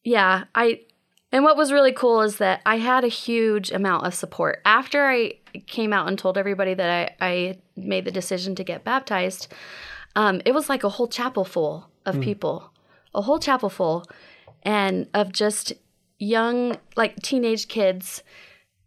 yeah, 0.03 0.45
I, 0.55 0.81
and 1.33 1.43
what 1.43 1.57
was 1.57 1.71
really 1.71 1.91
cool 1.91 2.21
is 2.21 2.37
that 2.37 2.61
I 2.63 2.77
had 2.77 3.03
a 3.03 3.09
huge 3.09 3.71
amount 3.71 4.05
of 4.05 4.13
support 4.13 4.61
after 4.63 5.07
I 5.07 5.33
came 5.65 5.91
out 5.91 6.07
and 6.07 6.17
told 6.17 6.37
everybody 6.37 6.75
that 6.75 7.15
I, 7.19 7.27
I 7.27 7.57
made 7.75 8.05
the 8.05 8.11
decision 8.11 8.53
to 8.55 8.63
get 8.63 8.83
baptized. 8.83 9.51
Um, 10.15 10.41
it 10.45 10.53
was 10.53 10.69
like 10.69 10.83
a 10.83 10.89
whole 10.89 11.07
chapel 11.07 11.43
full 11.43 11.89
of 12.05 12.21
people, 12.21 12.71
a 13.15 13.21
whole 13.23 13.39
chapel 13.39 13.69
full, 13.69 14.05
and 14.61 15.07
of 15.15 15.31
just 15.31 15.73
young, 16.19 16.77
like 16.95 17.19
teenage 17.23 17.67
kids 17.67 18.21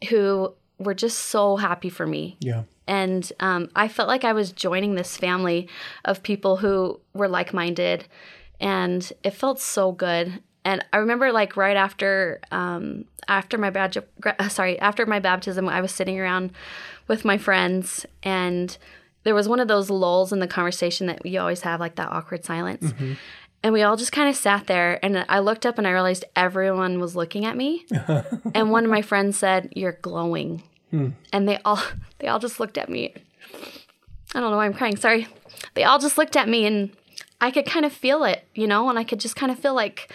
who 0.08 0.54
were 0.78 0.94
just 0.94 1.18
so 1.18 1.56
happy 1.56 1.88
for 1.88 2.06
me 2.06 2.36
yeah. 2.40 2.62
and 2.86 3.32
um, 3.40 3.70
I 3.74 3.88
felt 3.88 4.08
like 4.08 4.24
I 4.24 4.34
was 4.34 4.52
joining 4.52 4.94
this 4.94 5.16
family 5.16 5.68
of 6.04 6.22
people 6.22 6.58
who 6.58 7.00
were 7.14 7.28
like 7.28 7.52
minded, 7.52 8.06
and 8.60 9.10
it 9.24 9.32
felt 9.32 9.58
so 9.58 9.90
good. 9.90 10.42
And 10.66 10.84
I 10.92 10.96
remember, 10.96 11.30
like 11.30 11.56
right 11.56 11.76
after 11.76 12.40
um, 12.50 13.04
after 13.28 13.56
my 13.56 13.70
badge, 13.70 13.98
sorry, 14.48 14.76
after 14.80 15.06
my 15.06 15.20
baptism, 15.20 15.68
I 15.68 15.80
was 15.80 15.92
sitting 15.92 16.18
around 16.18 16.50
with 17.06 17.24
my 17.24 17.38
friends, 17.38 18.04
and 18.24 18.76
there 19.22 19.34
was 19.34 19.48
one 19.48 19.60
of 19.60 19.68
those 19.68 19.90
lulls 19.90 20.32
in 20.32 20.40
the 20.40 20.48
conversation 20.48 21.06
that 21.06 21.24
you 21.24 21.38
always 21.38 21.60
have, 21.60 21.78
like 21.78 21.94
that 21.94 22.10
awkward 22.10 22.44
silence. 22.44 22.92
And 23.62 23.72
we 23.72 23.82
all 23.82 23.96
just 23.96 24.10
kind 24.10 24.28
of 24.28 24.34
sat 24.34 24.66
there, 24.66 24.98
and 25.04 25.24
I 25.28 25.38
looked 25.38 25.66
up 25.66 25.78
and 25.78 25.86
I 25.86 25.92
realized 25.92 26.24
everyone 26.34 26.98
was 26.98 27.14
looking 27.14 27.44
at 27.44 27.56
me. 27.56 27.86
and 28.54 28.72
one 28.72 28.84
of 28.84 28.90
my 28.90 29.02
friends 29.02 29.38
said, 29.38 29.72
"You're 29.76 29.98
glowing," 30.02 30.64
and 31.32 31.48
they 31.48 31.58
all 31.64 31.80
they 32.18 32.26
all 32.26 32.40
just 32.40 32.58
looked 32.58 32.76
at 32.76 32.88
me. 32.88 33.14
I 34.34 34.40
don't 34.40 34.50
know 34.50 34.56
why 34.56 34.66
I'm 34.66 34.74
crying. 34.74 34.96
Sorry. 34.96 35.28
They 35.74 35.84
all 35.84 36.00
just 36.00 36.18
looked 36.18 36.34
at 36.34 36.48
me, 36.48 36.66
and 36.66 36.90
I 37.40 37.52
could 37.52 37.66
kind 37.66 37.84
of 37.84 37.92
feel 37.92 38.24
it, 38.24 38.44
you 38.54 38.66
know, 38.66 38.88
and 38.88 38.98
I 38.98 39.04
could 39.04 39.20
just 39.20 39.36
kind 39.36 39.52
of 39.52 39.58
feel 39.58 39.74
like, 39.74 40.10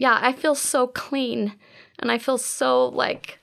yeah, 0.00 0.18
I 0.20 0.32
feel 0.32 0.54
so 0.54 0.86
clean, 0.86 1.52
and 1.98 2.10
I 2.10 2.16
feel 2.16 2.38
so 2.38 2.86
like, 2.86 3.38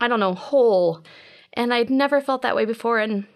I 0.00 0.08
don't 0.08 0.18
know, 0.18 0.34
whole, 0.34 1.04
and 1.52 1.72
I'd 1.72 1.88
never 1.88 2.20
felt 2.20 2.42
that 2.42 2.56
way 2.56 2.64
before, 2.64 2.98
and 2.98 3.26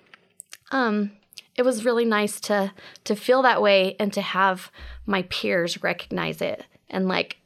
um, 0.73 1.13
it 1.57 1.63
was 1.63 1.85
really 1.85 2.05
nice 2.05 2.41
to 2.41 2.73
to 3.05 3.15
feel 3.15 3.43
that 3.43 3.63
way 3.63 3.95
and 4.01 4.13
to 4.13 4.21
have 4.21 4.73
my 5.07 5.23
peers 5.23 5.85
recognize 5.85 6.43
it 6.43 6.67
and 6.91 7.07
like 7.07 7.37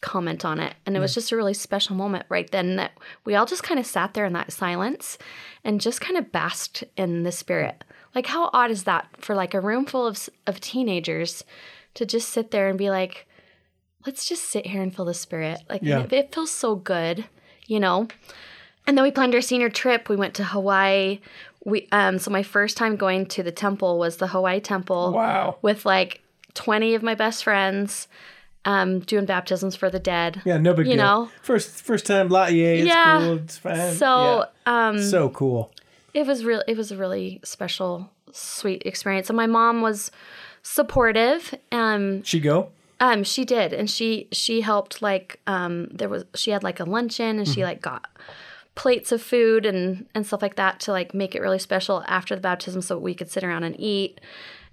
comment 0.00 0.46
on 0.46 0.58
it. 0.58 0.74
And 0.86 0.96
it 0.96 1.00
was 1.00 1.14
just 1.14 1.30
a 1.30 1.36
really 1.36 1.54
special 1.54 1.94
moment 1.94 2.24
right 2.30 2.50
then 2.50 2.76
that 2.76 2.92
we 3.26 3.34
all 3.34 3.46
just 3.46 3.62
kind 3.62 3.78
of 3.78 3.86
sat 3.86 4.14
there 4.14 4.24
in 4.24 4.32
that 4.32 4.50
silence 4.50 5.18
and 5.62 5.80
just 5.80 6.00
kind 6.00 6.16
of 6.16 6.32
basked 6.32 6.84
in 6.96 7.22
the 7.22 7.32
spirit. 7.32 7.84
Like 8.14 8.26
how 8.26 8.48
odd 8.54 8.70
is 8.70 8.84
that 8.84 9.08
for 9.18 9.34
like 9.34 9.52
a 9.52 9.60
room 9.60 9.84
full 9.84 10.06
of 10.06 10.30
of 10.46 10.58
teenagers 10.58 11.44
to 11.94 12.06
just 12.06 12.30
sit 12.30 12.50
there 12.50 12.70
and 12.70 12.78
be 12.78 12.88
like 12.88 13.26
let's 14.06 14.24
just 14.28 14.44
sit 14.44 14.66
here 14.66 14.82
and 14.82 14.94
feel 14.94 15.04
the 15.04 15.14
spirit. 15.14 15.60
Like 15.68 15.82
Yeah. 15.82 16.00
it, 16.00 16.12
it 16.12 16.34
feels 16.34 16.50
so 16.50 16.74
good, 16.76 17.24
you 17.66 17.78
know. 17.80 18.08
And 18.86 18.96
then 18.98 19.04
we 19.04 19.10
planned 19.12 19.34
our 19.34 19.40
senior 19.40 19.70
trip. 19.70 20.08
We 20.08 20.16
went 20.16 20.34
to 20.34 20.44
Hawaii. 20.44 21.20
We 21.64 21.88
um 21.92 22.18
so 22.18 22.30
my 22.30 22.42
first 22.42 22.76
time 22.76 22.96
going 22.96 23.26
to 23.26 23.42
the 23.42 23.52
temple 23.52 23.98
was 23.98 24.16
the 24.16 24.26
Hawaii 24.28 24.60
temple 24.60 25.12
Wow. 25.12 25.56
with 25.62 25.86
like 25.86 26.20
20 26.54 26.94
of 26.94 27.02
my 27.02 27.14
best 27.14 27.44
friends 27.44 28.08
um 28.64 29.00
doing 29.00 29.24
baptisms 29.26 29.76
for 29.76 29.88
the 29.90 29.98
dead. 30.00 30.42
Yeah, 30.44 30.58
no 30.58 30.74
big 30.74 30.86
You 30.86 30.94
deal. 30.96 31.04
know? 31.04 31.28
First 31.42 31.82
first 31.82 32.06
time 32.06 32.28
la 32.28 32.46
yeah, 32.46 32.66
it's 32.82 32.86
Yeah. 32.88 33.18
cool. 33.20 33.36
It's 33.36 33.58
fine. 33.58 33.94
So 33.94 34.46
um 34.66 34.98
so 35.00 35.28
cool. 35.30 35.70
it 36.14 36.26
was 36.26 36.44
real 36.44 36.62
it 36.66 36.76
was 36.76 36.90
a 36.90 36.96
really 36.96 37.40
special 37.44 38.10
sweet 38.32 38.82
experience. 38.84 39.30
And 39.30 39.36
my 39.36 39.46
mom 39.46 39.80
was 39.82 40.10
supportive. 40.62 41.54
Um 41.70 42.22
She 42.24 42.40
go? 42.40 42.70
Um, 43.02 43.24
she 43.24 43.44
did, 43.44 43.72
and 43.72 43.90
she 43.90 44.28
she 44.32 44.60
helped 44.60 45.02
like 45.02 45.40
um 45.48 45.88
there 45.92 46.08
was 46.08 46.24
she 46.36 46.52
had 46.52 46.62
like 46.62 46.78
a 46.80 46.84
luncheon, 46.84 47.38
and 47.38 47.48
she 47.48 47.64
like 47.64 47.82
got 47.82 48.06
plates 48.76 49.10
of 49.12 49.20
food 49.20 49.66
and 49.66 50.06
and 50.14 50.24
stuff 50.24 50.40
like 50.40 50.54
that 50.54 50.78
to 50.80 50.92
like 50.92 51.12
make 51.12 51.34
it 51.34 51.42
really 51.42 51.58
special 51.58 52.04
after 52.06 52.34
the 52.36 52.40
baptism, 52.40 52.80
so 52.80 52.96
we 52.96 53.12
could 53.14 53.28
sit 53.30 53.42
around 53.42 53.64
and 53.64 53.78
eat. 53.78 54.20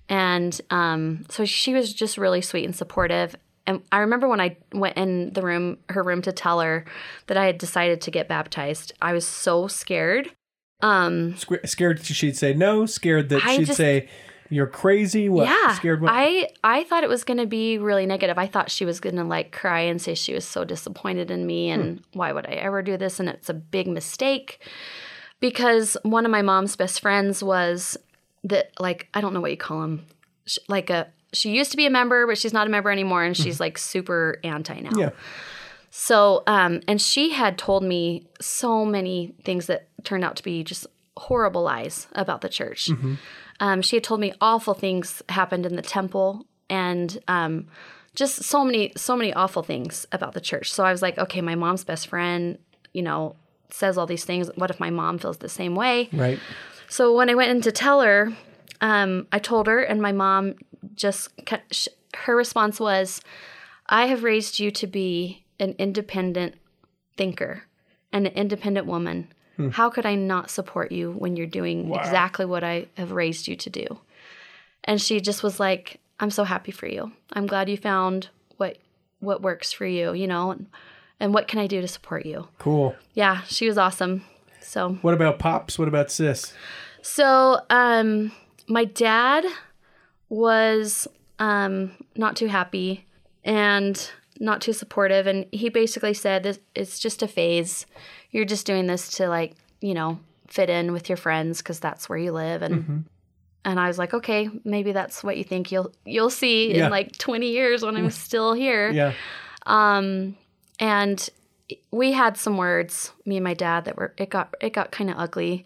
And 0.08 0.60
um, 0.70 1.26
so 1.30 1.44
she 1.44 1.74
was 1.74 1.92
just 1.92 2.18
really 2.18 2.42
sweet 2.42 2.66
and 2.66 2.76
supportive. 2.76 3.36
And 3.68 3.82
I 3.92 4.00
remember 4.00 4.28
when 4.28 4.42
I 4.42 4.58
went 4.74 4.98
in 4.98 5.34
the 5.34 5.42
room, 5.42 5.78
her 5.90 6.02
room, 6.04 6.22
to 6.24 6.32
tell 6.32 6.60
her 6.60 6.86
that 7.28 7.38
I 7.38 7.46
had 7.46 7.58
decided 7.58 8.02
to 8.02 8.12
get 8.12 8.28
baptized. 8.28 8.94
I 9.02 9.14
was 9.14 9.26
so 9.28 9.68
scared. 9.68 10.32
Um, 10.82 11.34
Squ- 11.34 11.68
scared 11.68 12.04
she'd 12.04 12.38
say 12.38 12.54
no, 12.54 12.86
scared 12.86 13.30
that 13.30 13.44
I 13.46 13.58
she'd 13.58 13.66
just- 13.66 13.78
say 13.78 14.08
you're 14.50 14.68
crazy. 14.68 15.30
What? 15.30 15.48
Yeah, 15.48 15.76
Scared 15.76 16.02
what? 16.02 16.12
I 16.14 16.50
I 16.64 16.84
thought 16.84 17.04
it 17.04 17.10
was 17.10 17.24
going 17.24 17.38
to 17.38 17.46
be 17.46 17.78
really 17.78 18.06
negative. 18.06 18.38
I 18.38 18.48
thought 18.48 18.72
she 18.72 18.86
was 18.86 19.00
going 19.00 19.16
to 19.16 19.24
like 19.24 19.52
cry 19.52 19.82
and 19.82 20.02
say 20.02 20.16
she 20.16 20.34
was 20.34 20.46
so 20.46 20.64
disappointed 20.64 21.32
in 21.32 21.46
me 21.46 21.74
hmm. 21.74 21.80
and 21.80 22.04
why 22.14 22.32
would 22.32 22.46
I 22.48 22.54
ever 22.54 22.82
do 22.82 22.98
this 22.98 23.20
and 23.20 23.30
it's 23.30 23.50
a 23.50 23.54
big 23.54 23.88
mistake 23.88 24.60
because 25.40 25.96
one 26.04 26.26
of 26.26 26.32
my 26.32 26.42
mom's 26.42 26.76
best 26.76 27.00
friends 27.02 27.44
was 27.44 27.98
that 28.44 28.72
like 28.80 29.08
I 29.14 29.22
don't 29.22 29.34
know 29.34 29.42
what 29.42 29.52
you 29.52 29.58
call 29.58 29.84
him 29.84 30.06
like 30.68 30.90
a 30.90 31.08
she 31.32 31.52
used 31.52 31.72
to 31.72 31.78
be 31.78 31.86
a 31.86 31.92
member 31.92 32.26
but 32.26 32.38
she's 32.38 32.54
not 32.54 32.66
a 32.66 32.70
member 32.70 32.90
anymore 32.90 33.24
and 33.24 33.38
hmm. 33.38 33.44
she's 33.44 33.60
like 33.60 33.78
super 33.78 34.40
anti 34.44 34.80
now. 34.80 34.92
yeah. 34.96 35.10
So, 35.92 36.44
um, 36.46 36.82
and 36.88 37.02
she 37.02 37.32
had 37.32 37.58
told 37.58 37.84
me 37.84 38.28
so 38.40 38.86
many 38.86 39.34
things 39.44 39.66
that 39.68 39.88
turned 40.04 40.24
out 40.24 40.36
to 40.36 40.44
be 40.44 40.64
just 40.64 40.86
horrible 41.18 41.64
lies 41.64 42.08
about 42.14 42.42
the 42.42 42.50
church. 42.50 42.88
Mm-hmm. 42.88 43.16
Um, 43.60 43.82
she 43.82 43.96
had 43.96 44.04
told 44.04 44.20
me 44.20 44.34
awful 44.40 44.74
things 44.74 45.22
happened 45.30 45.66
in 45.66 45.76
the 45.76 45.82
temple 45.82 46.46
and 46.70 47.20
um, 47.28 47.68
just 48.16 48.44
so 48.44 48.64
many, 48.64 48.94
so 48.96 49.16
many 49.16 49.34
awful 49.34 49.64
things 49.64 50.06
about 50.12 50.34
the 50.34 50.42
church. 50.42 50.72
So 50.72 50.86
I 50.86 50.92
was 50.92 51.02
like, 51.02 51.18
okay, 51.18 51.42
my 51.42 51.56
mom's 51.56 51.84
best 51.84 52.08
friend, 52.08 52.58
you 52.94 53.02
know, 53.02 53.36
says 53.70 53.98
all 53.98 54.06
these 54.06 54.26
things. 54.26 54.50
What 54.56 54.70
if 54.70 54.80
my 54.80 54.90
mom 54.90 55.18
feels 55.20 55.38
the 55.38 55.50
same 55.50 55.76
way? 55.76 56.10
Right. 56.14 56.40
So 56.88 57.16
when 57.16 57.30
I 57.30 57.36
went 57.36 57.52
in 57.52 57.62
to 57.62 57.72
tell 57.72 58.02
her, 58.02 58.34
um, 58.82 59.28
I 59.32 59.40
told 59.40 59.68
her, 59.68 59.82
and 59.82 60.02
my 60.02 60.12
mom 60.12 60.56
just 60.96 61.30
her 62.16 62.36
response 62.36 62.80
was, 62.80 63.22
"I 63.88 64.06
have 64.06 64.24
raised 64.24 64.60
you 64.60 64.72
to 64.72 64.88
be 64.88 65.46
an 65.60 65.76
independent 65.78 66.56
thinker 67.18 67.64
and 68.12 68.26
an 68.26 68.34
independent 68.34 68.88
woman. 68.88 69.32
How 69.72 69.90
could 69.90 70.06
I 70.06 70.16
not 70.16 70.50
support 70.50 70.92
you 70.92 71.12
when 71.12 71.36
you're 71.36 71.48
doing 71.48 71.94
exactly 71.94 72.46
what 72.46 72.64
I 72.64 72.88
have 72.98 73.12
raised 73.12 73.48
you 73.48 73.56
to 73.58 73.70
do?" 73.70 74.00
And 74.86 75.02
she 75.02 75.20
just 75.20 75.44
was 75.44 75.60
like, 75.60 76.00
"I'm 76.20 76.32
so 76.32 76.44
happy 76.46 76.72
for 76.72 76.88
you. 76.88 77.12
I'm 77.34 77.46
glad 77.48 77.70
you 77.70 77.78
found 77.78 78.30
what 78.58 78.78
what 79.20 79.42
works 79.42 79.72
for 79.74 79.86
you. 79.86 80.14
You 80.14 80.28
know, 80.28 80.52
and, 80.52 80.68
and 81.20 81.34
what 81.34 81.48
can 81.48 81.60
I 81.60 81.68
do 81.68 81.82
to 81.82 81.88
support 81.88 82.26
you?" 82.26 82.48
Cool. 82.58 82.96
Yeah, 83.14 83.42
she 83.44 83.68
was 83.68 83.78
awesome. 83.78 84.24
So 84.62 84.94
What 85.02 85.14
about 85.14 85.40
pops? 85.40 85.78
What 85.80 85.88
about 85.88 86.12
sis? 86.12 86.54
so, 87.02 87.60
um, 87.70 88.32
my 88.68 88.86
dad 88.86 89.46
was 90.30 91.08
um, 91.40 91.92
not 92.16 92.36
too 92.36 92.48
happy 92.48 93.06
and 93.44 94.12
not 94.40 94.62
too 94.62 94.74
supportive, 94.74 95.28
and 95.28 95.46
he 95.52 95.70
basically 95.70 96.14
said, 96.14 96.44
"This 96.44 96.60
it's 96.76 97.00
just 97.00 97.22
a 97.22 97.28
phase. 97.28 97.86
You're 98.32 98.46
just 98.46 98.66
doing 98.66 98.88
this 98.88 99.10
to 99.18 99.28
like, 99.28 99.56
you 99.82 99.94
know, 99.94 100.20
fit 100.48 100.70
in 100.70 100.94
with 100.94 101.10
your 101.10 101.18
friends 101.18 101.60
because 101.60 101.80
that's 101.80 102.08
where 102.10 102.18
you 102.18 102.32
live." 102.32 102.62
And 102.62 103.06
and 103.66 103.80
I 103.80 103.88
was 103.88 103.98
like, 103.98 104.14
"Okay, 104.14 104.50
maybe 104.64 104.92
that's 104.94 105.24
what 105.24 105.38
you 105.38 105.44
think. 105.44 105.72
You'll 105.72 105.92
you'll 106.06 106.30
see 106.30 106.74
Yeah. 106.76 106.86
in 106.86 106.92
like 106.92 107.18
20 107.18 107.50
years 107.52 107.84
when 107.84 107.98
I'm 107.98 108.10
still 108.12 108.54
here." 108.54 108.90
Yeah. 108.92 109.14
Um, 109.66 110.36
and 110.80 111.30
we 111.92 112.14
had 112.14 112.38
some 112.38 112.58
words, 112.58 113.12
me 113.26 113.36
and 113.38 113.44
my 113.44 113.54
dad, 113.54 113.86
that 113.86 113.98
were 113.98 114.14
it 114.18 114.30
got 114.30 114.54
it 114.62 114.72
got 114.74 114.92
kind 114.92 115.10
of 115.10 115.18
ugly. 115.18 115.66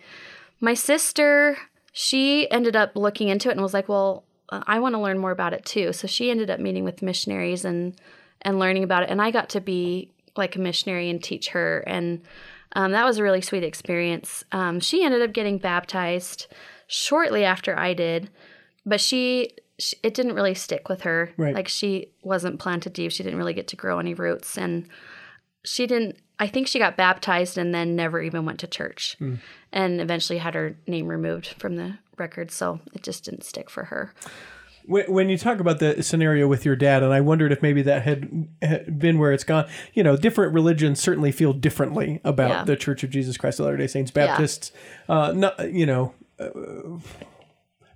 My 0.59 0.74
sister, 0.74 1.57
she 1.91 2.49
ended 2.49 2.76
up 2.76 2.95
looking 2.95 3.28
into 3.30 3.49
it 3.49 3.53
and 3.53 3.61
was 3.61 3.74
like, 3.74 3.88
"Well, 3.88 4.24
uh, 4.49 4.63
I 4.65 4.80
want 4.80 4.95
to 4.95 4.99
learn 5.01 5.19
more 5.19 5.32
about 5.32 5.53
it 5.53 5.63
too." 5.63 5.93
So 5.93 6.07
she 6.07 6.32
ended 6.32 6.49
up 6.49 6.59
meeting 6.59 6.84
with 6.84 7.01
missionaries 7.03 7.63
and 7.63 7.93
and 8.44 8.60
learning 8.60 8.84
about 8.84 9.04
it. 9.04 9.10
And 9.10 9.22
I 9.22 9.32
got 9.32 9.50
to 9.50 9.62
be 9.62 10.12
like 10.36 10.56
a 10.56 10.60
missionary 10.60 11.10
and 11.10 11.24
teach 11.24 11.50
her. 11.50 11.84
And 11.88 12.22
Um, 12.76 12.91
that 12.91 13.06
was 13.06 13.20
a 13.20 13.24
really 13.24 13.41
sweet 13.41 13.64
experience. 13.64 14.44
Um, 14.52 14.80
she 14.80 15.04
ended 15.04 15.22
up 15.22 15.32
getting 15.32 15.60
baptized 15.60 16.48
shortly 16.88 17.46
after 17.46 17.78
I 17.78 17.94
did, 17.94 18.32
but 18.84 19.00
she, 19.00 19.52
she 19.78 19.96
it 20.02 20.16
didn't 20.16 20.34
really 20.34 20.56
stick 20.56 20.89
with 20.89 21.02
her. 21.02 21.32
Right. 21.38 21.54
Like 21.54 21.68
she 21.68 22.08
wasn't 22.24 22.60
planted 22.60 22.94
deep. 22.94 23.12
She 23.12 23.22
didn't 23.24 23.38
really 23.38 23.54
get 23.54 23.68
to 23.68 23.76
grow 23.76 24.00
any 24.00 24.16
roots, 24.16 24.58
and 24.58 24.88
she 25.64 25.86
didn't. 25.86 26.18
I 26.39 26.48
think 26.48 26.68
she 26.68 26.80
got 26.80 26.98
baptized 26.98 27.60
and 27.60 27.74
then 27.76 27.96
never 27.96 28.20
even 28.22 28.44
went 28.44 28.60
to 28.62 28.68
church, 28.68 29.18
and 29.72 30.02
eventually 30.02 30.39
had 30.39 30.56
her 30.56 30.76
name 30.88 31.08
removed 31.08 31.56
from 31.60 31.76
the 31.76 32.00
record. 32.18 32.50
So 32.50 32.80
it 32.96 33.04
just 33.04 33.24
didn't 33.26 33.44
stick 33.44 33.70
for 33.70 33.84
her. 33.86 34.14
When, 34.86 35.05
when 35.11 35.29
you 35.29 35.38
talk 35.38 35.59
about 35.59 35.79
the 35.79 36.03
scenario 36.03 36.47
with 36.47 36.65
your 36.65 36.75
dad, 36.75 37.03
and 37.03 37.13
I 37.13 37.21
wondered 37.21 37.51
if 37.51 37.61
maybe 37.61 37.81
that 37.84 38.01
had, 38.03 38.99
been 38.99 39.17
where 39.17 39.31
it's 39.31 39.43
gone. 39.43 39.67
You 39.93 40.03
know, 40.03 40.17
different 40.17 40.53
religions 40.53 40.99
certainly 40.99 41.31
feel 41.31 41.53
differently 41.53 42.19
about 42.23 42.49
Yeah. 42.49 42.63
the 42.65 42.75
Church 42.75 43.03
of 43.03 43.09
Jesus 43.09 43.38
Christ 43.38 43.59
of 43.59 43.65
Latter 43.65 43.77
Day 43.77 43.88
Saints. 43.88 44.11
Baptists, 44.11 44.71
uh, 45.07 45.31
not 45.36 45.71
you 45.71 45.86
know, 45.86 46.13
uh, 46.39 46.49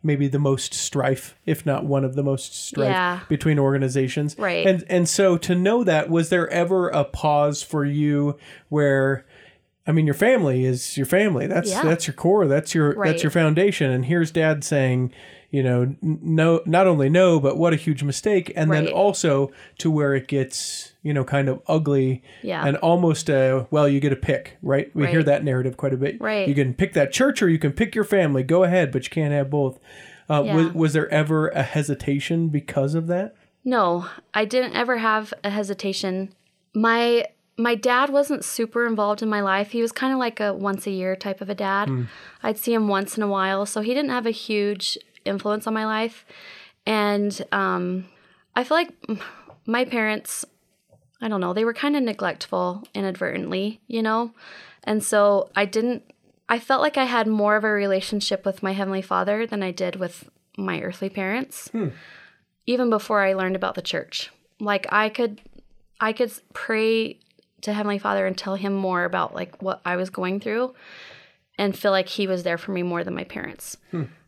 maybe 0.03 0.27
the 0.27 0.39
most 0.39 0.73
strife, 0.73 1.35
if 1.45 1.65
not 1.65 1.85
one 1.85 2.05
of 2.05 2.15
the 2.15 2.23
most 2.23 2.55
strife 2.67 2.89
Yeah. 2.89 3.19
between 3.27 3.59
organizations. 3.59 4.35
Right. 4.37 4.65
And 4.65 4.83
and 4.89 5.09
so 5.09 5.37
to 5.37 5.55
know 5.55 5.83
that, 5.83 6.09
was 6.09 6.29
there 6.29 6.49
ever 6.49 6.89
a 6.89 7.03
pause 7.03 7.61
for 7.63 7.83
you 7.83 8.37
where? 8.69 9.25
I 9.85 9.93
mean, 9.93 10.05
your 10.05 10.15
family 10.15 10.65
is 10.65 10.97
your 10.97 11.05
family. 11.05 11.47
That's 11.47 11.69
Yeah. 11.71 11.81
that's 11.83 12.07
your 12.07 12.13
core. 12.13 12.45
That's 12.47 12.75
your 12.75 12.95
that's 13.03 13.23
your 13.23 13.31
foundation. 13.31 13.89
And 13.89 14.05
here's 14.05 14.31
dad 14.31 14.63
saying, 14.63 15.11
you 15.49 15.63
know, 15.63 15.95
no, 16.01 16.61
not 16.65 16.87
only 16.87 17.07
no, 17.09 17.39
but 17.39 17.57
what 17.57 17.71
a 17.73 17.77
huge 17.77 18.03
mistake. 18.03 18.51
And 18.55 18.71
then 18.71 18.87
also 18.89 19.51
to 19.77 19.89
where 19.89 20.13
it 20.13 20.27
gets, 20.27 20.91
you 21.03 21.13
know, 21.13 21.23
kind 21.23 21.47
of 21.47 21.61
ugly 21.67 22.21
Yeah. 22.43 22.65
and 22.67 22.75
almost 22.77 23.29
a, 23.29 23.65
well, 23.71 23.87
you 23.87 23.99
get 24.01 24.11
a 24.11 24.17
pick, 24.17 24.57
right? 24.61 24.93
We 24.93 25.07
hear 25.07 25.23
that 25.23 25.43
narrative 25.45 25.77
quite 25.77 25.93
a 25.93 25.97
bit. 25.97 26.19
Right. 26.19 26.47
You 26.47 26.53
can 26.55 26.73
pick 26.73 26.93
that 26.93 27.13
church 27.13 27.41
or 27.41 27.47
you 27.49 27.59
can 27.59 27.71
pick 27.71 27.95
your 27.95 28.03
family. 28.03 28.43
Go 28.43 28.63
ahead, 28.63 28.91
but 28.91 29.05
you 29.05 29.09
can't 29.09 29.31
have 29.33 29.49
both. 29.49 29.79
Uh, 30.29 30.43
was, 30.45 30.65
Yeah. 30.65 30.71
was 30.73 30.93
there 30.93 31.09
ever 31.09 31.47
a 31.47 31.63
hesitation 31.63 32.49
because 32.49 32.93
of 32.93 33.07
that? 33.07 33.33
No, 33.63 34.05
I 34.33 34.43
didn't 34.43 34.75
ever 34.75 34.97
have 34.97 35.33
a 35.43 35.49
hesitation. 35.49 36.33
My 36.73 37.25
my 37.59 37.73
dad 37.73 38.11
wasn't 38.11 38.45
super 38.45 38.85
involved 38.85 39.23
in 39.23 39.29
my 39.29 39.41
life. 39.41 39.71
He 39.71 39.81
was 39.81 39.91
kind 39.91 40.13
of 40.13 40.19
like 40.19 40.39
a 40.39 40.53
once 40.53 40.85
a 40.85 40.91
year 40.91 41.15
type 41.15 41.41
of 41.41 41.49
a 41.49 41.55
dad. 41.55 41.89
I'd 42.43 42.59
see 42.59 42.71
him 42.71 42.87
once 42.87 43.17
in 43.17 43.23
a 43.23 43.27
while, 43.27 43.65
so 43.65 43.81
he 43.81 43.95
didn't 43.95 44.11
have 44.11 44.27
a 44.27 44.31
huge 44.31 44.95
influence 45.27 45.67
on 45.67 45.73
my 45.73 45.85
life. 45.85 46.25
And 46.85 47.45
um, 47.51 48.05
I 48.55 48.63
feel 48.63 48.77
like 48.77 48.93
my 49.65 49.85
parents, 49.85 50.45
I 51.21 51.27
don't 51.27 51.41
know, 51.41 51.53
they 51.53 51.65
were 51.65 51.73
kind 51.73 51.95
of 51.95 52.03
neglectful 52.03 52.87
inadvertently, 52.93 53.81
you 53.87 54.01
know? 54.01 54.31
And 54.83 55.03
so 55.03 55.49
I 55.55 55.65
didn't, 55.65 56.03
I 56.47 56.59
felt 56.59 56.81
like 56.81 56.97
I 56.97 57.03
had 57.03 57.27
more 57.27 57.57
of 57.57 57.63
a 57.65 57.69
relationship 57.71 58.45
with 58.45 58.63
my 58.63 58.71
Heavenly 58.71 59.01
Father 59.01 59.45
than 59.45 59.61
I 59.61 59.71
did 59.71 59.97
with 59.97 60.29
my 60.57 60.81
earthly 60.81 61.09
parents 61.09 61.69
even 62.65 62.89
before 62.89 63.21
I 63.21 63.33
learned 63.33 63.55
about 63.55 63.75
the 63.75 63.81
church. 63.81 64.31
Like 64.59 64.87
I 64.91 65.09
could 65.09 65.41
I 65.99 66.13
could 66.13 66.31
pray 66.53 67.19
to 67.61 67.73
Heavenly 67.73 67.99
Father 67.99 68.25
and 68.27 68.37
tell 68.37 68.55
him 68.55 68.73
more 68.73 69.03
about 69.03 69.33
like 69.35 69.61
what 69.61 69.81
I 69.85 69.95
was 69.95 70.09
going 70.09 70.39
through 70.39 70.75
and 71.57 71.77
feel 71.77 71.91
like 71.91 72.07
he 72.07 72.27
was 72.27 72.43
there 72.43 72.57
for 72.57 72.71
me 72.71 72.83
more 72.83 73.03
than 73.03 73.15
my 73.15 73.23
parents. 73.23 73.77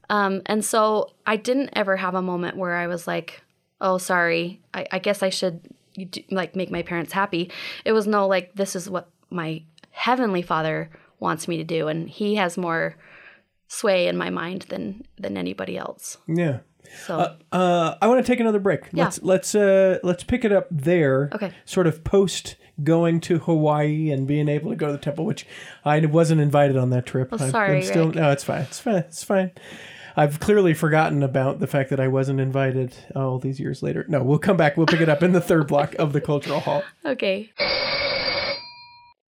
Um, 0.10 0.42
and 0.46 0.64
so 0.66 1.12
I 1.26 1.36
didn't 1.36 1.70
ever 1.74 1.98
have 1.98 2.16
a 2.16 2.22
moment 2.22 2.58
where 2.58 2.76
I 2.76 2.88
was 2.88 3.08
like, 3.08 3.42
oh, 3.80 3.98
sorry, 3.98 4.60
I, 4.74 4.88
I 4.92 5.00
guess 5.00 5.22
I 5.24 5.30
should 5.30 5.62
do, 6.10 6.22
like 6.32 6.56
make 6.56 6.72
my 6.72 6.82
parents 6.82 7.14
happy. 7.14 7.52
It 7.86 7.92
was 7.92 8.08
no 8.08 8.28
like 8.28 8.54
this 8.56 8.76
is 8.76 8.90
what 8.90 9.10
my 9.30 9.64
Heavenly 9.92 10.42
Father 10.42 10.90
wants 11.20 11.48
me 11.48 11.58
to 11.58 11.64
do, 11.64 11.88
and 11.88 12.10
He 12.10 12.36
has 12.36 12.58
more 12.58 12.96
sway 13.68 14.08
in 14.08 14.18
my 14.18 14.30
mind 14.30 14.64
than 14.70 15.04
than 15.18 15.38
anybody 15.38 15.78
else. 15.78 16.18
Yeah. 16.28 16.60
So 17.06 17.36
Uh, 17.52 17.96
I 18.02 18.08
want 18.08 18.26
to 18.26 18.32
take 18.32 18.40
another 18.40 18.60
break. 18.60 18.82
Yeah. 18.92 19.04
Let's 19.06 19.22
let's 19.22 19.56
uh, 19.56 20.00
let's 20.04 20.24
pick 20.24 20.44
it 20.46 20.52
up 20.52 20.68
there. 20.72 21.30
Okay. 21.34 21.52
Sort 21.66 21.86
of 21.86 22.04
post 22.04 22.56
going 22.84 23.20
to 23.20 23.40
Hawaii 23.40 24.10
and 24.10 24.26
being 24.26 24.48
able 24.48 24.70
to 24.72 24.76
go 24.76 24.88
to 24.88 24.94
the 24.94 24.98
temple, 24.98 25.26
which 25.26 25.46
I 25.84 26.00
wasn't 26.06 26.42
invited 26.42 26.78
on 26.78 26.90
that 26.92 27.06
trip. 27.06 27.30
Oh, 27.32 27.38
sorry, 27.38 27.78
I'm 27.78 27.84
still 27.84 28.08
Rick. 28.08 28.16
no, 28.16 28.32
it's 28.32 28.44
fine. 28.44 28.62
It's 28.62 28.80
fine. 28.80 28.96
It's 28.96 29.24
fine. 29.24 29.52
I've 30.16 30.40
clearly 30.40 30.74
forgotten 30.74 31.24
about 31.24 31.60
the 31.60 31.68
fact 31.68 31.90
that 31.90 32.00
I 32.00 32.08
wasn't 32.08 32.40
invited 32.40 32.96
all 33.16 33.40
these 33.40 33.60
years 33.60 33.82
later. 33.84 34.06
No, 34.08 34.24
we'll 34.24 34.40
come 34.40 34.58
back. 34.58 34.78
We'll 34.78 34.86
pick 34.88 35.02
it 35.02 35.10
up 35.10 35.24
in 35.24 35.32
the 35.32 35.42
third 35.42 35.68
block 35.68 35.96
of 35.96 36.14
the 36.14 36.22
cultural 36.22 36.60
hall. 36.60 36.84
okay. 37.06 37.52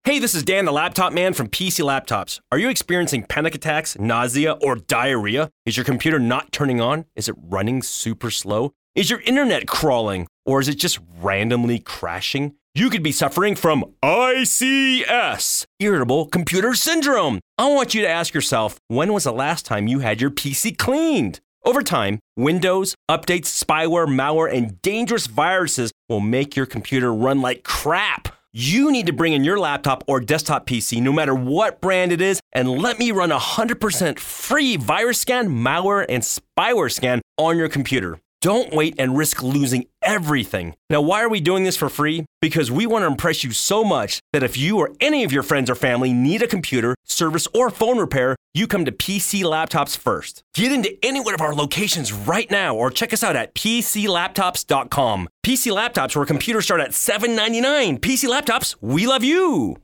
Hey, 0.04 0.18
this 0.18 0.34
is 0.34 0.42
Dan, 0.42 0.64
the 0.64 0.72
laptop 0.72 1.12
man 1.12 1.32
from 1.32 1.48
PC 1.48 1.84
Laptops. 1.84 2.40
Are 2.50 2.58
you 2.58 2.68
experiencing 2.68 3.22
panic 3.24 3.54
attacks, 3.54 3.96
nausea, 3.98 4.54
or 4.54 4.74
diarrhea? 4.74 5.50
Is 5.64 5.76
your 5.76 5.84
computer 5.84 6.18
not 6.18 6.50
turning 6.50 6.80
on? 6.80 7.04
Is 7.14 7.28
it 7.28 7.36
running 7.38 7.82
super 7.82 8.28
slow? 8.28 8.72
Is 8.96 9.10
your 9.10 9.20
internet 9.20 9.68
crawling? 9.68 10.26
Or 10.44 10.60
is 10.60 10.68
it 10.68 10.74
just 10.74 10.98
randomly 11.20 11.78
crashing? 11.78 12.56
You 12.74 12.88
could 12.88 13.02
be 13.02 13.12
suffering 13.12 13.54
from 13.54 13.84
ICS, 14.02 15.66
Irritable 15.78 16.24
Computer 16.24 16.72
Syndrome. 16.72 17.38
I 17.58 17.66
want 17.66 17.92
you 17.92 18.00
to 18.00 18.08
ask 18.08 18.32
yourself 18.32 18.78
when 18.88 19.12
was 19.12 19.24
the 19.24 19.32
last 19.32 19.66
time 19.66 19.88
you 19.88 19.98
had 19.98 20.22
your 20.22 20.30
PC 20.30 20.78
cleaned? 20.78 21.40
Over 21.66 21.82
time, 21.82 22.18
Windows, 22.34 22.94
updates, 23.10 23.62
spyware, 23.62 24.08
malware, 24.08 24.50
and 24.50 24.80
dangerous 24.80 25.26
viruses 25.26 25.92
will 26.08 26.20
make 26.20 26.56
your 26.56 26.64
computer 26.64 27.12
run 27.12 27.42
like 27.42 27.62
crap. 27.62 28.34
You 28.54 28.90
need 28.90 29.04
to 29.04 29.12
bring 29.12 29.34
in 29.34 29.44
your 29.44 29.58
laptop 29.58 30.02
or 30.06 30.20
desktop 30.20 30.66
PC, 30.66 31.02
no 31.02 31.12
matter 31.12 31.34
what 31.34 31.82
brand 31.82 32.10
it 32.10 32.22
is, 32.22 32.40
and 32.52 32.70
let 32.70 32.98
me 32.98 33.12
run 33.12 33.32
a 33.32 33.38
100% 33.38 34.18
free 34.18 34.76
virus 34.78 35.18
scan, 35.20 35.50
malware, 35.50 36.06
and 36.08 36.22
spyware 36.22 36.90
scan 36.90 37.20
on 37.36 37.58
your 37.58 37.68
computer. 37.68 38.18
Don't 38.42 38.74
wait 38.74 38.96
and 38.98 39.16
risk 39.16 39.40
losing 39.40 39.86
everything. 40.02 40.74
Now, 40.90 41.00
why 41.00 41.22
are 41.22 41.28
we 41.28 41.40
doing 41.40 41.62
this 41.62 41.76
for 41.76 41.88
free? 41.88 42.26
Because 42.40 42.72
we 42.72 42.88
want 42.88 43.04
to 43.04 43.06
impress 43.06 43.44
you 43.44 43.52
so 43.52 43.84
much 43.84 44.18
that 44.32 44.42
if 44.42 44.56
you 44.56 44.78
or 44.78 44.90
any 45.00 45.22
of 45.22 45.30
your 45.30 45.44
friends 45.44 45.70
or 45.70 45.76
family 45.76 46.12
need 46.12 46.42
a 46.42 46.48
computer, 46.48 46.96
service, 47.04 47.46
or 47.54 47.70
phone 47.70 47.98
repair, 47.98 48.34
you 48.52 48.66
come 48.66 48.84
to 48.84 48.90
PC 48.90 49.44
Laptops 49.44 49.96
first. 49.96 50.42
Get 50.54 50.72
into 50.72 50.92
any 51.04 51.20
one 51.20 51.34
of 51.34 51.40
our 51.40 51.54
locations 51.54 52.12
right 52.12 52.50
now 52.50 52.74
or 52.74 52.90
check 52.90 53.12
us 53.12 53.22
out 53.22 53.36
at 53.36 53.54
PCLaptops.com. 53.54 55.28
PC 55.46 55.72
Laptops, 55.72 56.16
where 56.16 56.26
computers 56.26 56.64
start 56.64 56.80
at 56.80 56.90
$7.99. 56.90 58.00
PC 58.00 58.28
Laptops, 58.28 58.74
we 58.80 59.06
love 59.06 59.22
you. 59.22 59.76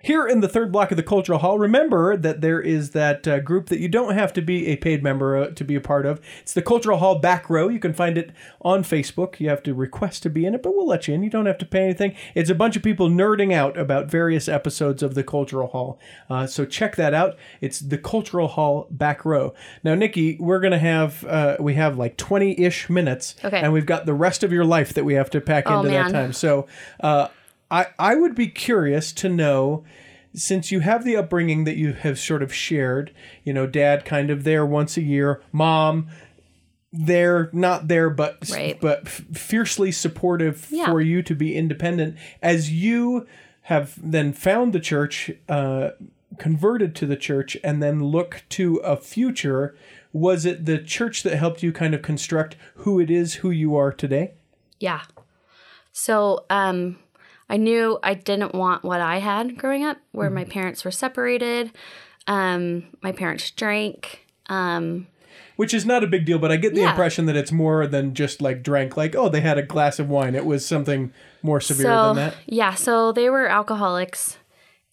Here 0.00 0.28
in 0.28 0.38
the 0.38 0.48
third 0.48 0.70
block 0.70 0.92
of 0.92 0.96
the 0.96 1.02
Cultural 1.02 1.40
Hall, 1.40 1.58
remember 1.58 2.16
that 2.16 2.40
there 2.40 2.60
is 2.60 2.90
that 2.90 3.26
uh, 3.26 3.40
group 3.40 3.66
that 3.66 3.80
you 3.80 3.88
don't 3.88 4.14
have 4.14 4.32
to 4.34 4.40
be 4.40 4.68
a 4.68 4.76
paid 4.76 5.02
member 5.02 5.36
uh, 5.36 5.48
to 5.50 5.64
be 5.64 5.74
a 5.74 5.80
part 5.80 6.06
of. 6.06 6.20
It's 6.40 6.54
the 6.54 6.62
Cultural 6.62 6.98
Hall 6.98 7.18
Back 7.18 7.50
Row. 7.50 7.68
You 7.68 7.80
can 7.80 7.92
find 7.92 8.16
it 8.16 8.30
on 8.62 8.84
Facebook. 8.84 9.40
You 9.40 9.48
have 9.48 9.60
to 9.64 9.74
request 9.74 10.22
to 10.22 10.30
be 10.30 10.46
in 10.46 10.54
it, 10.54 10.62
but 10.62 10.76
we'll 10.76 10.86
let 10.86 11.08
you 11.08 11.14
in. 11.14 11.24
You 11.24 11.30
don't 11.30 11.46
have 11.46 11.58
to 11.58 11.66
pay 11.66 11.82
anything. 11.82 12.14
It's 12.36 12.48
a 12.48 12.54
bunch 12.54 12.76
of 12.76 12.84
people 12.84 13.08
nerding 13.10 13.52
out 13.52 13.76
about 13.76 14.06
various 14.06 14.48
episodes 14.48 15.02
of 15.02 15.16
the 15.16 15.24
Cultural 15.24 15.66
Hall. 15.66 15.98
Uh, 16.30 16.46
so 16.46 16.64
check 16.64 16.94
that 16.94 17.12
out. 17.12 17.36
It's 17.60 17.80
the 17.80 17.98
Cultural 17.98 18.46
Hall 18.46 18.86
Back 18.92 19.24
Row. 19.24 19.52
Now, 19.82 19.96
Nicky, 19.96 20.36
we're 20.38 20.60
gonna 20.60 20.78
have 20.78 21.24
uh, 21.24 21.56
we 21.58 21.74
have 21.74 21.98
like 21.98 22.16
twenty 22.16 22.56
ish 22.60 22.88
minutes, 22.88 23.34
Okay. 23.44 23.58
and 23.60 23.72
we've 23.72 23.84
got 23.84 24.06
the 24.06 24.14
rest 24.14 24.44
of 24.44 24.52
your 24.52 24.64
life 24.64 24.94
that 24.94 25.04
we 25.04 25.14
have 25.14 25.30
to 25.30 25.40
pack 25.40 25.64
Oh, 25.66 25.78
into 25.80 25.90
that 25.90 26.12
time. 26.12 26.32
So. 26.32 26.68
I, 27.70 27.86
I 27.98 28.14
would 28.14 28.34
be 28.34 28.48
curious 28.48 29.12
to 29.14 29.28
know 29.28 29.84
since 30.34 30.70
you 30.70 30.80
have 30.80 31.04
the 31.04 31.16
upbringing 31.16 31.64
that 31.64 31.76
you 31.76 31.92
have 31.94 32.18
sort 32.18 32.42
of 32.42 32.52
shared, 32.54 33.12
you 33.44 33.52
know, 33.52 33.66
dad 33.66 34.04
kind 34.04 34.30
of 34.30 34.44
there 34.44 34.64
once 34.64 34.96
a 34.96 35.02
year, 35.02 35.42
mom 35.52 36.08
there 36.90 37.50
not 37.52 37.88
there 37.88 38.08
but 38.08 38.38
Right. 38.50 38.80
but 38.80 39.00
f- 39.04 39.22
fiercely 39.34 39.92
supportive 39.92 40.66
Yeah. 40.70 40.86
for 40.86 41.02
you 41.02 41.22
to 41.22 41.34
be 41.34 41.54
independent 41.54 42.16
as 42.40 42.70
you 42.72 43.26
have 43.62 43.94
then 44.02 44.32
found 44.32 44.72
the 44.72 44.80
church 44.80 45.30
uh 45.50 45.90
converted 46.38 46.94
to 46.94 47.04
the 47.06 47.16
church 47.16 47.58
and 47.62 47.82
then 47.82 48.02
look 48.02 48.42
to 48.50 48.76
a 48.76 48.96
future 48.96 49.76
was 50.14 50.46
it 50.46 50.64
the 50.64 50.78
church 50.78 51.22
that 51.24 51.36
helped 51.36 51.62
you 51.62 51.72
kind 51.72 51.92
of 51.94 52.00
construct 52.00 52.56
who 52.76 52.98
it 52.98 53.10
is 53.10 53.34
who 53.34 53.50
you 53.50 53.76
are 53.76 53.92
today 53.92 54.32
Yeah. 54.80 55.02
So 55.92 56.46
um, 56.48 56.98
I 57.48 57.56
knew 57.56 57.98
I 58.02 58.14
didn't 58.14 58.54
want 58.54 58.82
what 58.84 59.00
I 59.00 59.18
had 59.18 59.56
growing 59.56 59.84
up, 59.84 59.98
where 60.12 60.30
my 60.30 60.44
parents 60.44 60.84
were 60.84 60.90
separated. 60.90 61.70
Um, 62.26 62.84
my 63.02 63.12
parents 63.12 63.50
drank. 63.50 64.26
Um, 64.48 65.06
Which 65.56 65.72
is 65.74 65.84
not 65.86 66.04
a 66.04 66.06
big 66.06 66.24
deal, 66.26 66.38
but 66.38 66.52
I 66.52 66.56
get 66.56 66.74
the 66.74 66.82
Yeah. 66.82 66.90
impression 66.90 67.26
that 67.26 67.36
it's 67.36 67.50
more 67.52 67.86
than 67.86 68.14
just 68.14 68.40
like 68.42 68.62
drank, 68.62 68.96
like, 68.96 69.16
oh, 69.16 69.28
they 69.28 69.40
had 69.40 69.58
a 69.58 69.62
glass 69.62 69.98
of 69.98 70.08
wine. 70.08 70.34
It 70.34 70.44
was 70.44 70.64
something 70.64 71.12
more 71.42 71.60
severe 71.60 71.86
so 71.86 72.06
than 72.14 72.16
that. 72.16 72.34
yeah, 72.46 72.74
so 72.74 73.12
they 73.12 73.28
were 73.30 73.46
alcoholics, 73.48 74.36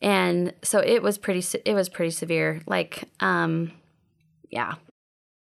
and 0.02 0.54
so 0.64 0.80
it 0.80 1.02
was 1.04 1.18
pretty. 1.18 1.44
It 1.66 1.74
was 1.74 1.90
pretty 1.90 2.12
severe. 2.12 2.62
Like, 2.68 3.04
um, 3.20 3.72
yeah, 4.50 4.76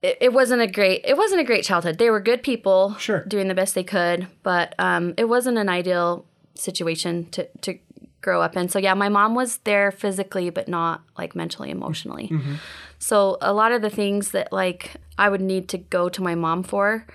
it, 0.02 0.18
it 0.20 0.32
wasn't 0.32 0.62
a 0.62 0.66
great. 0.66 1.02
It 1.04 1.16
wasn't 1.16 1.40
a 1.40 1.44
great 1.44 1.64
childhood. 1.64 1.98
They 1.98 2.10
were 2.10 2.20
good 2.20 2.42
people, 2.42 2.94
Sure. 2.98 3.24
doing 3.26 3.48
the 3.48 3.54
best 3.54 3.74
they 3.74 3.84
could, 3.84 4.26
but 4.42 4.74
um, 4.78 5.14
it 5.16 5.28
wasn't 5.28 5.58
an 5.58 5.68
ideal 5.68 6.24
situation 6.60 7.30
to 7.30 7.48
to 7.62 7.78
grow 8.20 8.42
up 8.42 8.54
in. 8.56 8.68
So 8.68 8.78
yeah, 8.78 8.94
my 8.94 9.08
mom 9.08 9.34
was 9.34 9.58
there 9.58 9.90
physically, 9.90 10.50
but 10.50 10.68
not 10.68 11.02
like 11.16 11.34
mentally, 11.34 11.70
emotionally. 11.70 12.30
So 12.98 13.38
a 13.40 13.52
lot 13.52 13.72
of 13.72 13.80
the 13.80 13.88
things 13.88 14.32
that 14.32 14.52
like 14.52 14.92
I 15.16 15.28
would 15.30 15.40
need 15.40 15.68
to 15.70 15.78
go 15.78 16.08
to 16.10 16.22
my 16.22 16.34
mom 16.34 16.62
for, 16.62 17.06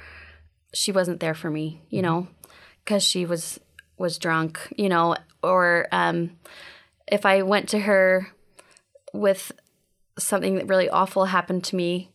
she 0.74 0.92
wasn't 0.92 1.20
there 1.20 1.36
for 1.36 1.52
me, 1.52 1.82
you 1.90 2.02
know, 2.02 2.28
because 2.84 3.04
she 3.04 3.26
was 3.26 3.60
was 3.98 4.18
drunk, 4.18 4.60
you 4.76 4.90
know, 4.90 5.16
or 5.44 5.88
um, 5.92 6.32
if 7.08 7.26
I 7.26 7.44
went 7.44 7.70
to 7.70 7.80
her 7.80 8.28
with 9.14 9.52
something 10.18 10.56
that 10.56 10.68
really 10.68 10.90
awful 10.90 11.26
happened 11.26 11.64
to 11.66 11.76
me, 11.76 12.12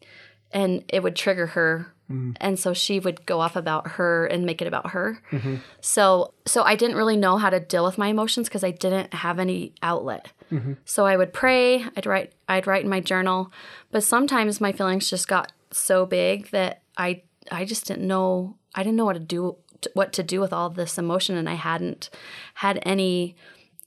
and 0.50 0.84
it 0.88 1.02
would 1.02 1.16
trigger 1.16 1.46
her. 1.46 1.94
Mm. 2.10 2.36
And 2.40 2.58
so 2.58 2.74
she 2.74 2.98
would 2.98 3.24
go 3.24 3.40
off 3.40 3.56
about 3.56 3.86
her 3.92 4.26
and 4.26 4.44
make 4.44 4.60
it 4.60 4.68
about 4.68 4.90
her. 4.90 5.22
Mm-hmm. 5.30 5.56
So 5.80 6.34
so 6.46 6.62
I 6.62 6.74
didn't 6.74 6.96
really 6.96 7.16
know 7.16 7.36
how 7.38 7.50
to 7.50 7.60
deal 7.60 7.84
with 7.84 7.98
my 7.98 8.08
emotions 8.08 8.48
because 8.48 8.64
I 8.64 8.72
didn't 8.72 9.14
have 9.14 9.38
any 9.38 9.74
outlet. 9.82 10.32
Mm-hmm. 10.50 10.74
So 10.84 11.06
I 11.06 11.16
would 11.16 11.32
pray, 11.32 11.84
I'd 11.96 12.06
write 12.06 12.32
I'd 12.48 12.66
write 12.66 12.84
in 12.84 12.90
my 12.90 13.00
journal, 13.00 13.52
but 13.90 14.02
sometimes 14.02 14.60
my 14.60 14.72
feelings 14.72 15.08
just 15.08 15.28
got 15.28 15.52
so 15.70 16.04
big 16.04 16.50
that 16.50 16.82
I 16.96 17.22
I 17.50 17.64
just 17.64 17.86
didn't 17.86 18.06
know 18.06 18.56
I 18.74 18.82
didn't 18.82 18.96
know 18.96 19.04
what 19.04 19.14
to 19.14 19.20
do 19.20 19.56
what 19.94 20.12
to 20.14 20.22
do 20.22 20.40
with 20.40 20.52
all 20.52 20.68
this 20.68 20.98
emotion 20.98 21.36
and 21.36 21.48
I 21.48 21.54
hadn't 21.54 22.10
had 22.54 22.80
any 22.82 23.36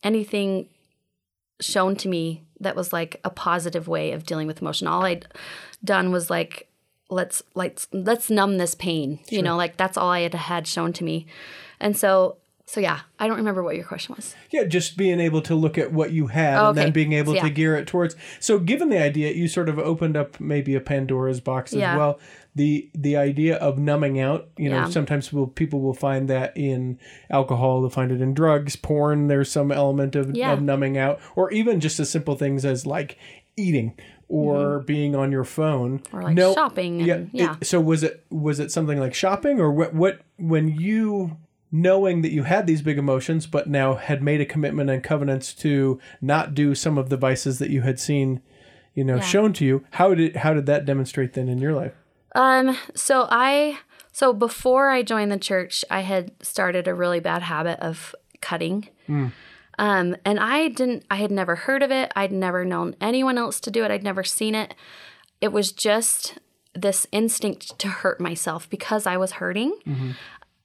anything 0.02 0.70
shown 1.62 1.96
to 1.98 2.08
me 2.08 2.44
that 2.60 2.76
was 2.76 2.94
like 2.94 3.20
a 3.24 3.30
positive 3.30 3.88
way 3.88 4.12
of 4.12 4.26
dealing 4.26 4.48
with 4.48 4.62
emotion. 4.62 4.88
All 4.88 5.04
I'd 5.04 5.28
done 5.84 6.12
was 6.12 6.30
like 6.30 6.68
let's 7.14 7.44
let's 7.56 7.88
let's 7.92 8.30
numb 8.30 8.58
this 8.58 8.76
pain. 8.76 9.20
You 9.30 9.42
know, 9.42 9.56
like 9.56 9.78
that's 9.78 9.98
all 9.98 10.10
I 10.10 10.22
had 10.22 10.34
had 10.34 10.68
shown 10.68 10.94
to 10.94 11.04
me. 11.04 11.26
And 11.80 11.96
so 11.98 12.38
so 12.66 12.80
yeah, 12.80 13.02
I 13.20 13.28
don't 13.28 13.38
remember 13.38 13.62
what 13.62 13.76
your 13.76 13.84
question 13.86 14.16
was. 14.16 14.34
Yeah, 14.50 14.64
just 14.64 14.98
being 14.98 15.20
able 15.20 15.42
to 15.44 15.54
look 15.54 15.78
at 15.78 15.92
what 15.92 16.12
you 16.12 16.28
had 16.28 16.58
and 16.70 16.78
then 16.78 16.92
being 16.92 17.14
able 17.14 17.36
So, 17.36 17.42
to 17.42 17.50
gear 17.50 17.76
it 17.76 17.88
towards. 17.88 18.16
So, 18.40 18.58
given 18.58 18.90
the 18.90 18.98
idea, 19.02 19.32
you 19.34 19.48
sort 19.48 19.70
of 19.70 19.78
opened 19.78 20.16
up 20.18 20.40
maybe 20.40 20.74
a 20.74 20.80
Pandora's 20.80 21.40
box 21.42 21.74
as 21.74 21.80
Yeah. 21.80 21.98
well. 21.98 22.20
The 22.56 22.90
the 22.96 23.18
idea 23.18 23.58
of 23.58 23.78
numbing 23.78 24.20
out. 24.20 24.48
You 24.58 24.70
know, 24.70 24.78
Yeah. 24.78 24.90
sometimes 24.90 25.32
will, 25.34 25.48
people 25.48 25.82
will 25.82 25.94
find 25.94 26.30
that 26.30 26.56
in 26.56 27.00
alcohol. 27.30 27.82
They'll 27.82 27.90
find 27.90 28.12
it 28.12 28.22
in 28.22 28.34
drugs, 28.34 28.76
porn. 28.76 29.28
There's 29.28 29.52
some 29.52 29.72
element 29.72 30.16
of, 30.16 30.36
Yeah. 30.36 30.54
of 30.54 30.62
numbing 30.62 30.98
out, 30.98 31.20
or 31.36 31.52
even 31.52 31.80
just 31.80 32.00
as 32.00 32.10
simple 32.10 32.36
things 32.36 32.64
as 32.66 32.86
like 32.88 33.18
eating 33.58 33.94
or 34.34 34.80
being 34.80 35.16
on 35.16 35.32
your 35.32 35.44
phone 35.44 36.00
Mm-hmm. 36.00 36.18
Or, 36.18 36.24
like, 36.24 36.36
no, 36.36 36.54
shopping 36.54 37.02
and- 37.02 37.10
it- 37.10 37.30
yeah. 37.34 37.56
so 37.62 37.80
was 37.80 38.04
it 38.04 38.26
was 38.30 38.60
it 38.60 38.72
something 38.72 39.00
like 39.00 39.14
shopping 39.14 39.60
or 39.60 39.72
what 39.72 39.94
what 39.94 40.22
when 40.38 40.68
you 40.70 41.38
knowing 41.72 42.22
that 42.22 42.32
you 42.32 42.44
had 42.44 42.68
these 42.68 42.82
big 42.82 42.98
emotions 42.98 43.48
but 43.48 43.68
now 43.68 43.96
had 43.96 44.22
made 44.22 44.40
a 44.42 44.46
commitment 44.46 44.90
and 44.90 45.04
covenants 45.04 45.54
to 45.54 46.00
not 46.22 46.54
do 46.54 46.76
some 46.76 46.98
of 46.98 47.10
the 47.10 47.18
vices 47.18 47.60
that 47.60 47.70
you 47.70 47.82
had 47.82 48.00
seen 48.00 48.42
you 48.94 49.04
know 49.04 49.20
shown 49.20 49.52
to 49.54 49.66
you 49.66 49.84
how 49.92 50.14
did 50.14 50.36
how 50.38 50.54
did 50.54 50.66
that 50.68 50.86
demonstrate 50.86 51.34
then 51.34 51.48
in 51.50 51.58
your 51.60 51.74
life 51.74 51.94
Um, 52.36 52.78
so 52.96 53.28
I 53.30 53.78
so 54.12 54.34
before 54.34 54.90
I 54.92 55.02
joined 55.04 55.32
the 55.32 55.40
church, 55.40 55.84
I 55.90 56.02
had 56.02 56.32
started 56.44 56.88
a 56.88 56.94
really 56.94 57.20
bad 57.20 57.42
habit 57.44 57.80
of 57.80 58.14
cutting. 58.42 58.90
Um, 59.80 60.16
and 60.24 60.40
I 60.40 60.68
didn't 60.68 61.06
I 61.10 61.16
had 61.16 61.32
never 61.32 61.56
heard 61.56 61.84
of 61.84 61.92
it. 61.92 62.12
I'd 62.16 62.32
never 62.32 62.64
known 62.66 62.96
anyone 63.02 63.38
else 63.38 63.60
to 63.62 63.72
do 63.72 63.84
it. 63.84 63.92
I'd 63.92 64.04
never 64.04 64.24
seen 64.24 64.56
it. 64.56 64.76
It 65.42 65.52
was 65.52 65.72
just 65.72 66.38
this 66.76 67.06
instinct 67.12 67.78
to 67.80 67.88
hurt 67.88 68.20
myself 68.20 68.70
because 68.70 69.06
I 69.06 69.18
was 69.18 69.34
hurting. 69.34 69.78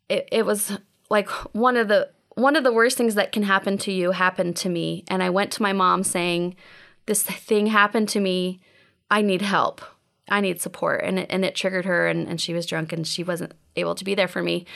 It, 0.08 0.28
it 0.32 0.46
was 0.46 0.78
like 1.10 1.28
one 1.54 1.76
of 1.76 1.88
the 1.88 2.10
one 2.34 2.56
of 2.56 2.64
the 2.64 2.72
worst 2.72 2.96
things 2.96 3.14
that 3.14 3.32
can 3.32 3.42
happen 3.42 3.78
to 3.78 3.92
you 3.92 4.12
happened 4.12 4.56
to 4.56 4.68
me 4.68 5.04
and 5.08 5.22
I 5.22 5.30
went 5.30 5.50
to 5.52 5.62
my 5.62 5.72
mom 5.72 6.04
saying 6.04 6.56
this 7.06 7.22
thing 7.22 7.66
happened 7.68 8.08
to 8.10 8.20
me. 8.20 8.60
I 9.10 9.22
need 9.22 9.42
help. 9.42 9.80
I 10.28 10.40
need 10.40 10.60
support. 10.60 11.02
And 11.04 11.18
it, 11.18 11.26
and 11.30 11.44
it 11.44 11.54
triggered 11.54 11.86
her, 11.86 12.06
and, 12.06 12.28
and 12.28 12.40
she 12.40 12.52
was 12.52 12.66
drunk 12.66 12.92
and 12.92 13.06
she 13.06 13.24
wasn't 13.24 13.52
able 13.76 13.94
to 13.94 14.04
be 14.04 14.14
there 14.14 14.28
for 14.28 14.42
me. 14.42 14.66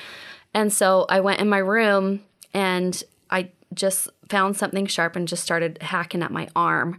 And 0.54 0.72
so 0.72 1.06
I 1.08 1.20
went 1.20 1.40
in 1.40 1.48
my 1.48 1.58
room 1.58 2.22
and 2.52 3.02
I 3.30 3.50
just 3.74 4.08
found 4.28 4.56
something 4.56 4.86
sharp 4.86 5.16
and 5.16 5.28
just 5.28 5.42
started 5.42 5.78
hacking 5.82 6.22
at 6.22 6.30
my 6.30 6.48
arm. 6.54 6.98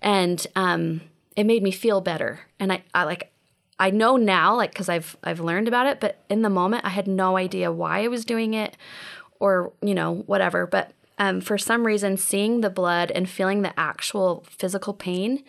And 0.00 0.46
um, 0.56 1.02
it 1.36 1.44
made 1.44 1.62
me 1.62 1.70
feel 1.70 2.00
better. 2.00 2.40
And 2.58 2.72
I, 2.72 2.82
I 2.94 3.04
like, 3.04 3.32
I 3.78 3.90
know 3.90 4.16
now, 4.16 4.54
like, 4.56 4.70
because 4.70 4.88
I've 4.88 5.16
I've 5.24 5.40
learned 5.40 5.66
about 5.66 5.86
it, 5.86 5.98
but 5.98 6.22
in 6.28 6.42
the 6.42 6.50
moment, 6.50 6.84
I 6.84 6.90
had 6.90 7.08
no 7.08 7.36
idea 7.36 7.72
why 7.72 8.04
I 8.04 8.08
was 8.08 8.24
doing 8.24 8.54
it, 8.54 8.76
or 9.40 9.72
you 9.82 9.94
know, 9.94 10.22
whatever. 10.26 10.66
But 10.66 10.92
um, 11.18 11.40
for 11.40 11.58
some 11.58 11.84
reason, 11.84 12.16
seeing 12.16 12.60
the 12.60 12.70
blood 12.70 13.10
and 13.10 13.28
feeling 13.28 13.62
the 13.62 13.78
actual 13.78 14.44
physical 14.48 14.94
pain 14.94 15.42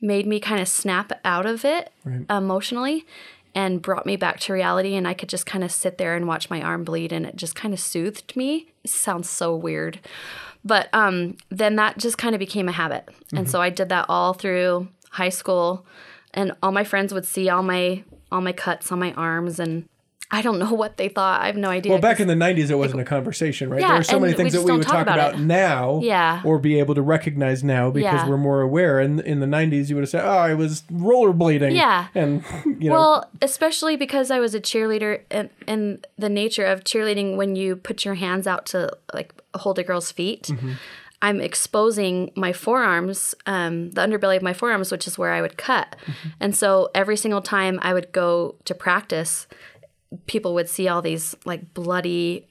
made 0.00 0.26
me 0.26 0.40
kind 0.40 0.60
of 0.60 0.68
snap 0.68 1.12
out 1.24 1.46
of 1.46 1.64
it 1.64 1.92
emotionally 2.30 3.04
and 3.56 3.80
brought 3.80 4.04
me 4.04 4.16
back 4.16 4.38
to 4.38 4.52
reality 4.52 4.94
and 4.94 5.08
I 5.08 5.14
could 5.14 5.30
just 5.30 5.46
kind 5.46 5.64
of 5.64 5.72
sit 5.72 5.96
there 5.96 6.14
and 6.14 6.28
watch 6.28 6.50
my 6.50 6.60
arm 6.60 6.84
bleed 6.84 7.10
and 7.10 7.24
it 7.24 7.36
just 7.36 7.54
kind 7.54 7.72
of 7.72 7.80
soothed 7.80 8.36
me. 8.36 8.68
It 8.84 8.90
sounds 8.90 9.30
so 9.30 9.56
weird. 9.56 9.98
But 10.62 10.90
um, 10.92 11.38
then 11.48 11.76
that 11.76 11.96
just 11.96 12.18
kind 12.18 12.34
of 12.34 12.38
became 12.38 12.68
a 12.68 12.72
habit. 12.72 13.08
And 13.34 13.48
so 13.48 13.62
I 13.62 13.70
did 13.70 13.88
that 13.88 14.06
all 14.10 14.34
through 14.34 14.88
high 15.08 15.30
school 15.30 15.86
and 16.34 16.52
all 16.62 16.70
my 16.70 16.84
friends 16.84 17.14
would 17.14 17.26
see 17.26 17.48
all 17.48 17.62
my 17.62 18.04
all 18.30 18.42
my 18.42 18.52
cuts 18.52 18.92
on 18.92 18.98
my 18.98 19.12
arms 19.14 19.58
and 19.58 19.88
I 20.30 20.42
don't 20.42 20.58
know 20.58 20.72
what 20.72 20.96
they 20.96 21.08
thought. 21.08 21.40
I 21.42 21.46
have 21.46 21.56
no 21.56 21.68
idea. 21.70 21.92
well 21.92 22.00
back 22.00 22.18
in 22.18 22.26
the 22.26 22.34
90s 22.34 22.68
it 22.70 22.74
wasn't 22.74 23.00
a 23.00 23.04
conversation 23.04 23.70
right 23.70 23.80
Yeah, 23.80 23.88
there 23.92 24.00
are 24.00 24.02
so 24.02 24.18
many 24.18 24.32
we 24.32 24.36
things 24.36 24.52
that 24.54 24.62
we 24.62 24.72
would 24.72 24.82
talk 24.82 24.92
talk 24.94 25.02
about 25.02 25.18
about, 25.34 25.40
now 25.40 26.00
Yeah. 26.02 26.42
or 26.44 26.58
be 26.58 26.78
able 26.80 26.94
to 26.96 27.02
recognize 27.02 27.62
now 27.62 27.90
because 27.90 28.12
Yeah. 28.22 28.28
we're 28.28 28.36
more 28.36 28.60
aware 28.60 28.98
and 28.98 29.20
in 29.20 29.38
the 29.40 29.46
90s 29.46 29.88
you 29.88 29.94
would 29.94 30.02
have 30.02 30.08
said 30.10 30.24
oh 30.24 30.28
i 30.38 30.52
was 30.54 30.82
rollerblading 30.92 31.74
Yeah. 31.74 32.08
and 32.14 32.42
you 32.64 32.90
know 32.90 32.96
Well, 32.96 33.30
especially 33.40 33.96
because 33.96 34.30
I 34.30 34.40
was 34.40 34.54
a 34.54 34.60
cheerleader, 34.60 35.20
and, 35.30 35.48
and 35.68 36.06
the 36.18 36.28
nature 36.28 36.64
of 36.66 36.82
cheerleading 36.84 37.36
when 37.36 37.54
you 37.56 37.76
put 37.76 38.04
your 38.04 38.14
hands 38.14 38.46
out 38.46 38.66
to 38.66 38.90
like 39.14 39.32
hold 39.54 39.78
a 39.78 39.84
girl's 39.84 40.10
feet, 40.12 40.50
I'm 41.22 41.40
exposing 41.40 42.30
my 42.36 42.52
forearms, 42.52 43.34
um, 43.46 43.90
the 43.92 44.00
underbelly 44.02 44.36
of 44.36 44.42
my 44.42 44.52
forearms, 44.52 44.92
which 44.92 45.06
is 45.06 45.16
where 45.18 45.32
I 45.32 45.40
would 45.40 45.56
cut. 45.56 45.96
And 46.40 46.54
so 46.54 46.90
every 46.94 47.16
single 47.16 47.40
time 47.40 47.78
I 47.82 47.94
would 47.94 48.12
go 48.12 48.56
to 48.64 48.74
practice, 48.74 49.46
people 50.26 50.54
would 50.54 50.68
see 50.68 50.88
all 50.88 51.02
these 51.02 51.34
like 51.44 51.74
bloody 51.74 52.46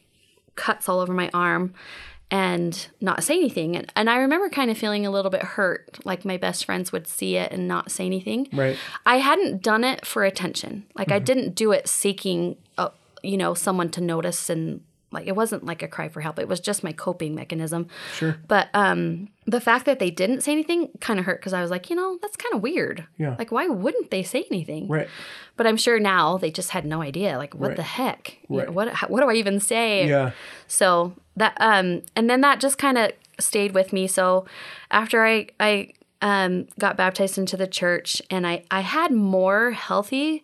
cuts 0.55 0.87
all 0.87 0.99
over 0.99 1.13
my 1.13 1.29
arm 1.33 1.73
and 2.31 2.87
not 3.01 3.23
say 3.23 3.35
anything. 3.35 3.75
And, 3.75 3.91
and 3.95 4.09
I 4.09 4.17
remember 4.17 4.49
kind 4.49 4.71
of 4.71 4.77
feeling 4.77 5.05
a 5.05 5.11
little 5.11 5.31
bit 5.31 5.43
hurt, 5.43 5.99
like 6.05 6.25
my 6.25 6.37
best 6.37 6.65
friends 6.65 6.91
would 6.91 7.07
see 7.07 7.35
it 7.37 7.51
and 7.51 7.67
not 7.67 7.91
say 7.91 8.05
anything. 8.05 8.47
Right. 8.51 8.77
I 9.05 9.17
hadn't 9.17 9.61
done 9.61 9.83
it 9.83 10.05
for 10.05 10.23
attention. 10.23 10.85
Like 10.95 11.11
I 11.11 11.19
didn't 11.19 11.55
do 11.55 11.71
it 11.71 11.87
seeking, 11.87 12.57
uh, 12.77 12.89
you 13.21 13.37
know, 13.37 13.53
someone 13.53 13.89
to 13.91 14.01
notice 14.01 14.49
and 14.49 14.81
like 15.15 15.27
it 15.27 15.35
wasn't 15.35 15.65
like 15.65 15.81
a 15.81 15.87
cry 15.87 16.09
for 16.09 16.21
help. 16.21 16.37
It 16.37 16.47
was 16.47 16.59
just 16.59 16.83
my 16.83 16.91
coping 16.91 17.33
mechanism. 17.33 17.87
Sure. 18.13 18.37
But 18.47 18.67
um, 18.75 19.29
the 19.47 19.59
fact 19.61 19.85
that 19.85 19.97
they 19.99 20.11
didn't 20.11 20.41
say 20.41 20.51
anything 20.51 20.89
kind 21.01 21.19
of 21.19 21.25
hurt 21.25 21.39
because 21.39 21.53
I 21.53 21.61
was 21.61 21.71
like, 21.71 21.89
you 21.89 21.95
know, 21.95 22.17
that's 22.21 22.35
kind 22.37 22.53
of 22.53 22.61
weird. 22.61 23.05
Yeah. 23.17 23.35
Like 23.39 23.51
why 23.51 23.67
wouldn't 23.67 24.11
they 24.11 24.21
say 24.23 24.45
anything? 24.51 24.87
right 24.87 25.07
But 25.57 25.65
I'm 25.67 25.77
sure 25.77 25.99
now 25.99 26.37
they 26.37 26.51
just 26.51 26.69
had 26.71 26.85
no 26.85 27.01
idea. 27.01 27.37
Like 27.37 27.55
what 27.55 27.69
Right. 27.69 27.77
the 27.77 27.83
heck? 27.83 28.37
You 28.49 28.57
know, 28.57 28.63
Right. 28.65 28.73
what 28.73 28.87
how, 28.89 29.07
what 29.07 29.21
do 29.21 29.29
I 29.29 29.33
even 29.33 29.59
say? 29.59 30.07
yeah 30.07 30.31
So 30.67 31.13
that 31.37 31.55
um 31.59 32.01
and 32.15 32.29
then 32.29 32.41
that 32.41 32.59
just 32.59 32.77
kind 32.77 32.97
of 32.97 33.11
stayed 33.39 33.73
with 33.73 33.91
me. 33.93 34.07
So 34.07 34.45
after 34.91 35.25
I 35.25 35.47
I 35.59 35.91
um 36.21 36.67
got 36.79 36.95
baptized 36.97 37.37
into 37.37 37.57
the 37.57 37.67
church 37.67 38.21
and 38.31 38.47
I 38.47 38.63
I 38.71 38.79
had 38.81 39.11
more 39.11 39.71
healthy 39.71 40.41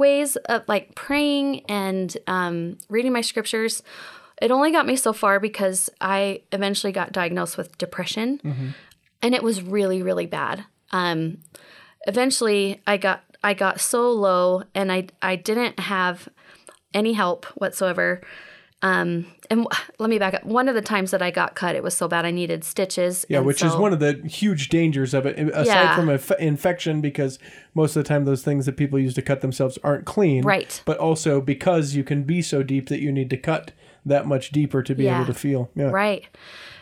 ways 0.00 0.34
of 0.36 0.62
like 0.66 0.94
praying 0.96 1.64
and 1.68 2.16
um 2.26 2.78
reading 2.88 3.12
my 3.12 3.20
scriptures. 3.20 3.82
It 4.42 4.50
only 4.50 4.72
got 4.72 4.86
me 4.86 4.96
so 4.96 5.12
far 5.12 5.38
because 5.38 5.90
I 6.00 6.42
eventually 6.50 6.92
got 6.92 7.12
diagnosed 7.12 7.56
with 7.58 7.76
depression 7.78 8.40
and 9.22 9.34
it 9.34 9.42
was 9.42 9.62
really 9.62 10.02
really 10.02 10.26
bad. 10.26 10.64
Um 10.90 11.38
eventually 12.06 12.80
I 12.86 12.96
got 12.96 13.22
I 13.44 13.54
got 13.54 13.80
so 13.80 14.10
low 14.10 14.64
and 14.74 14.90
I 14.90 15.08
I 15.22 15.36
didn't 15.36 15.78
have 15.78 16.28
any 16.92 17.12
help 17.12 17.44
whatsoever. 17.62 18.20
Um, 18.82 19.26
and 19.50 19.64
w- 19.64 19.68
let 19.98 20.10
me 20.10 20.18
back 20.18 20.34
up. 20.34 20.44
One 20.44 20.68
of 20.68 20.74
the 20.74 20.80
times 20.82 21.10
that 21.10 21.20
I 21.22 21.30
got 21.30 21.54
cut, 21.54 21.74
it 21.76 21.82
was 21.82 21.96
so 21.96 22.08
bad 22.08 22.24
I 22.24 22.30
needed 22.30 22.64
stitches. 22.64 23.26
Yeah, 23.28 23.40
which 23.40 23.62
is 23.62 23.74
one 23.76 23.92
of 23.92 24.00
the 24.00 24.14
huge 24.26 24.68
dangers 24.68 25.12
of 25.14 25.26
it, 25.26 25.38
aside 25.38 25.66
Yeah. 25.66 25.96
from 25.96 26.08
inf- 26.08 26.32
infection, 26.38 27.00
because 27.00 27.38
most 27.74 27.94
of 27.96 28.02
the 28.02 28.08
time 28.08 28.24
those 28.24 28.42
things 28.42 28.66
that 28.66 28.76
people 28.76 28.98
use 28.98 29.14
to 29.14 29.22
cut 29.22 29.40
themselves 29.42 29.78
aren't 29.84 30.06
clean. 30.06 30.44
Right. 30.44 30.82
But 30.86 30.98
also 30.98 31.40
because 31.40 31.94
you 31.94 32.04
can 32.04 32.22
be 32.24 32.42
so 32.42 32.62
deep 32.62 32.88
that 32.88 33.00
you 33.00 33.12
need 33.12 33.30
to 33.30 33.36
cut 33.36 33.72
that 34.06 34.26
much 34.26 34.50
deeper 34.50 34.82
to 34.82 34.94
be 34.94 35.04
Yeah. 35.04 35.16
able 35.22 35.26
to 35.32 35.38
feel. 35.38 35.70
Yeah. 35.74 35.90
Right. 35.90 36.26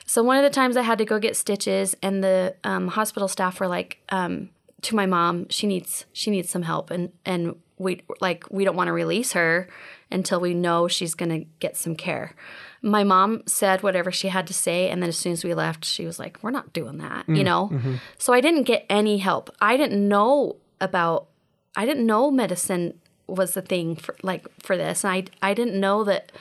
So 0.06 0.22
one 0.22 0.36
of 0.38 0.42
the 0.44 0.50
times 0.54 0.76
I 0.76 0.82
had 0.82 0.98
to 0.98 1.04
go 1.04 1.18
get 1.18 1.36
stitches, 1.36 1.94
and 2.02 2.22
the 2.24 2.54
um, 2.64 2.88
hospital 2.88 3.28
staff 3.28 3.60
were 3.60 3.66
like, 3.68 3.98
um, 4.08 4.50
to 4.82 4.94
my 4.94 5.04
mom, 5.06 5.48
she 5.50 5.66
needs 5.66 6.06
she 6.12 6.30
needs 6.30 6.48
some 6.48 6.62
help, 6.62 6.90
and 6.92 7.10
and 7.26 7.56
we 7.78 8.02
like 8.20 8.44
we 8.50 8.64
don't 8.64 8.76
want 8.76 8.88
to 8.88 8.92
release 8.92 9.32
her 9.32 9.68
until 10.10 10.40
we 10.40 10.54
know 10.54 10.88
she's 10.88 11.14
going 11.14 11.28
to 11.30 11.46
get 11.60 11.76
some 11.76 11.94
care. 11.94 12.34
My 12.80 13.04
mom 13.04 13.42
said 13.46 13.82
whatever 13.82 14.10
she 14.12 14.28
had 14.28 14.46
to 14.46 14.54
say 14.54 14.88
and 14.88 15.02
then 15.02 15.08
as 15.08 15.18
soon 15.18 15.32
as 15.32 15.44
we 15.44 15.52
left 15.54 15.84
she 15.84 16.06
was 16.06 16.18
like 16.18 16.38
we're 16.42 16.50
not 16.50 16.72
doing 16.72 16.98
that, 16.98 17.28
you 17.28 17.44
know? 17.44 17.70
So 18.18 18.32
I 18.32 18.40
didn't 18.40 18.62
get 18.64 18.86
any 18.88 19.18
help. 19.18 19.50
I 19.60 19.76
didn't 19.76 20.06
know 20.08 20.56
about 20.80 21.26
I 21.76 21.84
didn't 21.86 22.06
know 22.06 22.30
medicine 22.30 22.98
was 23.26 23.52
the 23.54 23.62
thing 23.62 23.96
for 23.96 24.16
like 24.22 24.46
for 24.62 24.76
this. 24.76 25.04
And 25.04 25.12
I 25.12 25.24
I 25.50 25.54
didn't 25.54 25.78
know 25.78 26.04
that 26.04 26.32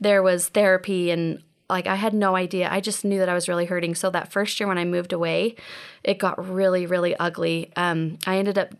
there 0.00 0.22
was 0.22 0.48
therapy 0.48 1.10
and 1.10 1.42
like 1.68 1.86
I 1.86 1.96
had 1.96 2.14
no 2.14 2.34
idea. 2.34 2.68
I 2.70 2.80
just 2.80 3.04
knew 3.04 3.18
that 3.18 3.28
I 3.28 3.34
was 3.34 3.48
really 3.48 3.66
hurting. 3.66 3.94
So 3.94 4.10
that 4.10 4.32
first 4.32 4.58
year 4.58 4.66
when 4.66 4.78
I 4.78 4.84
moved 4.84 5.12
away, 5.12 5.56
it 6.02 6.18
got 6.18 6.42
really 6.48 6.86
really 6.86 7.14
ugly. 7.16 7.70
Um 7.76 8.18
I 8.26 8.38
ended 8.38 8.58
up 8.58 8.74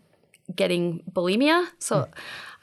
getting 0.55 1.03
bulimia. 1.11 1.67
So 1.79 2.07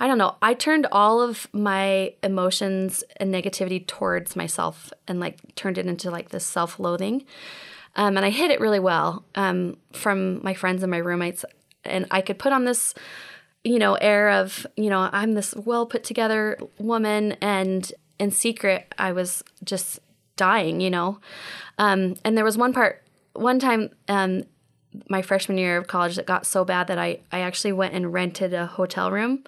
I 0.00 0.06
don't 0.06 0.18
know. 0.18 0.36
I 0.40 0.54
turned 0.54 0.86
all 0.92 1.20
of 1.20 1.48
my 1.52 2.14
emotions 2.22 3.02
and 3.16 3.34
negativity 3.34 3.86
towards 3.86 4.36
myself 4.36 4.92
and 5.06 5.20
like 5.20 5.54
turned 5.54 5.78
it 5.78 5.86
into 5.86 6.10
like 6.10 6.28
this 6.28 6.46
self-loathing. 6.46 7.24
Um, 7.96 8.16
and 8.16 8.24
I 8.24 8.30
hid 8.30 8.50
it 8.50 8.60
really 8.60 8.78
well 8.78 9.24
um, 9.34 9.76
from 9.92 10.42
my 10.44 10.54
friends 10.54 10.82
and 10.82 10.90
my 10.90 10.98
roommates. 10.98 11.44
And 11.84 12.06
I 12.10 12.20
could 12.20 12.38
put 12.38 12.52
on 12.52 12.64
this, 12.64 12.94
you 13.64 13.78
know, 13.78 13.94
air 13.94 14.30
of, 14.30 14.66
you 14.76 14.88
know, 14.88 15.08
I'm 15.12 15.32
this 15.32 15.54
well 15.54 15.86
put 15.86 16.04
together 16.04 16.58
woman. 16.78 17.32
And 17.40 17.90
in 18.20 18.30
secret, 18.30 18.94
I 18.98 19.12
was 19.12 19.42
just 19.64 19.98
dying, 20.36 20.80
you 20.80 20.90
know. 20.90 21.18
Um, 21.78 22.14
and 22.24 22.36
there 22.36 22.44
was 22.44 22.56
one 22.56 22.72
part, 22.72 23.02
one 23.32 23.58
time, 23.58 23.90
um, 24.06 24.44
my 25.08 25.22
freshman 25.22 25.58
year 25.58 25.76
of 25.76 25.86
college 25.86 26.16
that 26.16 26.26
got 26.26 26.46
so 26.46 26.64
bad 26.64 26.86
that 26.86 26.98
I, 26.98 27.20
I 27.30 27.40
actually 27.40 27.72
went 27.72 27.94
and 27.94 28.12
rented 28.12 28.54
a 28.54 28.66
hotel 28.66 29.10
room 29.10 29.44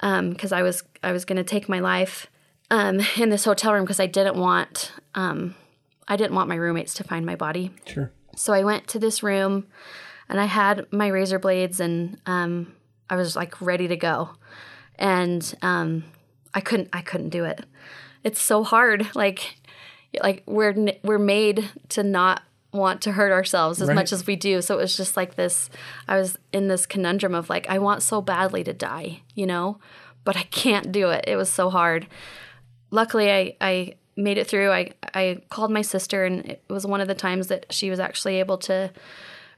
because 0.00 0.52
I 0.52 0.62
was 0.62 0.82
I 1.02 1.12
was 1.12 1.24
going 1.24 1.36
to 1.36 1.44
take 1.44 1.68
my 1.68 1.80
life 1.80 2.28
um, 2.70 3.00
in 3.16 3.30
this 3.30 3.44
hotel 3.44 3.72
room 3.74 3.84
because 3.84 4.00
I 4.00 4.06
didn't 4.06 4.36
want 4.36 4.92
um, 5.14 5.54
I 6.08 6.16
didn't 6.16 6.34
want 6.34 6.48
my 6.48 6.56
roommates 6.56 6.94
to 6.94 7.04
find 7.04 7.24
my 7.24 7.36
body. 7.36 7.70
Sure. 7.86 8.10
So 8.34 8.52
I 8.52 8.64
went 8.64 8.88
to 8.88 8.98
this 8.98 9.22
room 9.22 9.66
and 10.28 10.40
I 10.40 10.46
had 10.46 10.86
my 10.92 11.08
razor 11.08 11.38
blades 11.38 11.80
and 11.80 12.18
um, 12.26 12.74
I 13.08 13.16
was 13.16 13.36
like 13.36 13.60
ready 13.60 13.88
to 13.88 13.96
go. 13.96 14.30
And 14.98 15.54
um, 15.62 16.04
I 16.54 16.60
couldn't 16.60 16.88
I 16.92 17.02
couldn't 17.02 17.30
do 17.30 17.44
it. 17.44 17.64
It's 18.24 18.40
so 18.40 18.64
hard. 18.64 19.14
Like 19.14 19.56
like 20.22 20.42
we're 20.46 20.74
we're 21.02 21.18
made 21.18 21.70
to 21.90 22.02
not 22.02 22.42
want 22.72 23.02
to 23.02 23.12
hurt 23.12 23.32
ourselves 23.32 23.80
as 23.82 23.88
Right. 23.88 23.94
much 23.94 24.12
as 24.12 24.26
we 24.26 24.34
do. 24.34 24.62
So 24.62 24.74
it 24.78 24.82
was 24.82 24.96
just 24.96 25.16
like 25.16 25.34
this 25.34 25.68
I 26.08 26.16
was 26.16 26.38
in 26.52 26.68
this 26.68 26.86
conundrum 26.86 27.34
of 27.34 27.50
like 27.50 27.68
I 27.68 27.78
want 27.78 28.02
so 28.02 28.20
badly 28.22 28.64
to 28.64 28.72
die, 28.72 29.20
you 29.34 29.46
know, 29.46 29.78
but 30.24 30.36
I 30.36 30.42
can't 30.44 30.90
do 30.90 31.10
it. 31.10 31.24
It 31.28 31.36
was 31.36 31.50
so 31.50 31.70
hard 31.70 32.06
luckily 32.92 33.32
I, 33.32 33.56
I 33.60 33.94
made 34.16 34.38
it 34.38 34.46
through. 34.46 34.70
I, 34.70 34.92
I 35.14 35.40
called 35.48 35.72
my 35.72 35.82
sister, 35.82 36.24
and 36.24 36.44
it 36.44 36.62
was 36.68 36.86
one 36.86 37.00
of 37.00 37.08
the 37.08 37.14
times 37.14 37.48
that 37.48 37.66
she 37.72 37.90
was 37.90 37.98
actually 37.98 38.38
able 38.38 38.58
to 38.58 38.92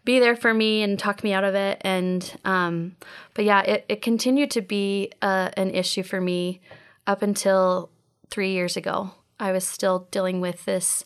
be 0.04 0.18
there 0.20 0.36
for 0.36 0.54
me 0.54 0.82
and 0.82 0.98
talk 0.98 1.22
me 1.24 1.32
out 1.32 1.44
of 1.44 1.54
it. 1.54 1.78
And, 1.82 2.38
um, 2.44 2.96
but 3.34 3.44
yeah, 3.44 3.62
it, 3.62 3.84
it 3.88 4.02
continued 4.02 4.50
to 4.52 4.62
be 4.62 5.10
uh, 5.20 5.50
an 5.56 5.70
issue 5.70 6.02
for 6.02 6.20
me 6.20 6.60
up 7.06 7.20
until 7.22 7.90
three 8.30 8.52
years 8.52 8.76
ago. 8.76 9.10
I 9.40 9.50
was 9.52 9.66
still 9.66 10.06
dealing 10.10 10.40
with 10.40 10.64
this 10.64 11.04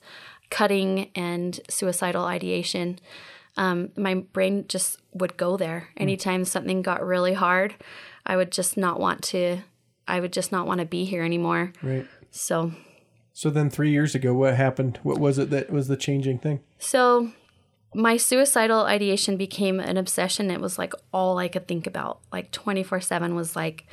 cutting 0.51 1.11
and 1.15 1.61
suicidal 1.69 2.25
ideation. 2.25 2.99
Um, 3.57 3.91
my 3.97 4.15
brain 4.15 4.65
just 4.69 5.01
would 5.13 5.37
go 5.37 5.57
there. 5.57 5.89
Anytime 5.97 6.45
something 6.45 6.83
got 6.83 7.05
really 7.05 7.35
hard, 7.35 7.75
I 8.25 8.37
would 8.37 8.53
just 8.53 8.77
not 8.77 9.01
want 9.01 9.23
to. 9.25 9.59
I 10.07 10.21
would 10.21 10.33
just 10.33 10.53
not 10.53 10.67
want 10.67 10.81
to 10.81 10.87
be 10.87 11.05
here 11.05 11.23
anymore. 11.25 11.73
Right. 11.83 12.07
So, 12.31 12.73
So 13.33 13.51
then 13.51 13.69
three 13.69 13.91
years 13.91 14.15
ago, 14.15 14.33
what 14.33 14.55
happened? 14.55 15.01
What 15.03 15.19
was 15.19 15.39
it 15.39 15.51
that 15.51 15.71
was 15.71 15.89
the 15.89 15.97
changing 15.97 16.39
thing? 16.39 16.61
so 16.79 17.33
my 17.95 18.19
suicidal 18.19 18.83
ideation 18.83 19.39
became 19.39 19.81
an 19.81 19.97
obsession. 19.97 20.51
It 20.51 20.61
was 20.61 20.79
like 20.79 20.93
all 21.11 21.39
I 21.39 21.49
could 21.49 21.67
think 21.67 21.87
about. 21.87 22.21
Like 22.31 22.51
24 22.53 23.01
7 23.01 23.35
was 23.35 23.57
like, 23.57 23.87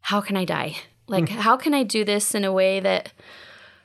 how 0.00 0.20
can 0.20 0.36
I 0.36 0.44
die? 0.44 0.76
Like, 1.06 1.28
how 1.28 1.56
can 1.56 1.74
I 1.74 1.84
do 1.84 2.04
this 2.04 2.34
in 2.34 2.44
a 2.44 2.52
way 2.52 2.80
that 2.80 3.12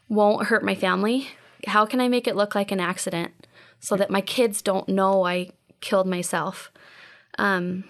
won't 0.08 0.48
hurt 0.48 0.64
my 0.64 0.74
family? 0.74 1.28
How 1.68 1.86
can 1.86 2.00
I 2.02 2.08
make 2.08 2.28
it 2.28 2.36
look 2.36 2.56
like 2.56 2.72
an 2.72 2.80
accident 2.80 3.48
so 3.80 3.96
that 3.96 4.10
my 4.10 4.22
kids 4.22 4.62
don't 4.62 4.88
know 4.90 5.26
I 5.26 5.50
killed 5.82 6.08
myself? 6.08 6.72
Um, 7.38 7.84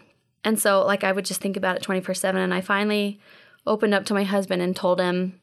and 0.44 0.60
so, 0.60 0.86
like, 0.86 1.04
I 1.04 1.12
would 1.12 1.26
just 1.26 1.42
think 1.42 1.58
about 1.58 1.76
it 1.76 1.82
24 1.84 2.16
7. 2.16 2.42
And 2.42 2.54
I 2.54 2.62
finally 2.62 3.20
opened 3.68 3.94
up 3.94 4.06
to 4.06 4.14
my 4.14 4.24
husband 4.24 4.62
and 4.62 4.76
told 4.76 5.00
him 5.00 5.40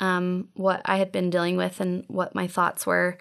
um, 0.00 0.48
what 0.54 0.80
I 0.84 0.98
had 0.98 1.10
been 1.12 1.30
dealing 1.30 1.56
with 1.56 1.80
and 1.80 2.04
what 2.08 2.34
my 2.34 2.46
thoughts 2.46 2.86
were. 2.86 3.18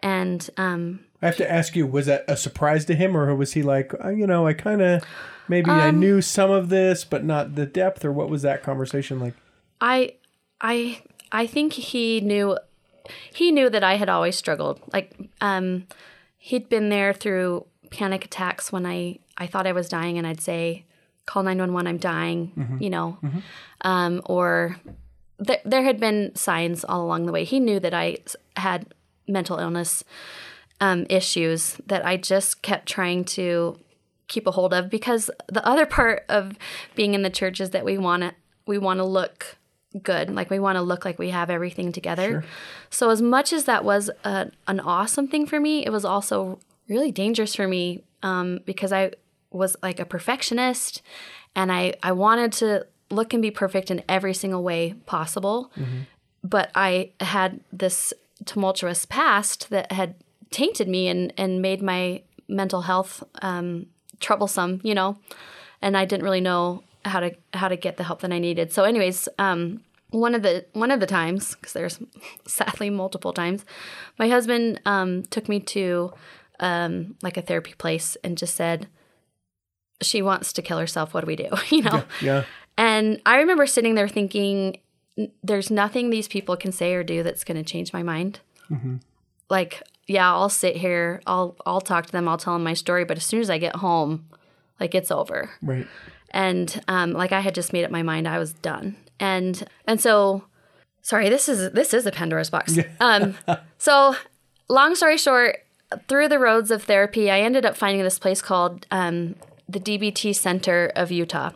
And 0.00 0.48
um, 0.56 1.00
I 1.22 1.26
have 1.26 1.36
to 1.36 1.50
ask 1.50 1.74
you, 1.76 1.86
was 1.86 2.06
that 2.06 2.24
a 2.28 2.36
surprise 2.36 2.84
to 2.86 2.94
him, 2.94 3.16
or 3.16 3.34
was 3.34 3.52
he 3.54 3.62
like, 3.62 3.92
uh, 4.04 4.10
you 4.10 4.26
know, 4.26 4.46
I 4.46 4.52
kind 4.52 4.82
of 4.82 5.02
maybe 5.48 5.70
I 5.70 5.88
Um, 5.88 6.00
knew 6.00 6.20
some 6.20 6.50
of 6.50 6.68
this, 6.68 7.04
but 7.04 7.24
not 7.24 7.54
the 7.54 7.66
depth, 7.66 8.04
or 8.04 8.12
what 8.12 8.28
was 8.28 8.42
that 8.42 8.62
conversation 8.62 9.18
like? 9.20 9.34
I 9.80 10.14
I 10.60 11.00
I 11.32 11.46
think 11.46 11.72
he 11.72 12.20
knew 12.20 12.58
he 13.32 13.50
knew 13.52 13.68
that 13.70 13.84
I 13.84 13.94
had 13.96 14.08
always 14.08 14.36
struggled. 14.36 14.80
Like 14.92 15.12
um 15.40 15.86
he'd 16.38 16.68
been 16.68 16.88
there 16.88 17.12
through 17.12 17.66
panic 17.90 18.24
attacks 18.24 18.72
when 18.72 18.86
I 18.86 19.18
I 19.36 19.46
thought 19.46 19.66
I 19.66 19.72
was 19.72 19.88
dying 19.88 20.18
and 20.18 20.26
I'd 20.26 20.40
say 20.40 20.84
call 21.26 21.42
911 21.42 21.86
I'm 21.88 21.98
dying, 21.98 22.78
you 22.80 22.90
know. 22.90 23.18
Um 23.82 24.22
or 24.24 24.76
th- 25.44 25.60
there 25.64 25.82
had 25.82 25.98
been 26.00 26.34
signs 26.34 26.84
all 26.84 27.04
along 27.04 27.26
the 27.26 27.32
way. 27.32 27.44
He 27.44 27.60
knew 27.60 27.80
that 27.80 27.94
I 27.94 28.18
had 28.56 28.94
mental 29.28 29.58
illness 29.58 30.04
um, 30.80 31.06
issues 31.08 31.80
that 31.86 32.04
I 32.04 32.16
just 32.16 32.62
kept 32.62 32.86
trying 32.86 33.24
to 33.24 33.78
keep 34.28 34.46
a 34.46 34.50
hold 34.50 34.74
of 34.74 34.90
because 34.90 35.30
the 35.48 35.64
other 35.66 35.86
part 35.86 36.24
of 36.28 36.52
being 36.94 37.14
in 37.14 37.22
the 37.22 37.30
church 37.30 37.60
is 37.60 37.70
that 37.70 37.84
we 37.84 37.96
want 37.96 38.22
to 38.22 38.34
we 38.66 38.76
want 38.78 38.98
to 38.98 39.04
look 39.04 39.56
good 40.02 40.34
like 40.34 40.50
we 40.50 40.58
want 40.58 40.76
to 40.76 40.82
look 40.82 41.04
like 41.04 41.18
we 41.18 41.30
have 41.30 41.48
everything 41.50 41.92
together 41.92 42.30
Sure. 42.30 42.44
so 42.90 43.10
as 43.10 43.22
much 43.22 43.52
as 43.52 43.64
that 43.64 43.84
was 43.84 44.10
a, 44.24 44.50
an 44.66 44.80
awesome 44.80 45.28
thing 45.28 45.46
for 45.46 45.58
me 45.60 45.84
it 45.86 45.90
was 45.90 46.04
also 46.04 46.58
really 46.88 47.10
dangerous 47.12 47.54
for 47.54 47.66
me 47.68 48.02
um, 48.22 48.60
because 48.66 48.92
i 48.92 49.10
was 49.50 49.76
like 49.82 49.98
a 50.00 50.04
perfectionist 50.04 51.02
and 51.54 51.70
i 51.72 51.94
i 52.02 52.12
wanted 52.12 52.52
to 52.52 52.86
look 53.10 53.32
and 53.32 53.40
be 53.42 53.50
perfect 53.50 53.90
in 53.90 54.02
every 54.08 54.34
single 54.34 54.62
way 54.62 54.94
possible 55.06 55.70
but 56.44 56.70
I 56.76 57.10
had 57.20 57.58
this 57.72 58.12
tumultuous 58.44 59.04
past 59.04 59.70
that 59.70 59.90
had 59.90 60.14
tainted 60.52 60.86
me 60.86 61.08
and, 61.08 61.32
and 61.36 61.60
made 61.60 61.82
my 61.82 62.22
mental 62.46 62.82
health 62.82 63.24
um, 63.42 63.86
troublesome, 64.20 64.80
you 64.84 64.94
know, 64.94 65.18
and 65.82 65.96
I 65.96 66.04
didn't 66.04 66.22
really 66.22 66.40
know 66.40 66.84
how 67.04 67.18
to 67.20 67.34
how 67.52 67.66
to 67.66 67.74
get 67.76 67.96
the 67.96 68.04
help 68.04 68.20
that 68.20 68.32
I 68.32 68.38
needed. 68.38 68.72
So, 68.72 68.84
anyways, 68.84 69.28
um, 69.40 69.80
one 70.10 70.34
of 70.34 70.42
the 70.42 70.66
one 70.72 70.90
of 70.90 71.00
the 71.00 71.06
times, 71.06 71.54
because 71.54 71.72
there's 71.72 72.00
sadly 72.46 72.90
multiple 72.90 73.32
times, 73.32 73.64
my 74.18 74.28
husband 74.28 74.80
um, 74.84 75.22
took 75.24 75.48
me 75.48 75.60
to 75.60 76.12
um, 76.60 77.16
like 77.22 77.36
a 77.36 77.42
therapy 77.42 77.74
place 77.76 78.16
and 78.22 78.38
just 78.38 78.54
said, 78.54 78.88
"She 80.02 80.22
wants 80.22 80.52
to 80.54 80.62
kill 80.62 80.78
herself. 80.78 81.14
What 81.14 81.22
do 81.22 81.26
we 81.26 81.36
do?" 81.36 81.48
you 81.70 81.82
know. 81.82 82.04
Yeah. 82.20 82.44
And 82.78 83.22
I 83.24 83.36
remember 83.36 83.66
sitting 83.66 83.94
there 83.94 84.08
thinking, 84.08 84.80
there's 85.42 85.70
nothing 85.70 86.10
these 86.10 86.28
people 86.28 86.56
can 86.56 86.72
say 86.72 86.94
or 86.94 87.02
do 87.02 87.22
that's 87.22 87.44
going 87.44 87.56
to 87.56 87.64
change 87.64 87.92
my 87.92 88.02
mind. 88.02 88.40
Like, 89.48 89.82
yeah, 90.06 90.30
I'll 90.30 90.48
sit 90.48 90.76
here, 90.76 91.22
I'll 91.26 91.56
I'll 91.64 91.80
talk 91.80 92.06
to 92.06 92.12
them, 92.12 92.28
I'll 92.28 92.36
tell 92.36 92.52
them 92.52 92.64
my 92.64 92.74
story, 92.74 93.04
but 93.04 93.16
as 93.16 93.24
soon 93.24 93.40
as 93.40 93.50
I 93.50 93.58
get 93.58 93.76
home, 93.76 94.26
like 94.78 94.94
it's 94.94 95.10
over. 95.10 95.50
Right. 95.62 95.86
And 96.30 96.82
um, 96.88 97.12
like 97.12 97.32
I 97.32 97.40
had 97.40 97.54
just 97.54 97.72
made 97.72 97.84
up 97.84 97.90
my 97.90 98.02
mind, 98.02 98.28
I 98.28 98.38
was 98.38 98.52
done. 98.52 98.96
And 99.20 99.66
and 99.86 100.00
so, 100.00 100.44
sorry, 101.02 101.28
this 101.28 101.48
is 101.48 101.72
this 101.72 101.94
is 101.94 102.06
a 102.06 102.10
Pandora's 102.12 102.50
box. 102.50 102.78
um, 103.00 103.34
so, 103.78 104.14
long 104.68 104.94
story 104.94 105.16
short, 105.16 105.58
through 106.08 106.28
the 106.28 106.38
roads 106.38 106.70
of 106.70 106.82
therapy, 106.84 107.30
I 107.30 107.40
ended 107.40 107.64
up 107.64 107.76
finding 107.76 108.02
this 108.02 108.18
place 108.18 108.42
called 108.42 108.86
um, 108.90 109.36
the 109.68 109.80
DBT 109.80 110.34
Center 110.34 110.92
of 110.94 111.10
Utah. 111.10 111.50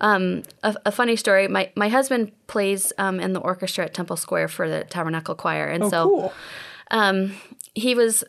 Um, 0.00 0.42
a, 0.62 0.74
a 0.86 0.92
funny 0.92 1.16
story: 1.16 1.48
my 1.48 1.70
my 1.76 1.88
husband 1.88 2.32
plays 2.48 2.92
um, 2.98 3.20
in 3.20 3.32
the 3.32 3.40
orchestra 3.40 3.84
at 3.84 3.94
Temple 3.94 4.16
Square 4.16 4.48
for 4.48 4.68
the 4.68 4.84
Tabernacle 4.84 5.34
Choir, 5.34 5.66
and 5.66 5.84
Oh, 5.84 5.88
so 5.90 6.04
cool. 6.08 6.32
um, 6.90 7.32
he 7.74 7.94
was 7.94 8.24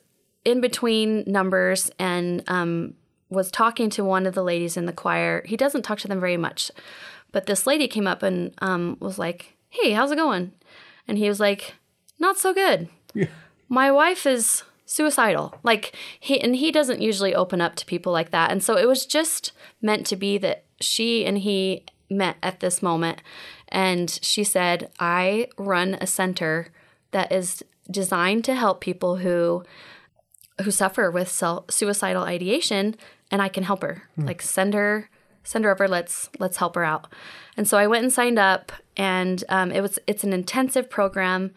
in 0.45 0.61
between 0.61 1.23
numbers 1.27 1.91
and 1.99 2.41
um, 2.47 2.93
was 3.29 3.51
talking 3.51 3.89
to 3.89 4.03
one 4.05 4.25
of 4.25 4.33
the 4.33 4.43
ladies 4.43 4.77
in 4.77 4.85
the 4.85 4.93
choir. 4.93 5.41
He 5.45 5.57
doesn't 5.57 5.81
talk 5.81 5.99
to 5.99 6.07
them 6.07 6.21
very 6.21 6.37
much, 6.37 6.71
but 7.31 7.45
this 7.45 7.67
lady 7.67 7.87
came 7.87 8.07
up 8.07 8.23
and 8.23 8.53
um, 8.59 8.97
was 8.99 9.19
like, 9.19 9.57
"Hey, 9.69 9.91
how's 9.91 10.11
it 10.11 10.17
going?" 10.17 10.51
And 11.07 11.17
he 11.17 11.27
was 11.27 11.39
like, 11.39 11.75
"Not 12.19 12.37
so 12.37 12.53
good. 12.53 12.89
Yeah. 13.13 13.27
My 13.69 13.91
wife 13.91 14.25
is 14.25 14.63
suicidal. 14.85 15.55
Like 15.63 15.95
he 16.19 16.39
and 16.39 16.55
he 16.55 16.71
doesn't 16.71 17.01
usually 17.01 17.35
open 17.35 17.61
up 17.61 17.75
to 17.75 17.85
people 17.85 18.13
like 18.13 18.31
that. 18.31 18.51
And 18.51 18.63
so 18.63 18.77
it 18.77 18.87
was 18.87 19.05
just 19.05 19.51
meant 19.81 20.05
to 20.07 20.15
be 20.15 20.37
that 20.37 20.63
she 20.79 21.25
and 21.25 21.39
he 21.39 21.83
met 22.09 22.37
at 22.41 22.61
this 22.61 22.81
moment 22.81 23.21
and 23.69 24.19
she 24.21 24.43
said, 24.43 24.89
"I 24.99 25.47
run 25.57 25.97
a 25.99 26.07
center 26.07 26.69
that 27.11 27.31
is 27.31 27.63
designed 27.89 28.45
to 28.45 28.55
help 28.55 28.81
people 28.81 29.17
who 29.17 29.63
who 30.63 30.71
suffer 30.71 31.11
with 31.11 31.29
self, 31.29 31.69
suicidal 31.69 32.23
ideation 32.23 32.95
and 33.29 33.41
I 33.41 33.49
can 33.49 33.63
help 33.63 33.81
her. 33.81 34.03
Like 34.17 34.41
send 34.41 34.73
her 34.73 35.09
send 35.47 35.65
her 35.65 35.71
over 35.71 35.87
let's 35.87 36.29
let's 36.39 36.57
help 36.57 36.75
her 36.75 36.83
out. 36.83 37.11
And 37.55 37.67
so 37.67 37.77
i 37.77 37.87
went 37.87 38.03
and 38.03 38.13
signed 38.13 38.39
up 38.39 38.71
and 38.95 39.43
um, 39.49 39.71
it 39.71 39.81
was 39.81 39.99
it's 40.07 40.23
an 40.23 40.33
intensive 40.33 40.89
program. 40.89 41.51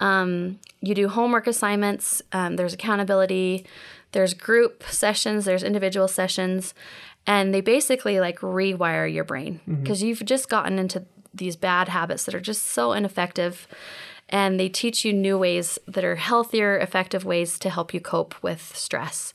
Um, 0.00 0.58
you 0.80 0.94
do 0.94 1.08
homework 1.08 1.46
assignments 1.46 2.22
um, 2.32 2.56
there's 2.56 2.74
accountability 2.74 3.64
there's 4.12 4.34
group 4.34 4.82
sessions 4.84 5.44
there's 5.44 5.62
individual 5.62 6.08
sessions 6.08 6.74
and 7.26 7.54
they 7.54 7.60
basically 7.60 8.20
like 8.20 8.40
rewire 8.40 9.12
your 9.12 9.24
brain. 9.24 9.60
Because 9.82 10.02
you've 10.02 10.24
just 10.24 10.48
gotten 10.48 10.78
into 10.78 11.04
these 11.34 11.56
bad 11.56 11.88
habits 11.88 12.24
that 12.24 12.34
are 12.34 12.40
just 12.40 12.66
so 12.66 12.92
ineffective 12.92 13.66
and 14.28 14.58
they 14.58 14.68
teach 14.68 15.04
you 15.04 15.12
new 15.12 15.38
ways 15.38 15.78
that 15.86 16.04
are 16.04 16.16
healthier 16.16 16.78
effective 16.78 17.24
ways 17.24 17.58
to 17.58 17.70
help 17.70 17.94
you 17.94 18.00
cope 18.00 18.34
with 18.42 18.72
stress. 18.74 19.32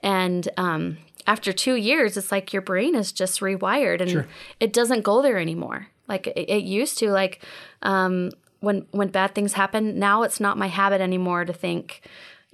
And 0.00 0.48
um, 0.56 0.98
after 1.26 1.52
two 1.52 1.74
years 1.74 2.16
it's 2.16 2.30
like 2.32 2.52
your 2.52 2.62
brain 2.62 2.94
is 2.94 3.12
just 3.12 3.40
rewired 3.40 4.00
and 4.00 4.26
it 4.60 4.72
doesn't 4.72 5.02
go 5.02 5.22
there 5.22 5.38
anymore. 5.38 5.88
Like 6.08 6.26
it, 6.28 6.48
it 6.48 6.64
used 6.64 6.98
to 6.98 7.10
like 7.10 7.44
um, 7.82 8.30
when 8.60 8.86
when 8.92 9.08
bad 9.08 9.34
things 9.34 9.52
happen 9.54 9.98
now 9.98 10.22
it's 10.22 10.40
not 10.40 10.56
my 10.58 10.68
habit 10.68 11.00
anymore 11.00 11.44
to 11.44 11.52
think 11.52 12.02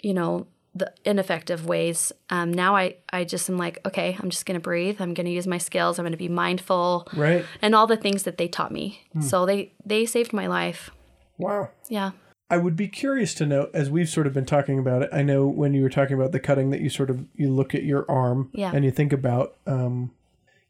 you 0.03 0.15
know 0.15 0.47
the 0.75 0.91
ineffective 1.05 1.67
ways. 1.67 2.13
Um, 2.31 2.51
now 2.51 2.75
I, 2.77 2.97
I 3.13 3.25
just 3.25 3.51
am 3.51 3.59
like 3.59 3.79
okay 3.87 4.17
i'm 4.19 4.31
just 4.31 4.47
going 4.47 4.59
to 4.59 4.61
breathe. 4.63 5.01
I'm 5.03 5.13
going 5.13 5.27
to 5.27 5.33
use 5.33 5.47
my 5.47 5.59
skills. 5.59 5.99
I'm 5.99 6.05
going 6.05 6.13
to 6.13 6.17
be 6.17 6.31
mindful 6.31 7.07
Right. 7.15 7.45
and 7.61 7.75
all 7.75 7.87
the 7.87 7.97
things 7.99 8.23
that 8.23 8.39
they 8.39 8.49
taught 8.49 8.73
me. 8.73 9.03
So 9.21 9.45
they 9.47 9.73
they 9.85 10.07
saved 10.07 10.33
my 10.33 10.47
life. 10.47 10.91
Wow. 11.39 11.71
yeah 11.89 12.13
I 12.53 12.59
would 12.59 12.77
be 12.77 12.87
curious 12.89 13.33
to 13.35 13.47
know, 13.47 13.71
as 13.73 13.89
we've 13.91 14.09
sort 14.09 14.27
of 14.27 14.35
been 14.35 14.45
talking 14.45 14.79
about 14.79 15.03
it. 15.03 15.09
I 15.13 15.23
know 15.23 15.47
when 15.49 15.73
you 15.75 15.83
were 15.83 15.89
talking 15.89 16.15
about 16.17 16.33
the 16.33 16.41
cutting, 16.41 16.69
that 16.71 16.81
you 16.83 16.91
sort 16.91 17.09
of 17.11 17.25
you 17.35 17.49
look 17.51 17.75
at 17.75 17.83
your 17.83 18.05
arm 18.11 18.51
Yeah. 18.53 18.71
and 18.75 18.85
you 18.85 18.91
think 18.91 19.13
about, 19.13 19.57
um, 19.67 20.11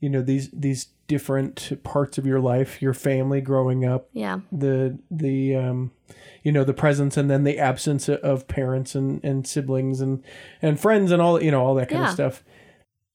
you 0.00 0.08
know, 0.08 0.22
these 0.22 0.48
these 0.50 0.86
different 1.08 1.82
parts 1.82 2.18
of 2.18 2.24
your 2.26 2.40
life, 2.40 2.80
your 2.80 2.94
family 2.94 3.40
growing 3.40 3.84
up, 3.84 4.08
yeah 4.12 4.40
the 4.52 4.96
the 5.10 5.56
um, 5.56 5.90
you 6.44 6.52
know 6.52 6.64
the 6.64 6.72
presence 6.72 7.16
and 7.16 7.28
then 7.30 7.44
the 7.44 7.58
absence 7.58 8.08
of 8.08 8.46
parents 8.48 8.94
and, 8.94 9.22
and 9.24 9.46
siblings 9.46 10.00
and 10.00 10.22
and 10.62 10.78
friends 10.80 11.10
and 11.10 11.20
all 11.20 11.42
you 11.42 11.50
know 11.50 11.64
all 11.64 11.74
that 11.74 11.88
kind 11.88 12.04
of 12.04 12.10
stuff. 12.10 12.44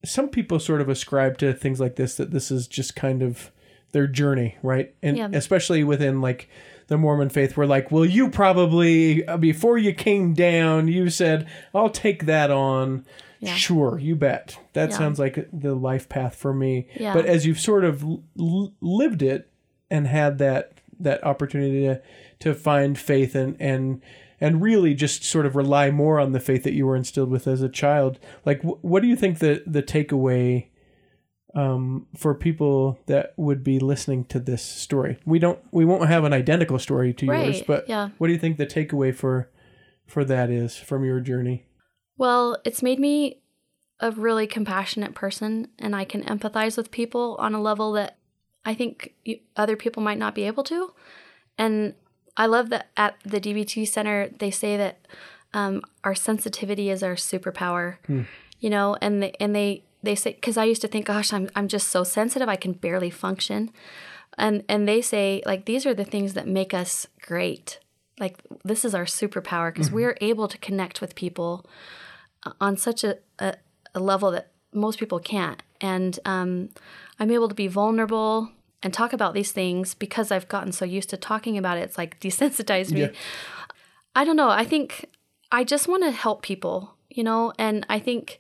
Some 0.06 0.30
people 0.30 0.60
sort 0.60 0.82
of 0.82 0.90
ascribe 0.90 1.38
to 1.40 1.54
things 1.54 1.80
like 1.80 1.96
this 1.96 2.16
that 2.18 2.32
this 2.32 2.52
is 2.52 2.68
just 2.68 2.96
kind 2.96 3.22
of 3.24 3.52
their 3.94 4.08
journey, 4.08 4.58
right? 4.62 4.94
And 5.02 5.18
Yeah. 5.18 5.30
especially 5.34 5.84
within 5.84 6.22
like 6.22 6.50
the 6.88 6.98
Mormon 6.98 7.30
faith, 7.30 7.56
we're 7.58 7.66
like, 7.66 7.92
well, 7.92 8.06
you 8.06 8.30
probably 8.30 9.26
uh, 9.28 9.38
before 9.38 9.78
you 9.78 9.94
came 9.94 10.34
down, 10.34 10.88
you 10.88 11.10
said, 11.10 11.48
"I'll 11.74 11.90
take 11.90 12.26
that 12.26 12.50
on." 12.52 13.06
Yeah. 13.40 13.54
Sure, 13.54 14.00
you 14.00 14.16
bet. 14.16 14.58
That 14.74 14.90
Yeah. 14.90 14.98
sounds 14.98 15.20
like 15.20 15.48
the 15.54 15.76
life 15.76 16.10
path 16.10 16.36
for 16.36 16.54
me. 16.54 16.88
Yeah. 17.00 17.14
But 17.14 17.26
as 17.28 17.46
you've 17.46 17.60
sort 17.60 17.84
of 17.86 18.04
l- 18.04 18.74
lived 18.82 19.22
it 19.22 19.50
and 19.92 20.08
had 20.08 20.40
that 20.40 20.74
that 21.00 21.24
opportunity 21.24 21.82
to 21.84 22.02
to 22.40 22.54
find 22.56 22.98
faith 22.98 23.36
and 23.36 23.56
and 23.60 24.02
and 24.42 24.62
really 24.62 24.94
just 24.96 25.24
sort 25.24 25.46
of 25.46 25.56
rely 25.56 25.92
more 25.92 26.20
on 26.20 26.32
the 26.32 26.40
faith 26.40 26.64
that 26.64 26.74
you 26.74 26.86
were 26.88 26.96
instilled 26.96 27.30
with 27.30 27.48
as 27.48 27.62
a 27.62 27.70
child. 27.70 28.20
Like, 28.46 28.62
wh- 28.62 28.84
what 28.84 29.02
do 29.04 29.08
you 29.08 29.16
think 29.16 29.38
the 29.40 29.62
the 29.68 29.84
takeaway 29.84 30.68
um, 31.56 32.08
for 32.16 32.34
people 32.36 33.00
that 33.06 33.34
would 33.38 33.64
be 33.64 33.80
listening 33.80 34.26
to 34.26 34.40
this 34.40 34.62
story? 34.62 35.18
We 35.26 35.40
don't 35.40 35.60
we 35.72 35.86
won't 35.86 36.08
have 36.08 36.24
an 36.24 36.34
identical 36.34 36.80
story 36.80 37.14
to 37.16 37.26
yours, 37.26 37.62
but 37.62 37.88
yeah. 37.88 38.10
what 38.18 38.28
do 38.28 38.34
you 38.34 38.40
think 38.40 38.58
the 38.58 38.66
takeaway 38.66 39.14
for 39.14 39.50
for 40.06 40.24
that 40.26 40.50
is 40.50 40.78
from 40.78 41.04
your 41.04 41.20
journey? 41.20 41.66
Well, 42.18 42.58
it's 42.66 42.82
made 42.82 43.00
me 43.00 43.42
a 44.00 44.12
really 44.12 44.48
compassionate 44.48 45.16
person, 45.16 45.70
and 45.80 45.96
I 45.96 46.06
can 46.06 46.24
empathize 46.24 46.78
with 46.78 46.92
people 46.92 47.36
on 47.40 47.54
a 47.54 47.62
level 47.62 47.92
that 47.94 48.18
I 48.66 48.74
think 48.74 49.14
other 49.56 49.76
people 49.76 50.04
might 50.04 50.18
not 50.18 50.36
be 50.36 50.44
able 50.44 50.64
to. 50.66 50.94
And 51.58 51.96
I 52.36 52.46
love 52.46 52.70
that 52.70 52.90
at 52.98 53.16
the 53.24 53.40
DBT 53.40 53.88
Center, 53.88 54.30
they 54.40 54.52
say 54.52 54.78
that 54.78 55.08
um, 55.54 55.82
our 56.04 56.14
sensitivity 56.14 56.90
is 56.90 57.02
our 57.02 57.16
superpower. 57.16 57.98
You 58.60 58.70
know, 58.70 58.98
and 59.02 59.24
they, 59.24 59.34
and 59.40 59.56
they 59.56 59.84
they 60.08 60.16
say 60.16 60.34
because 60.34 60.58
I 60.58 60.64
used 60.64 60.82
to 60.82 60.88
think, 60.88 61.06
gosh, 61.06 61.34
I'm 61.34 61.50
I'm 61.56 61.68
just 61.68 61.90
so 61.90 62.04
sensitive, 62.04 62.50
I 62.50 62.56
can 62.56 62.74
barely 62.74 63.10
function. 63.10 63.72
And 64.38 64.64
and 64.70 64.88
they 64.88 65.02
say 65.02 65.44
like 65.46 65.66
these 65.66 65.86
are 65.86 65.94
the 65.94 66.06
things 66.06 66.34
that 66.34 66.48
make 66.48 66.74
us 66.74 67.08
great. 67.22 67.80
Like 68.20 68.42
this 68.64 68.86
is 68.86 68.96
our 68.96 69.06
superpower 69.06 69.72
because 69.72 69.92
we're 69.92 70.18
able 70.22 70.48
to 70.48 70.58
connect 70.58 71.02
with 71.02 71.14
people 71.14 71.66
on 72.62 72.78
such 72.78 73.04
a, 73.04 73.18
a, 73.40 73.56
a 73.94 74.00
level 74.00 74.32
that 74.32 74.52
most 74.74 74.98
people 74.98 75.20
can't. 75.20 75.62
And 75.82 76.18
um, 76.26 76.70
I'm 77.20 77.30
able 77.30 77.50
to 77.50 77.56
be 77.56 77.68
vulnerable 77.68 78.50
and 78.82 78.94
talk 78.94 79.14
about 79.14 79.34
these 79.34 79.52
things 79.52 79.94
because 79.94 80.32
I've 80.32 80.48
gotten 80.48 80.72
so 80.72 80.86
used 80.86 81.10
to 81.10 81.18
talking 81.18 81.58
about 81.58 81.78
it. 81.78 81.82
It's 81.82 81.98
like 81.98 82.20
desensitized 82.22 82.92
me. 82.92 83.02
Yeah. 83.02 83.12
I 84.16 84.24
don't 84.24 84.38
know. 84.38 84.50
I 84.50 84.64
think 84.64 85.06
I 85.52 85.64
just 85.64 85.88
want 85.88 86.04
to 86.04 86.12
help 86.12 86.42
people, 86.42 86.96
you 87.10 87.24
know, 87.24 87.54
and 87.60 87.86
I 87.90 88.00
think 88.00 88.40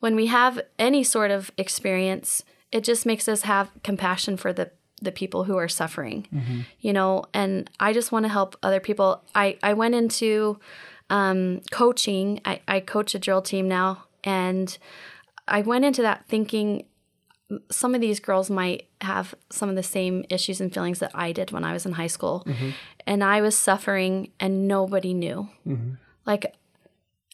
when 0.00 0.14
we 0.14 0.26
have 0.26 0.60
any 0.78 1.02
sort 1.02 1.30
of 1.30 1.50
experience, 1.56 2.44
it 2.70 2.84
just 2.84 3.06
makes 3.06 3.28
us 3.28 3.42
have 3.42 3.70
compassion 3.82 4.36
for 4.36 4.52
the 4.52 4.70
the 5.00 5.12
people 5.12 5.44
who 5.44 5.56
are 5.56 5.68
suffering, 5.68 6.26
mm-hmm. 6.34 6.60
you 6.80 6.92
know, 6.92 7.24
and 7.32 7.70
I 7.78 7.92
just 7.92 8.10
want 8.10 8.24
to 8.24 8.28
help 8.28 8.56
other 8.64 8.80
people. 8.80 9.22
I, 9.32 9.56
I 9.62 9.74
went 9.74 9.94
into 9.94 10.58
um, 11.08 11.60
coaching. 11.70 12.40
I, 12.44 12.60
I 12.66 12.80
coach 12.80 13.14
a 13.14 13.18
drill 13.18 13.42
team 13.42 13.68
now, 13.68 14.04
and 14.24 14.76
I 15.46 15.62
went 15.62 15.84
into 15.84 16.02
that 16.02 16.26
thinking 16.26 16.84
some 17.70 17.94
of 17.94 18.00
these 18.00 18.20
girls 18.20 18.50
might 18.50 18.88
have 19.00 19.34
some 19.50 19.70
of 19.70 19.76
the 19.76 19.82
same 19.82 20.24
issues 20.28 20.60
and 20.60 20.72
feelings 20.72 20.98
that 20.98 21.12
I 21.14 21.32
did 21.32 21.50
when 21.50 21.64
I 21.64 21.72
was 21.72 21.86
in 21.86 21.92
high 21.92 22.08
school. 22.08 22.42
Mm-hmm. 22.46 22.70
And 23.06 23.24
I 23.24 23.40
was 23.40 23.56
suffering, 23.56 24.32
and 24.38 24.68
nobody 24.68 25.14
knew. 25.14 25.48
Mm-hmm. 25.66 25.92
Like, 26.26 26.54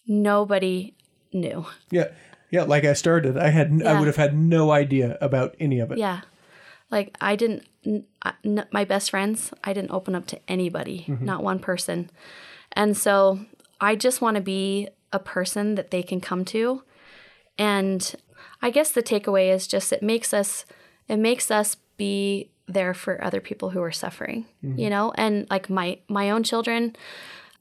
nobody 0.07 0.95
knew. 1.33 1.67
Yeah, 1.91 2.09
yeah. 2.55 2.63
Like 2.63 2.85
I 2.85 2.95
started, 2.95 3.37
I 3.37 3.51
had 3.51 3.83
I 3.83 3.99
would 3.99 4.07
have 4.07 4.17
had 4.17 4.35
no 4.37 4.71
idea 4.71 5.19
about 5.21 5.55
any 5.59 5.81
of 5.81 5.93
it. 5.93 5.99
Yeah. 5.99 6.21
Like, 6.91 7.17
I 7.21 7.35
didn't, 7.35 7.67
n- 7.85 8.67
my 8.71 8.85
best 8.85 9.11
friends, 9.11 9.53
I 9.65 9.73
didn't 9.73 9.91
open 9.91 10.15
up 10.15 10.27
to 10.29 10.39
anybody, 10.47 11.07
mm-hmm. 11.09 11.25
not 11.25 11.43
one 11.43 11.59
person. 11.59 12.11
And 12.73 12.97
so 12.97 13.41
I 13.81 13.97
just 13.97 14.21
want 14.21 14.37
to 14.37 14.43
be 14.43 14.89
a 15.13 15.19
person 15.19 15.75
that 15.75 15.91
they 15.91 16.03
can 16.03 16.21
come 16.21 16.45
to. 16.47 16.85
And 17.59 18.15
I 18.63 18.71
guess 18.71 18.93
the 18.93 19.03
takeaway 19.03 19.53
is 19.53 19.67
just 19.67 19.93
it 19.93 20.03
makes 20.03 20.33
us, 20.33 20.67
it 21.09 21.17
makes 21.17 21.51
us 21.51 21.77
be 21.97 22.51
there 22.69 22.95
for 22.95 23.23
other 23.25 23.41
people 23.41 23.71
who 23.71 23.83
are 23.83 23.93
suffering, 23.93 24.47
mm-hmm. 24.63 24.79
you 24.79 24.91
know? 24.91 25.13
And 25.17 25.49
like 25.51 25.69
my, 25.69 25.99
my 26.09 26.31
own 26.31 26.45
children, 26.45 26.95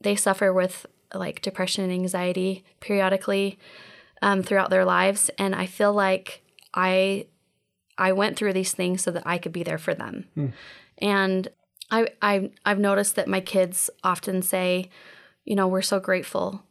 they 0.02 0.16
suffer 0.16 0.54
with 0.54 0.86
like 1.14 1.42
depression 1.42 1.84
and 1.84 1.94
anxiety 1.94 2.64
periodically 2.82 3.58
um, 4.24 4.42
throughout 4.42 4.70
their 4.72 4.86
lives. 4.86 5.30
And 5.38 5.54
I 5.54 5.68
feel 5.68 5.94
like 5.94 6.42
I 6.74 7.28
I 7.98 8.14
went 8.14 8.38
through 8.38 8.54
these 8.54 8.74
things 8.74 9.04
so 9.04 9.12
that 9.12 9.24
I 9.26 9.38
could 9.38 9.52
be 9.52 9.64
there 9.64 9.78
for 9.78 9.94
them. 9.94 10.26
And 10.98 11.48
I, 11.92 12.08
I 12.22 12.50
I've 12.66 12.80
noticed 12.80 13.16
that 13.18 13.28
my 13.28 13.42
kids 13.42 13.90
often 14.04 14.42
say, 14.42 14.90
you 15.46 15.56
know, 15.56 15.68
we're 15.68 15.84
so 15.84 16.00
grateful 16.00 16.64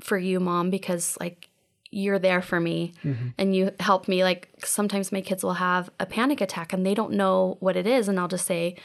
for 0.00 0.16
you, 0.16 0.40
mom, 0.40 0.70
because 0.70 1.18
like 1.20 1.50
you're 1.90 2.18
there 2.18 2.42
for 2.42 2.60
me 2.60 2.92
and 3.38 3.54
you 3.54 3.70
help 3.80 4.08
me. 4.08 4.22
Like 4.24 4.48
sometimes 4.64 5.12
my 5.12 5.20
kids 5.20 5.42
will 5.42 5.54
have 5.54 5.90
a 6.00 6.06
panic 6.06 6.40
attack 6.40 6.72
and 6.72 6.84
they 6.86 6.94
don't 6.94 7.12
know 7.12 7.56
what 7.60 7.76
it 7.76 7.86
is, 7.86 8.08
and 8.08 8.18
I'll 8.18 8.28
just 8.28 8.46
say, 8.46 8.76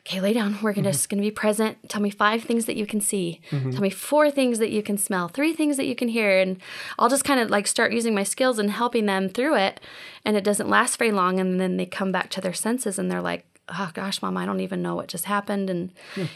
okay, 0.00 0.20
lay 0.20 0.32
down. 0.32 0.58
We're 0.62 0.72
gonna 0.72 0.88
mm-hmm. 0.88 0.92
just 0.92 1.08
gonna 1.08 1.22
be 1.22 1.30
present. 1.30 1.88
Tell 1.88 2.00
me 2.00 2.10
five 2.10 2.42
things 2.42 2.66
that 2.66 2.76
you 2.76 2.86
can 2.86 3.00
see. 3.00 3.40
Mm-hmm. 3.50 3.70
Tell 3.70 3.80
me 3.80 3.90
four 3.90 4.30
things 4.30 4.58
that 4.58 4.70
you 4.70 4.82
can 4.82 4.96
smell. 4.96 5.28
Three 5.28 5.52
things 5.52 5.76
that 5.76 5.86
you 5.86 5.94
can 5.94 6.08
hear. 6.08 6.38
And 6.38 6.60
I'll 6.98 7.08
just 7.08 7.24
kind 7.24 7.40
of 7.40 7.50
like 7.50 7.66
start 7.66 7.92
using 7.92 8.14
my 8.14 8.22
skills 8.22 8.58
and 8.58 8.70
helping 8.70 9.06
them 9.06 9.28
through 9.28 9.56
it. 9.56 9.80
And 10.24 10.36
it 10.36 10.44
doesn't 10.44 10.68
last 10.68 10.96
very 10.96 11.12
long. 11.12 11.38
And 11.38 11.60
then 11.60 11.76
they 11.76 11.86
come 11.86 12.12
back 12.12 12.30
to 12.30 12.40
their 12.40 12.52
senses 12.52 12.98
and 12.98 13.10
they're 13.10 13.22
like, 13.22 13.46
oh 13.68 13.90
gosh, 13.94 14.20
mom, 14.20 14.36
I 14.36 14.46
don't 14.46 14.60
even 14.60 14.82
know 14.82 14.94
what 14.94 15.08
just 15.08 15.26
happened. 15.26 15.70
And 15.70 15.92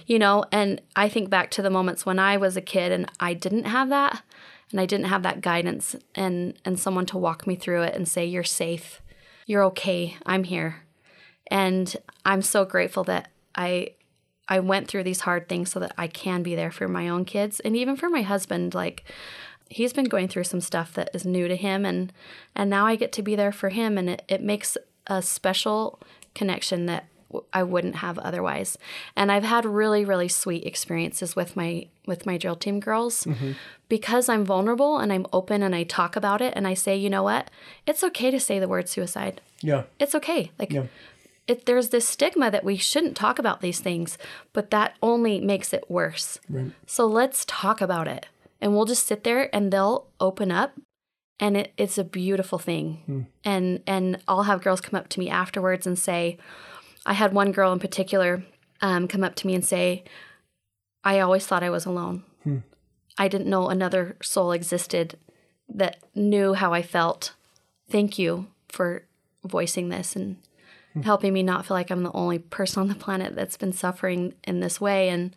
you 0.06 0.18
know, 0.18 0.44
and 0.52 0.80
I 0.94 1.08
think 1.08 1.30
back 1.30 1.50
to 1.52 1.62
the 1.62 1.70
moments 1.70 2.06
when 2.06 2.18
I 2.18 2.36
was 2.36 2.56
a 2.56 2.62
kid 2.62 2.92
and 2.92 3.10
I 3.18 3.34
didn't 3.34 3.64
have 3.64 3.88
that. 3.88 4.22
And 4.70 4.80
I 4.80 4.86
didn't 4.86 5.06
have 5.06 5.22
that 5.22 5.40
guidance 5.40 5.94
and 6.16 6.54
and 6.64 6.80
someone 6.80 7.06
to 7.06 7.18
walk 7.18 7.46
me 7.46 7.54
through 7.54 7.82
it 7.82 7.94
and 7.94 8.08
say, 8.08 8.24
You're 8.24 8.42
safe. 8.42 9.00
You're 9.46 9.62
okay. 9.64 10.16
I'm 10.26 10.44
here 10.44 10.84
and 11.48 11.94
I'm 12.24 12.42
so 12.42 12.64
grateful 12.64 13.04
that 13.04 13.30
I 13.54 13.90
I 14.48 14.60
went 14.60 14.88
through 14.88 15.04
these 15.04 15.20
hard 15.20 15.48
things 15.48 15.70
so 15.70 15.80
that 15.80 15.94
I 15.96 16.06
can 16.06 16.42
be 16.42 16.54
there 16.54 16.70
for 16.70 16.86
my 16.86 17.08
own 17.08 17.24
kids 17.24 17.60
and 17.60 17.76
even 17.76 17.96
for 17.96 18.10
my 18.10 18.22
husband. 18.22 18.74
Like 18.74 19.04
he's 19.68 19.92
been 19.92 20.04
going 20.04 20.28
through 20.28 20.44
some 20.44 20.60
stuff 20.60 20.92
that 20.94 21.10
is 21.14 21.24
new 21.24 21.48
to 21.48 21.56
him 21.56 21.84
and 21.84 22.12
and 22.54 22.68
now 22.68 22.86
I 22.86 22.96
get 22.96 23.12
to 23.12 23.22
be 23.22 23.36
there 23.36 23.52
for 23.52 23.70
him 23.70 23.96
and 23.96 24.10
it, 24.10 24.22
it 24.28 24.42
makes 24.42 24.76
a 25.06 25.22
special 25.22 25.98
connection 26.34 26.86
that 26.86 27.06
I 27.52 27.64
wouldn't 27.64 27.96
have 27.96 28.16
otherwise. 28.18 28.78
And 29.16 29.32
I've 29.32 29.44
had 29.44 29.64
really 29.64 30.04
really 30.04 30.28
sweet 30.28 30.64
experiences 30.64 31.34
with 31.34 31.56
my 31.56 31.86
with 32.06 32.26
my 32.26 32.36
drill 32.36 32.56
team 32.56 32.80
girls 32.80 33.24
mm-hmm. 33.24 33.52
because 33.88 34.28
I'm 34.28 34.44
vulnerable 34.44 34.98
and 34.98 35.12
I'm 35.12 35.26
open 35.32 35.62
and 35.62 35.74
I 35.74 35.84
talk 35.84 36.16
about 36.16 36.42
it 36.42 36.52
and 36.54 36.66
I 36.68 36.74
say, 36.74 36.96
"You 36.96 37.10
know 37.10 37.22
what? 37.22 37.50
It's 37.86 38.04
okay 38.04 38.30
to 38.30 38.38
say 38.38 38.58
the 38.58 38.68
word 38.68 38.88
suicide. 38.88 39.40
Yeah. 39.62 39.84
It's 39.98 40.14
okay." 40.14 40.52
Like 40.58 40.72
Yeah. 40.72 40.84
It, 41.46 41.66
there's 41.66 41.90
this 41.90 42.08
stigma 42.08 42.50
that 42.50 42.64
we 42.64 42.76
shouldn't 42.76 43.16
talk 43.16 43.38
about 43.38 43.60
these 43.60 43.80
things, 43.80 44.16
but 44.52 44.70
that 44.70 44.94
only 45.02 45.40
makes 45.40 45.72
it 45.72 45.90
worse. 45.90 46.38
So 46.86 47.06
let's 47.06 47.44
talk 47.46 47.80
about 47.80 48.08
it. 48.08 48.26
And 48.60 48.74
we'll 48.74 48.86
just 48.86 49.06
sit 49.06 49.24
there 49.24 49.54
and 49.54 49.70
they'll 49.72 50.06
open 50.20 50.50
up 50.50 50.72
and 51.40 51.56
it, 51.56 51.72
it's 51.76 51.98
a 51.98 52.04
beautiful 52.04 52.58
thing. 52.58 53.02
And 53.44 53.82
and 53.86 54.18
I'll 54.26 54.44
have 54.44 54.62
girls 54.62 54.80
come 54.80 54.98
up 54.98 55.08
to 55.08 55.20
me 55.20 55.28
afterwards 55.28 55.86
and 55.86 55.98
say, 55.98 56.38
I 57.04 57.12
had 57.12 57.32
one 57.34 57.52
girl 57.52 57.72
in 57.72 57.78
particular 57.80 58.42
um, 58.80 59.08
come 59.08 59.22
up 59.24 59.34
to 59.36 59.46
me 59.46 59.54
and 59.54 59.64
say, 59.64 60.04
I 61.02 61.20
always 61.20 61.46
thought 61.46 61.62
I 61.62 61.70
was 61.70 61.84
alone. 61.84 62.22
I 63.18 63.28
didn't 63.28 63.50
know 63.50 63.68
another 63.68 64.16
soul 64.22 64.52
existed 64.52 65.18
that 65.68 65.98
knew 66.14 66.54
how 66.54 66.72
I 66.72 66.82
felt. 66.82 67.34
Thank 67.90 68.18
you 68.18 68.46
for 68.68 69.04
voicing 69.44 69.90
this 69.90 70.16
and 70.16 70.36
helping 71.02 71.32
me 71.32 71.42
not 71.42 71.66
feel 71.66 71.76
like 71.76 71.90
I'm 71.90 72.02
the 72.02 72.12
only 72.12 72.38
person 72.38 72.80
on 72.82 72.88
the 72.88 72.94
planet 72.94 73.34
that's 73.34 73.56
been 73.56 73.72
suffering 73.72 74.34
in 74.44 74.60
this 74.60 74.80
way 74.80 75.08
and 75.08 75.34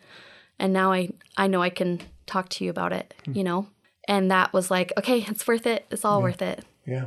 and 0.58 0.72
now 0.72 0.92
I 0.92 1.10
I 1.36 1.46
know 1.46 1.62
I 1.62 1.70
can 1.70 2.00
talk 2.28 2.48
to 2.50 2.64
you 2.64 2.70
about 2.70 2.92
it, 2.92 3.14
you 3.26 3.42
know? 3.42 3.66
And 4.06 4.30
that 4.30 4.52
was 4.52 4.70
like, 4.70 4.92
okay, 4.96 5.24
it's 5.28 5.46
worth 5.46 5.66
it. 5.66 5.86
It's 5.90 6.04
all 6.04 6.22
worth 6.22 6.42
it. 6.42 6.64
Yeah. 6.86 7.06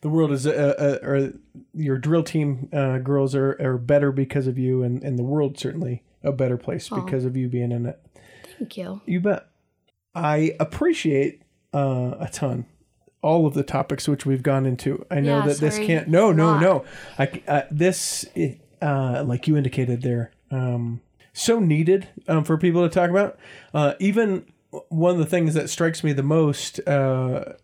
The 0.00 0.08
world 0.10 0.32
is, 0.32 0.46
uh, 0.46 0.74
uh, 0.78 1.06
or 1.06 1.32
your 1.72 1.96
drill 1.96 2.22
team 2.22 2.68
uh, 2.72 2.98
girls 2.98 3.34
are, 3.34 3.56
are 3.60 3.78
better 3.78 4.12
because 4.12 4.46
of 4.46 4.58
you, 4.58 4.82
and, 4.82 5.02
and 5.02 5.18
the 5.18 5.22
world 5.22 5.58
certainly 5.58 6.02
a 6.22 6.32
better 6.32 6.58
place 6.58 6.90
because 6.90 7.24
of 7.24 7.36
you 7.36 7.48
being 7.48 7.72
in 7.72 7.86
it. 7.86 7.98
Thank 8.58 8.76
you. 8.76 9.00
You 9.06 9.20
bet. 9.20 9.46
I 10.14 10.54
appreciate 10.60 11.42
uh, 11.72 12.16
a 12.20 12.28
ton 12.30 12.66
all 13.24 13.46
of 13.46 13.54
the 13.54 13.62
topics 13.62 14.06
which 14.06 14.26
we've 14.26 14.42
gone 14.42 14.66
into. 14.66 15.04
I 15.10 15.20
know 15.20 15.38
Yeah, 15.38 15.46
that 15.46 15.58
this 15.58 15.78
can't. 15.78 16.08
No, 16.08 16.30
no, 16.30 16.58
no. 16.58 16.84
I 17.18 17.42
uh, 17.48 17.62
this 17.70 18.26
it, 18.34 18.60
uh, 18.82 19.24
like 19.26 19.48
you 19.48 19.56
indicated 19.56 20.02
there. 20.02 20.30
Um, 20.50 21.00
so 21.32 21.58
needed 21.58 22.06
um, 22.28 22.44
for 22.44 22.58
people 22.58 22.86
to 22.86 22.94
talk 22.94 23.08
about. 23.10 23.38
Uh, 23.72 23.94
even 23.98 24.44
one 24.88 25.12
of 25.12 25.18
the 25.18 25.26
things 25.26 25.54
that 25.54 25.70
strikes 25.70 26.04
me 26.04 26.12
the 26.12 26.22
most 26.22 26.86
uh, 26.86 27.54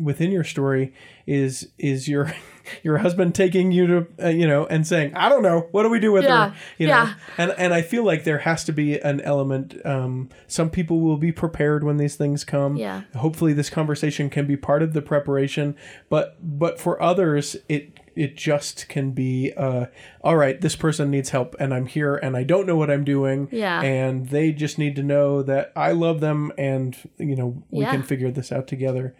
within 0.00 0.30
your 0.30 0.44
story 0.44 0.94
is 1.28 1.68
is 1.78 2.08
your 2.08 2.32
your 2.82 2.98
husband 2.98 3.34
taking 3.34 3.70
you 3.72 3.86
to 3.86 4.06
uh, 4.22 4.28
you 4.28 4.46
know 4.46 4.66
and 4.66 4.86
saying 4.86 5.14
I 5.14 5.28
don't 5.28 5.42
know 5.42 5.68
what 5.72 5.82
do 5.84 5.88
we 5.90 5.98
do 6.00 6.12
with 6.12 6.24
Yeah, 6.24 6.50
her 6.50 6.56
you 6.78 6.86
know 6.86 6.92
yeah. 7.04 7.14
and 7.36 7.54
and 7.56 7.72
I 7.74 7.82
feel 7.82 8.02
like 8.04 8.24
there 8.24 8.38
has 8.38 8.64
to 8.64 8.72
be 8.72 8.98
an 8.98 9.20
element 9.22 9.74
um, 9.86 10.28
some 10.46 10.68
people 10.70 11.00
will 11.00 11.16
be 11.16 11.32
prepared 11.32 11.84
when 11.84 11.96
these 11.98 12.16
things 12.16 12.44
come 12.44 12.76
Yeah. 12.76 13.02
hopefully 13.16 13.52
this 13.52 13.70
conversation 13.70 14.28
can 14.30 14.46
be 14.46 14.56
part 14.56 14.82
of 14.82 14.92
the 14.92 15.02
preparation 15.02 15.76
but 16.08 16.36
but 16.42 16.80
for 16.80 17.00
others 17.02 17.56
it 17.68 17.98
it 18.16 18.36
just 18.36 18.88
can 18.88 19.12
be 19.12 19.52
uh 19.56 19.86
all 20.22 20.36
right 20.36 20.60
this 20.60 20.74
person 20.76 21.10
needs 21.10 21.30
help 21.30 21.54
and 21.60 21.72
i'm 21.72 21.86
here 21.86 22.16
and 22.16 22.36
i 22.36 22.42
don't 22.42 22.66
know 22.66 22.76
what 22.76 22.90
i'm 22.90 23.04
doing 23.04 23.48
Yeah. 23.52 23.80
and 23.80 24.28
they 24.28 24.52
just 24.52 24.76
need 24.78 24.96
to 24.96 25.02
know 25.02 25.42
that 25.42 25.72
i 25.76 25.92
love 25.92 26.20
them 26.20 26.52
and 26.58 26.96
you 27.18 27.36
know 27.36 27.62
we 27.70 27.84
Yeah. 27.84 27.92
can 27.92 28.02
figure 28.02 28.30
this 28.30 28.50
out 28.52 28.66
together 28.66 29.14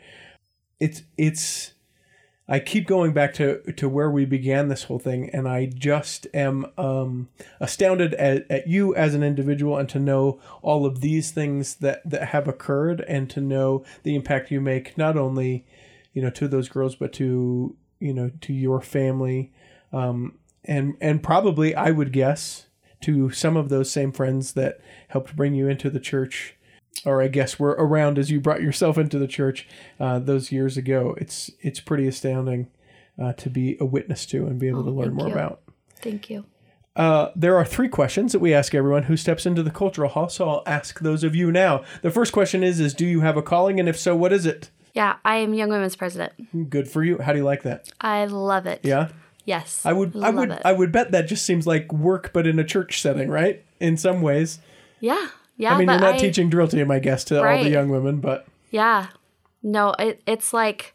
it's 0.81 1.03
it's 1.17 1.73
I 2.49 2.61
keep 2.61 2.87
going 2.87 3.13
back 3.13 3.35
to 3.35 3.61
to 3.77 3.89
where 3.89 4.11
we 4.11 4.25
began 4.25 4.69
this 4.69 4.85
whole 4.85 4.99
thing, 4.99 5.29
and 5.31 5.47
I 5.47 5.67
just 5.67 6.27
am 6.33 6.67
um, 6.79 7.29
astounded 7.61 8.15
at, 8.15 8.51
at 8.51 8.67
you 8.67 8.95
as 8.95 9.15
an 9.15 9.23
individual, 9.23 9.77
and 9.77 9.89
to 9.91 9.99
know 9.99 10.41
all 10.63 10.87
of 10.87 11.01
these 11.01 11.31
things 11.31 11.77
that 11.77 12.09
that 12.09 12.29
have 12.29 12.49
occurred, 12.49 13.03
and 13.03 13.29
to 13.31 13.41
know 13.41 13.85
the 14.03 14.15
impact 14.15 14.51
you 14.51 14.63
make 14.63 14.97
not 14.97 15.17
only, 15.19 15.67
you 16.15 16.23
know, 16.23 16.31
to 16.31 16.49
those 16.49 16.71
girls, 16.71 16.95
but 16.95 17.13
to 17.15 17.77
you 18.01 18.15
know 18.15 18.31
to 18.41 18.55
your 18.55 18.81
family, 18.81 19.53
um, 19.93 20.39
and 20.65 20.97
and 21.03 21.23
probably 21.23 21.75
I 21.75 21.91
would 21.91 22.13
guess 22.13 22.67
to 23.03 23.31
some 23.31 23.57
of 23.57 23.69
those 23.69 23.91
same 23.91 24.11
friends 24.11 24.55
that 24.55 24.81
helped 25.09 25.37
bring 25.37 25.55
you 25.55 25.69
into 25.69 25.91
the 25.91 26.01
church 26.01 26.57
or 27.05 27.23
I 27.23 27.29
guess 27.29 27.59
were 27.59 27.71
around 27.79 28.19
as 28.19 28.31
you 28.31 28.41
brought 28.41 28.63
yourself 28.63 28.99
into 28.99 29.19
the 29.19 29.27
church 29.29 29.67
uh, 30.01 30.19
those 30.19 30.51
years 30.53 30.77
ago. 30.77 31.15
It's 31.19 31.51
it's 31.61 31.81
pretty 31.81 32.07
astounding 32.09 32.69
uh, 33.21 33.33
to 33.35 33.51
be 33.51 33.77
a 33.81 33.85
witness 33.85 34.27
to 34.27 34.47
and 34.47 34.59
be 34.59 34.69
able 34.69 34.85
to 34.85 34.91
learn 34.91 35.09
Oh, 35.11 35.15
more 35.15 35.27
you. 35.29 35.33
about. 35.35 35.61
Thank 35.97 36.31
you. 36.31 36.45
Uh, 36.97 37.31
there 37.37 37.57
are 37.57 37.65
three 37.65 37.89
questions 37.89 38.33
that 38.33 38.41
we 38.41 38.53
ask 38.53 38.75
everyone 38.75 39.05
who 39.05 39.17
steps 39.17 39.47
into 39.47 39.63
the 39.63 39.71
cultural 39.71 40.11
hall. 40.11 40.29
So 40.29 40.49
I'll 40.49 40.63
ask 40.67 40.99
those 41.01 41.23
of 41.23 41.37
you 41.37 41.53
now. 41.53 41.85
The 42.03 42.11
first 42.11 42.33
question 42.33 42.63
is: 42.65 42.81
Is 42.81 42.93
do 42.95 43.07
you 43.07 43.21
have 43.21 43.37
a 43.37 43.43
calling, 43.43 43.79
and 43.79 43.89
if 43.89 43.97
so, 43.99 44.17
what 44.17 44.33
is 44.33 44.47
it? 44.47 44.71
Yeah, 44.95 45.17
I 45.25 45.37
am 45.37 45.55
Young 45.55 45.69
Women's 45.69 45.95
President. 45.95 46.71
Good 46.71 46.89
for 46.89 47.05
you. 47.05 47.19
How 47.19 47.33
do 47.33 47.39
you 47.39 47.45
like 47.45 47.63
that? 47.63 47.89
I 48.01 48.25
love 48.25 48.67
it. 48.67 48.81
Yeah, 48.83 49.11
Yes. 49.45 49.81
I 49.87 49.93
would. 49.93 50.17
I 50.17 50.31
would. 50.31 50.51
It. 50.51 50.63
I 50.65 50.73
would 50.73 50.91
bet 50.91 51.13
that 51.13 51.29
just 51.29 51.47
seems 51.47 51.67
like 51.69 51.93
work, 51.93 52.33
but 52.33 52.47
in 52.49 52.59
a 52.59 52.65
church 52.65 53.01
setting, 53.01 53.31
right? 53.31 53.65
In 53.81 53.97
some 53.97 54.21
ways. 54.21 54.59
yeah. 55.01 55.29
Yeah. 55.59 55.75
I 55.75 55.79
mean, 55.79 55.89
you're 55.89 55.99
not 56.01 56.15
I- 56.15 56.19
teaching 56.19 56.49
drill 56.49 56.69
team, 56.69 56.91
I 56.91 56.99
guess, 57.01 57.25
to 57.25 57.39
all 57.47 57.63
the 57.63 57.69
young 57.71 57.91
women, 57.91 58.21
but 58.21 58.47
Yeah. 58.71 59.09
No, 59.63 59.95
it, 59.99 60.23
it's 60.27 60.53
like 60.55 60.95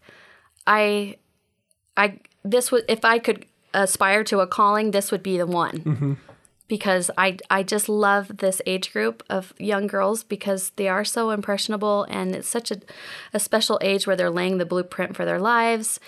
I 0.65 1.17
I 1.95 2.19
this 2.43 2.71
would 2.71 2.85
if 2.87 3.05
I 3.05 3.19
could 3.19 3.45
aspire 3.73 4.23
to 4.25 4.39
a 4.39 4.47
calling, 4.47 4.91
this 4.91 5.11
would 5.11 5.21
be 5.21 5.37
the 5.37 5.45
one. 5.45 5.79
Mm-hmm. 5.79 6.13
Because 6.69 7.11
I 7.17 7.37
I 7.49 7.61
just 7.63 7.89
love 7.89 8.37
this 8.37 8.61
age 8.65 8.93
group 8.93 9.21
of 9.29 9.53
young 9.59 9.85
girls 9.85 10.23
because 10.23 10.71
they 10.77 10.87
are 10.87 11.03
so 11.03 11.29
impressionable 11.31 12.07
and 12.09 12.33
it's 12.33 12.47
such 12.47 12.71
a 12.71 12.77
a 13.33 13.39
special 13.39 13.77
age 13.81 14.07
where 14.07 14.15
they're 14.15 14.29
laying 14.31 14.57
the 14.59 14.65
blueprint 14.65 15.15
for 15.15 15.25
their 15.25 15.39
lives 15.39 15.99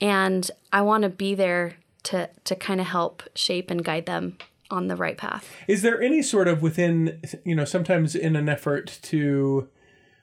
and 0.00 0.50
I 0.72 0.82
want 0.82 1.02
to 1.02 1.08
be 1.08 1.34
there 1.34 1.74
to 2.04 2.30
to 2.44 2.54
kind 2.54 2.80
of 2.80 2.86
help 2.86 3.24
shape 3.34 3.70
and 3.72 3.84
guide 3.84 4.06
them 4.06 4.38
on 4.74 4.88
the 4.88 4.96
right 4.96 5.16
path. 5.16 5.48
Is 5.68 5.82
there 5.82 6.00
any 6.02 6.20
sort 6.22 6.48
of 6.48 6.60
within 6.62 7.20
you 7.44 7.54
know 7.54 7.64
sometimes 7.64 8.14
in 8.14 8.36
an 8.36 8.48
effort 8.48 8.98
to 9.02 9.68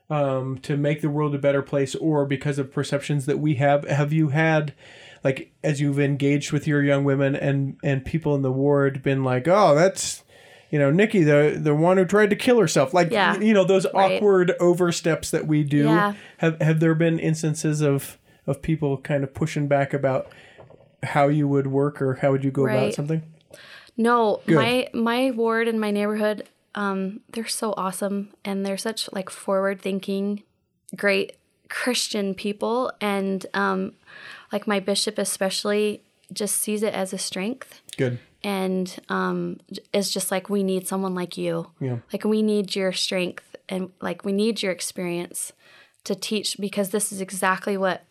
um, 0.10 0.58
to 0.60 0.76
make 0.76 1.02
the 1.02 1.10
world 1.10 1.34
a 1.34 1.40
better 1.40 1.62
place, 1.62 1.96
or 1.96 2.26
because 2.26 2.60
of 2.60 2.72
perceptions 2.72 3.26
that 3.28 3.40
we 3.40 3.56
have, 3.56 3.88
have 3.88 4.12
you 4.12 4.30
had 4.30 4.74
like 5.24 5.54
as 5.64 5.80
you've 5.80 6.00
engaged 6.00 6.52
with 6.52 6.68
your 6.68 6.84
young 6.84 7.04
women 7.04 7.36
and 7.36 7.78
and 7.84 8.04
people 8.06 8.36
in 8.36 8.42
the 8.42 8.52
ward 8.52 9.02
been 9.02 9.24
like, 9.24 9.48
oh, 9.48 9.74
that's 9.74 10.24
you 10.70 10.80
know 10.80 10.92
Nicky, 10.92 11.24
the 11.24 11.58
the 11.62 11.74
one 11.76 11.98
who 11.98 12.06
tried 12.06 12.30
to 12.32 12.36
kill 12.36 12.60
herself, 12.60 12.94
like 12.94 13.10
Yeah. 13.12 13.40
you 13.40 13.54
know 13.54 13.64
those 13.64 13.86
Right. 13.94 14.18
awkward 14.18 14.54
oversteps 14.60 15.32
that 15.32 15.48
we 15.48 15.64
do. 15.64 15.86
Yeah. 15.86 16.14
Have 16.40 16.62
have 16.62 16.80
there 16.82 16.96
been 16.96 17.18
instances 17.20 17.82
of 17.82 18.18
of 18.48 18.62
people 18.62 18.98
kind 18.98 19.24
of 19.24 19.34
pushing 19.34 19.68
back 19.68 19.94
about 19.94 20.28
how 21.04 21.28
you 21.30 21.48
would 21.48 21.68
work 21.68 22.02
or 22.02 22.16
how 22.16 22.32
would 22.32 22.44
you 22.44 22.52
go 22.52 22.66
about 22.68 22.94
something? 22.94 23.22
No, 23.98 24.42
Good. 24.46 24.56
my 24.56 24.88
my 24.94 25.32
ward 25.32 25.68
and 25.68 25.80
my 25.80 25.92
neighborhood, 25.92 26.48
um, 26.76 27.22
they're 27.32 27.48
so 27.48 27.74
awesome 27.78 28.30
and 28.46 28.66
they're 28.66 28.78
such 28.78 29.12
like 29.12 29.30
forward 29.30 29.82
thinking, 29.82 30.44
great 30.96 31.38
Christian 31.70 32.34
people 32.36 32.92
and 33.00 33.46
um, 33.54 33.94
like 34.52 34.68
my 34.68 34.80
bishop 34.80 35.18
especially 35.18 36.04
just 36.34 36.58
sees 36.58 36.84
it 36.84 36.94
as 36.94 37.14
a 37.14 37.18
strength 37.18 37.82
Good. 37.98 38.20
and 38.44 39.00
um, 39.10 39.60
is 39.94 40.12
just 40.12 40.32
like 40.32 40.50
we 40.50 40.64
need 40.64 40.88
someone 40.88 41.16
like 41.16 41.38
you. 41.38 41.72
Yeah. 41.80 41.98
Like 42.12 42.24
we 42.24 42.42
need 42.42 42.76
your 42.76 42.92
strength 42.92 43.56
and 43.70 43.92
like 44.02 44.26
we 44.26 44.32
need 44.32 44.62
your 44.62 44.72
experience 44.72 45.54
to 46.04 46.16
teach 46.16 46.58
because 46.60 46.90
this 46.90 47.12
is 47.12 47.22
exactly 47.22 47.78
what 47.78 48.04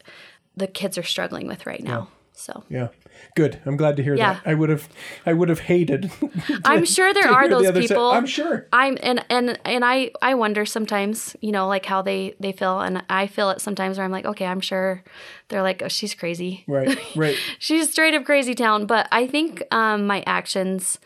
the 0.57 0.67
kids 0.67 0.97
are 0.97 1.03
struggling 1.03 1.47
with 1.47 1.67
right 1.67 1.83
now. 1.83 2.09
So 2.41 2.65
Yeah. 2.69 2.89
Good. 3.37 3.61
I'm 3.67 3.77
glad 3.77 3.97
to 3.99 4.03
hear 4.03 4.15
Yeah. 4.17 4.35
that. 4.35 4.43
I 4.51 4.55
would 4.55 4.71
have 4.71 4.89
I 5.27 5.33
would 5.33 5.49
have 5.49 5.61
hated. 5.61 6.11
I'm 6.65 6.85
sure 6.85 7.13
there 7.13 7.29
are 7.31 7.43
hear 7.43 7.49
the 7.51 7.55
those 7.57 7.67
side. 7.67 7.75
people. 7.89 8.11
I'm 8.11 8.27
sure. 8.27 8.67
I'm 8.73 8.97
and 9.03 9.25
and 9.29 9.59
and 9.65 9.85
I 9.85 10.11
I 10.23 10.35
wonder 10.35 10.65
sometimes, 10.65 11.37
you 11.41 11.53
know, 11.53 11.69
like 11.69 11.85
how 11.87 12.03
they 12.03 12.35
they 12.41 12.53
feel, 12.53 12.81
and 12.81 13.03
I 13.11 13.27
feel 13.27 13.51
it 13.51 13.61
sometimes 13.61 13.99
where 13.99 14.05
I'm 14.05 14.11
like, 14.13 14.25
okay, 14.25 14.47
I'm 14.47 14.61
sure 14.61 15.03
they're 15.49 15.63
like, 15.63 15.83
oh, 15.83 15.89
she's 15.89 16.15
crazy, 16.15 16.65
Right. 16.67 16.99
Right. 17.17 17.37
she's 17.59 17.91
straight 17.91 18.15
up 18.15 18.25
crazy 18.25 18.55
town. 18.55 18.87
But 18.87 19.07
I 19.13 19.27
think 19.27 19.63
um, 19.71 20.07
my 20.07 20.23
actions 20.27 20.99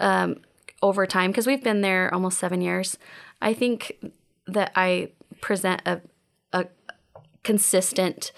um, 0.00 0.36
over 0.82 1.06
time, 1.06 1.30
because 1.30 1.46
we've 1.46 1.62
been 1.62 1.82
there 1.82 2.12
almost 2.12 2.38
seven 2.38 2.60
years, 2.62 2.98
I 3.40 3.54
think 3.54 3.92
that 4.46 4.72
I 4.74 5.10
present 5.40 5.82
a 5.86 6.00
a 6.52 6.66
consistent, 7.44 8.32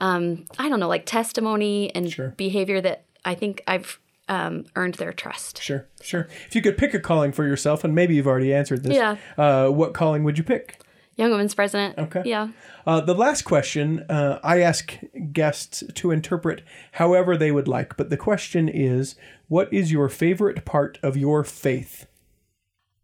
um, 0.00 0.46
I 0.58 0.68
don't 0.68 0.80
know, 0.80 0.88
like 0.88 1.06
testimony 1.06 1.94
and 1.94 2.10
Sure. 2.12 2.28
behavior 2.36 2.80
that 2.80 3.04
I 3.24 3.34
think 3.34 3.62
I've 3.66 3.98
um, 4.28 4.66
earned 4.76 4.94
their 4.94 5.12
trust. 5.12 5.62
Sure, 5.62 5.86
sure. 6.02 6.28
If 6.46 6.54
you 6.54 6.62
could 6.62 6.76
pick 6.76 6.92
a 6.94 7.00
calling 7.00 7.32
for 7.32 7.46
yourself, 7.46 7.82
and 7.84 7.94
maybe 7.94 8.14
you've 8.14 8.26
already 8.26 8.52
answered 8.54 8.82
this, 8.82 8.94
Yeah. 8.96 9.16
uh, 9.36 9.68
what 9.68 9.94
calling 9.94 10.22
would 10.24 10.36
you 10.38 10.44
pick? 10.44 10.80
Young 11.16 11.32
Women's 11.32 11.54
President. 11.54 11.98
Okay. 11.98 12.22
Yeah. 12.24 12.48
Uh, 12.86 13.00
the 13.00 13.14
last 13.14 13.42
question 13.42 14.04
uh, 14.08 14.38
I 14.44 14.60
ask 14.60 14.96
guests 15.32 15.82
to 15.94 16.10
interpret 16.12 16.62
however 16.92 17.36
they 17.36 17.50
would 17.50 17.66
like, 17.66 17.96
but 17.96 18.08
the 18.08 18.16
question 18.16 18.68
is 18.68 19.16
what 19.48 19.72
is 19.72 19.90
your 19.90 20.08
favorite 20.08 20.64
part 20.64 20.96
of 21.02 21.16
your 21.16 21.42
faith? 21.42 22.06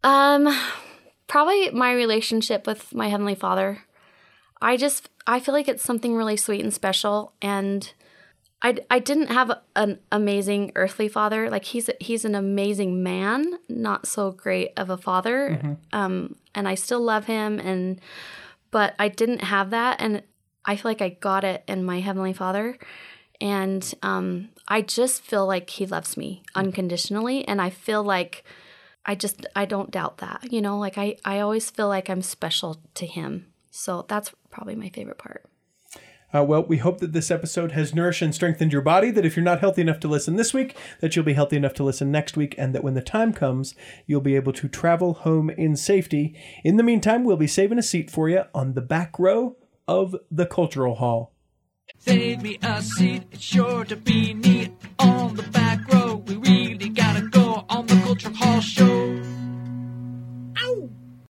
Um, 0.03 0.47
probably 1.27 1.71
my 1.71 1.91
relationship 1.93 2.65
with 2.67 2.93
my 2.93 3.09
heavenly 3.09 3.35
Father. 3.35 3.83
I 4.61 4.77
just 4.77 5.09
I 5.27 5.39
feel 5.39 5.53
like 5.53 5.67
it's 5.67 5.83
something 5.83 6.15
really 6.15 6.37
sweet 6.37 6.61
and 6.61 6.73
special, 6.73 7.33
and 7.41 7.91
I 8.61 8.77
I 8.89 8.99
didn't 8.99 9.27
have 9.27 9.51
an 9.75 9.99
amazing 10.11 10.71
earthly 10.75 11.07
father. 11.07 11.49
Like 11.49 11.65
he's 11.65 11.89
he's 11.99 12.25
an 12.25 12.35
amazing 12.35 13.03
man, 13.03 13.59
not 13.69 14.07
so 14.07 14.31
great 14.31 14.71
of 14.77 14.89
a 14.89 14.97
father. 14.97 15.77
Um, 15.93 16.35
and 16.53 16.67
I 16.67 16.75
still 16.75 17.01
love 17.01 17.25
him, 17.25 17.59
and 17.59 17.99
but 18.71 18.95
I 18.97 19.07
didn't 19.09 19.41
have 19.43 19.69
that, 19.71 19.97
and 19.99 20.23
I 20.63 20.75
feel 20.75 20.89
like 20.91 21.01
I 21.01 21.09
got 21.09 21.43
it 21.43 21.63
in 21.67 21.83
my 21.83 21.99
heavenly 21.99 22.33
Father, 22.33 22.77
and 23.39 23.93
um, 24.01 24.49
I 24.67 24.81
just 24.81 25.21
feel 25.21 25.45
like 25.45 25.69
he 25.69 25.85
loves 25.85 26.17
me 26.17 26.43
unconditionally, 26.55 27.47
and 27.47 27.61
I 27.61 27.69
feel 27.69 28.03
like. 28.03 28.43
I 29.07 29.13
just 29.13 29.45
I 29.55 29.65
don't 29.65 29.91
doubt 29.91 30.17
that. 30.17 30.51
You 30.51 30.63
know, 30.63 30.79
like 30.79 30.97
I 30.97 31.17
I 31.23 31.39
always 31.39 31.69
feel 31.69 31.87
like 31.87 32.09
I'm 32.09 32.23
special 32.23 32.81
to 32.95 33.05
him. 33.05 33.53
So 33.75 34.05
that's 34.07 34.31
probably 34.49 34.75
my 34.75 34.89
favorite 34.89 35.17
part. 35.17 35.43
Uh, 36.33 36.43
well, 36.43 36.63
we 36.65 36.77
hope 36.77 36.99
that 36.99 37.11
this 37.11 37.29
episode 37.29 37.73
has 37.73 37.93
nourished 37.93 38.21
and 38.21 38.33
strengthened 38.33 38.71
your 38.71 38.81
body. 38.81 39.11
That 39.11 39.25
if 39.25 39.35
you're 39.35 39.43
not 39.43 39.59
healthy 39.59 39.81
enough 39.81 39.99
to 39.99 40.07
listen 40.07 40.37
this 40.37 40.53
week, 40.53 40.75
that 41.01 41.15
you'll 41.15 41.25
be 41.25 41.33
healthy 41.33 41.57
enough 41.57 41.73
to 41.75 41.83
listen 41.83 42.09
next 42.09 42.37
week, 42.37 42.55
and 42.57 42.73
that 42.73 42.83
when 42.83 42.93
the 42.93 43.01
time 43.01 43.33
comes, 43.33 43.75
you'll 44.07 44.21
be 44.21 44.35
able 44.35 44.53
to 44.53 44.69
travel 44.69 45.13
home 45.13 45.49
in 45.49 45.75
safety. 45.75 46.35
In 46.63 46.77
the 46.77 46.83
meantime, 46.83 47.25
we'll 47.25 47.37
be 47.37 47.47
saving 47.47 47.77
a 47.77 47.83
seat 47.83 48.09
for 48.09 48.29
you 48.29 48.43
on 48.53 48.73
the 48.73 48.81
back 48.81 49.19
row 49.19 49.57
of 49.87 50.15
the 50.31 50.45
Cultural 50.45 50.95
Hall. 50.95 51.33
Save 51.99 52.41
me 52.41 52.57
a 52.63 52.81
seat, 52.81 53.23
it's 53.31 53.43
sure 53.43 53.83
to 53.85 53.95
be 53.95 54.33
neat 54.33 54.71
on 54.99 55.35
the 55.35 55.43
back 55.43 55.85
row. 55.93 56.23
We 56.27 56.35
really 56.37 56.89
gotta 56.89 57.27
go 57.27 57.65
on 57.69 57.85
the 57.87 57.95
Cultural 57.95 58.35
Hall 58.35 58.61
show. 58.61 58.94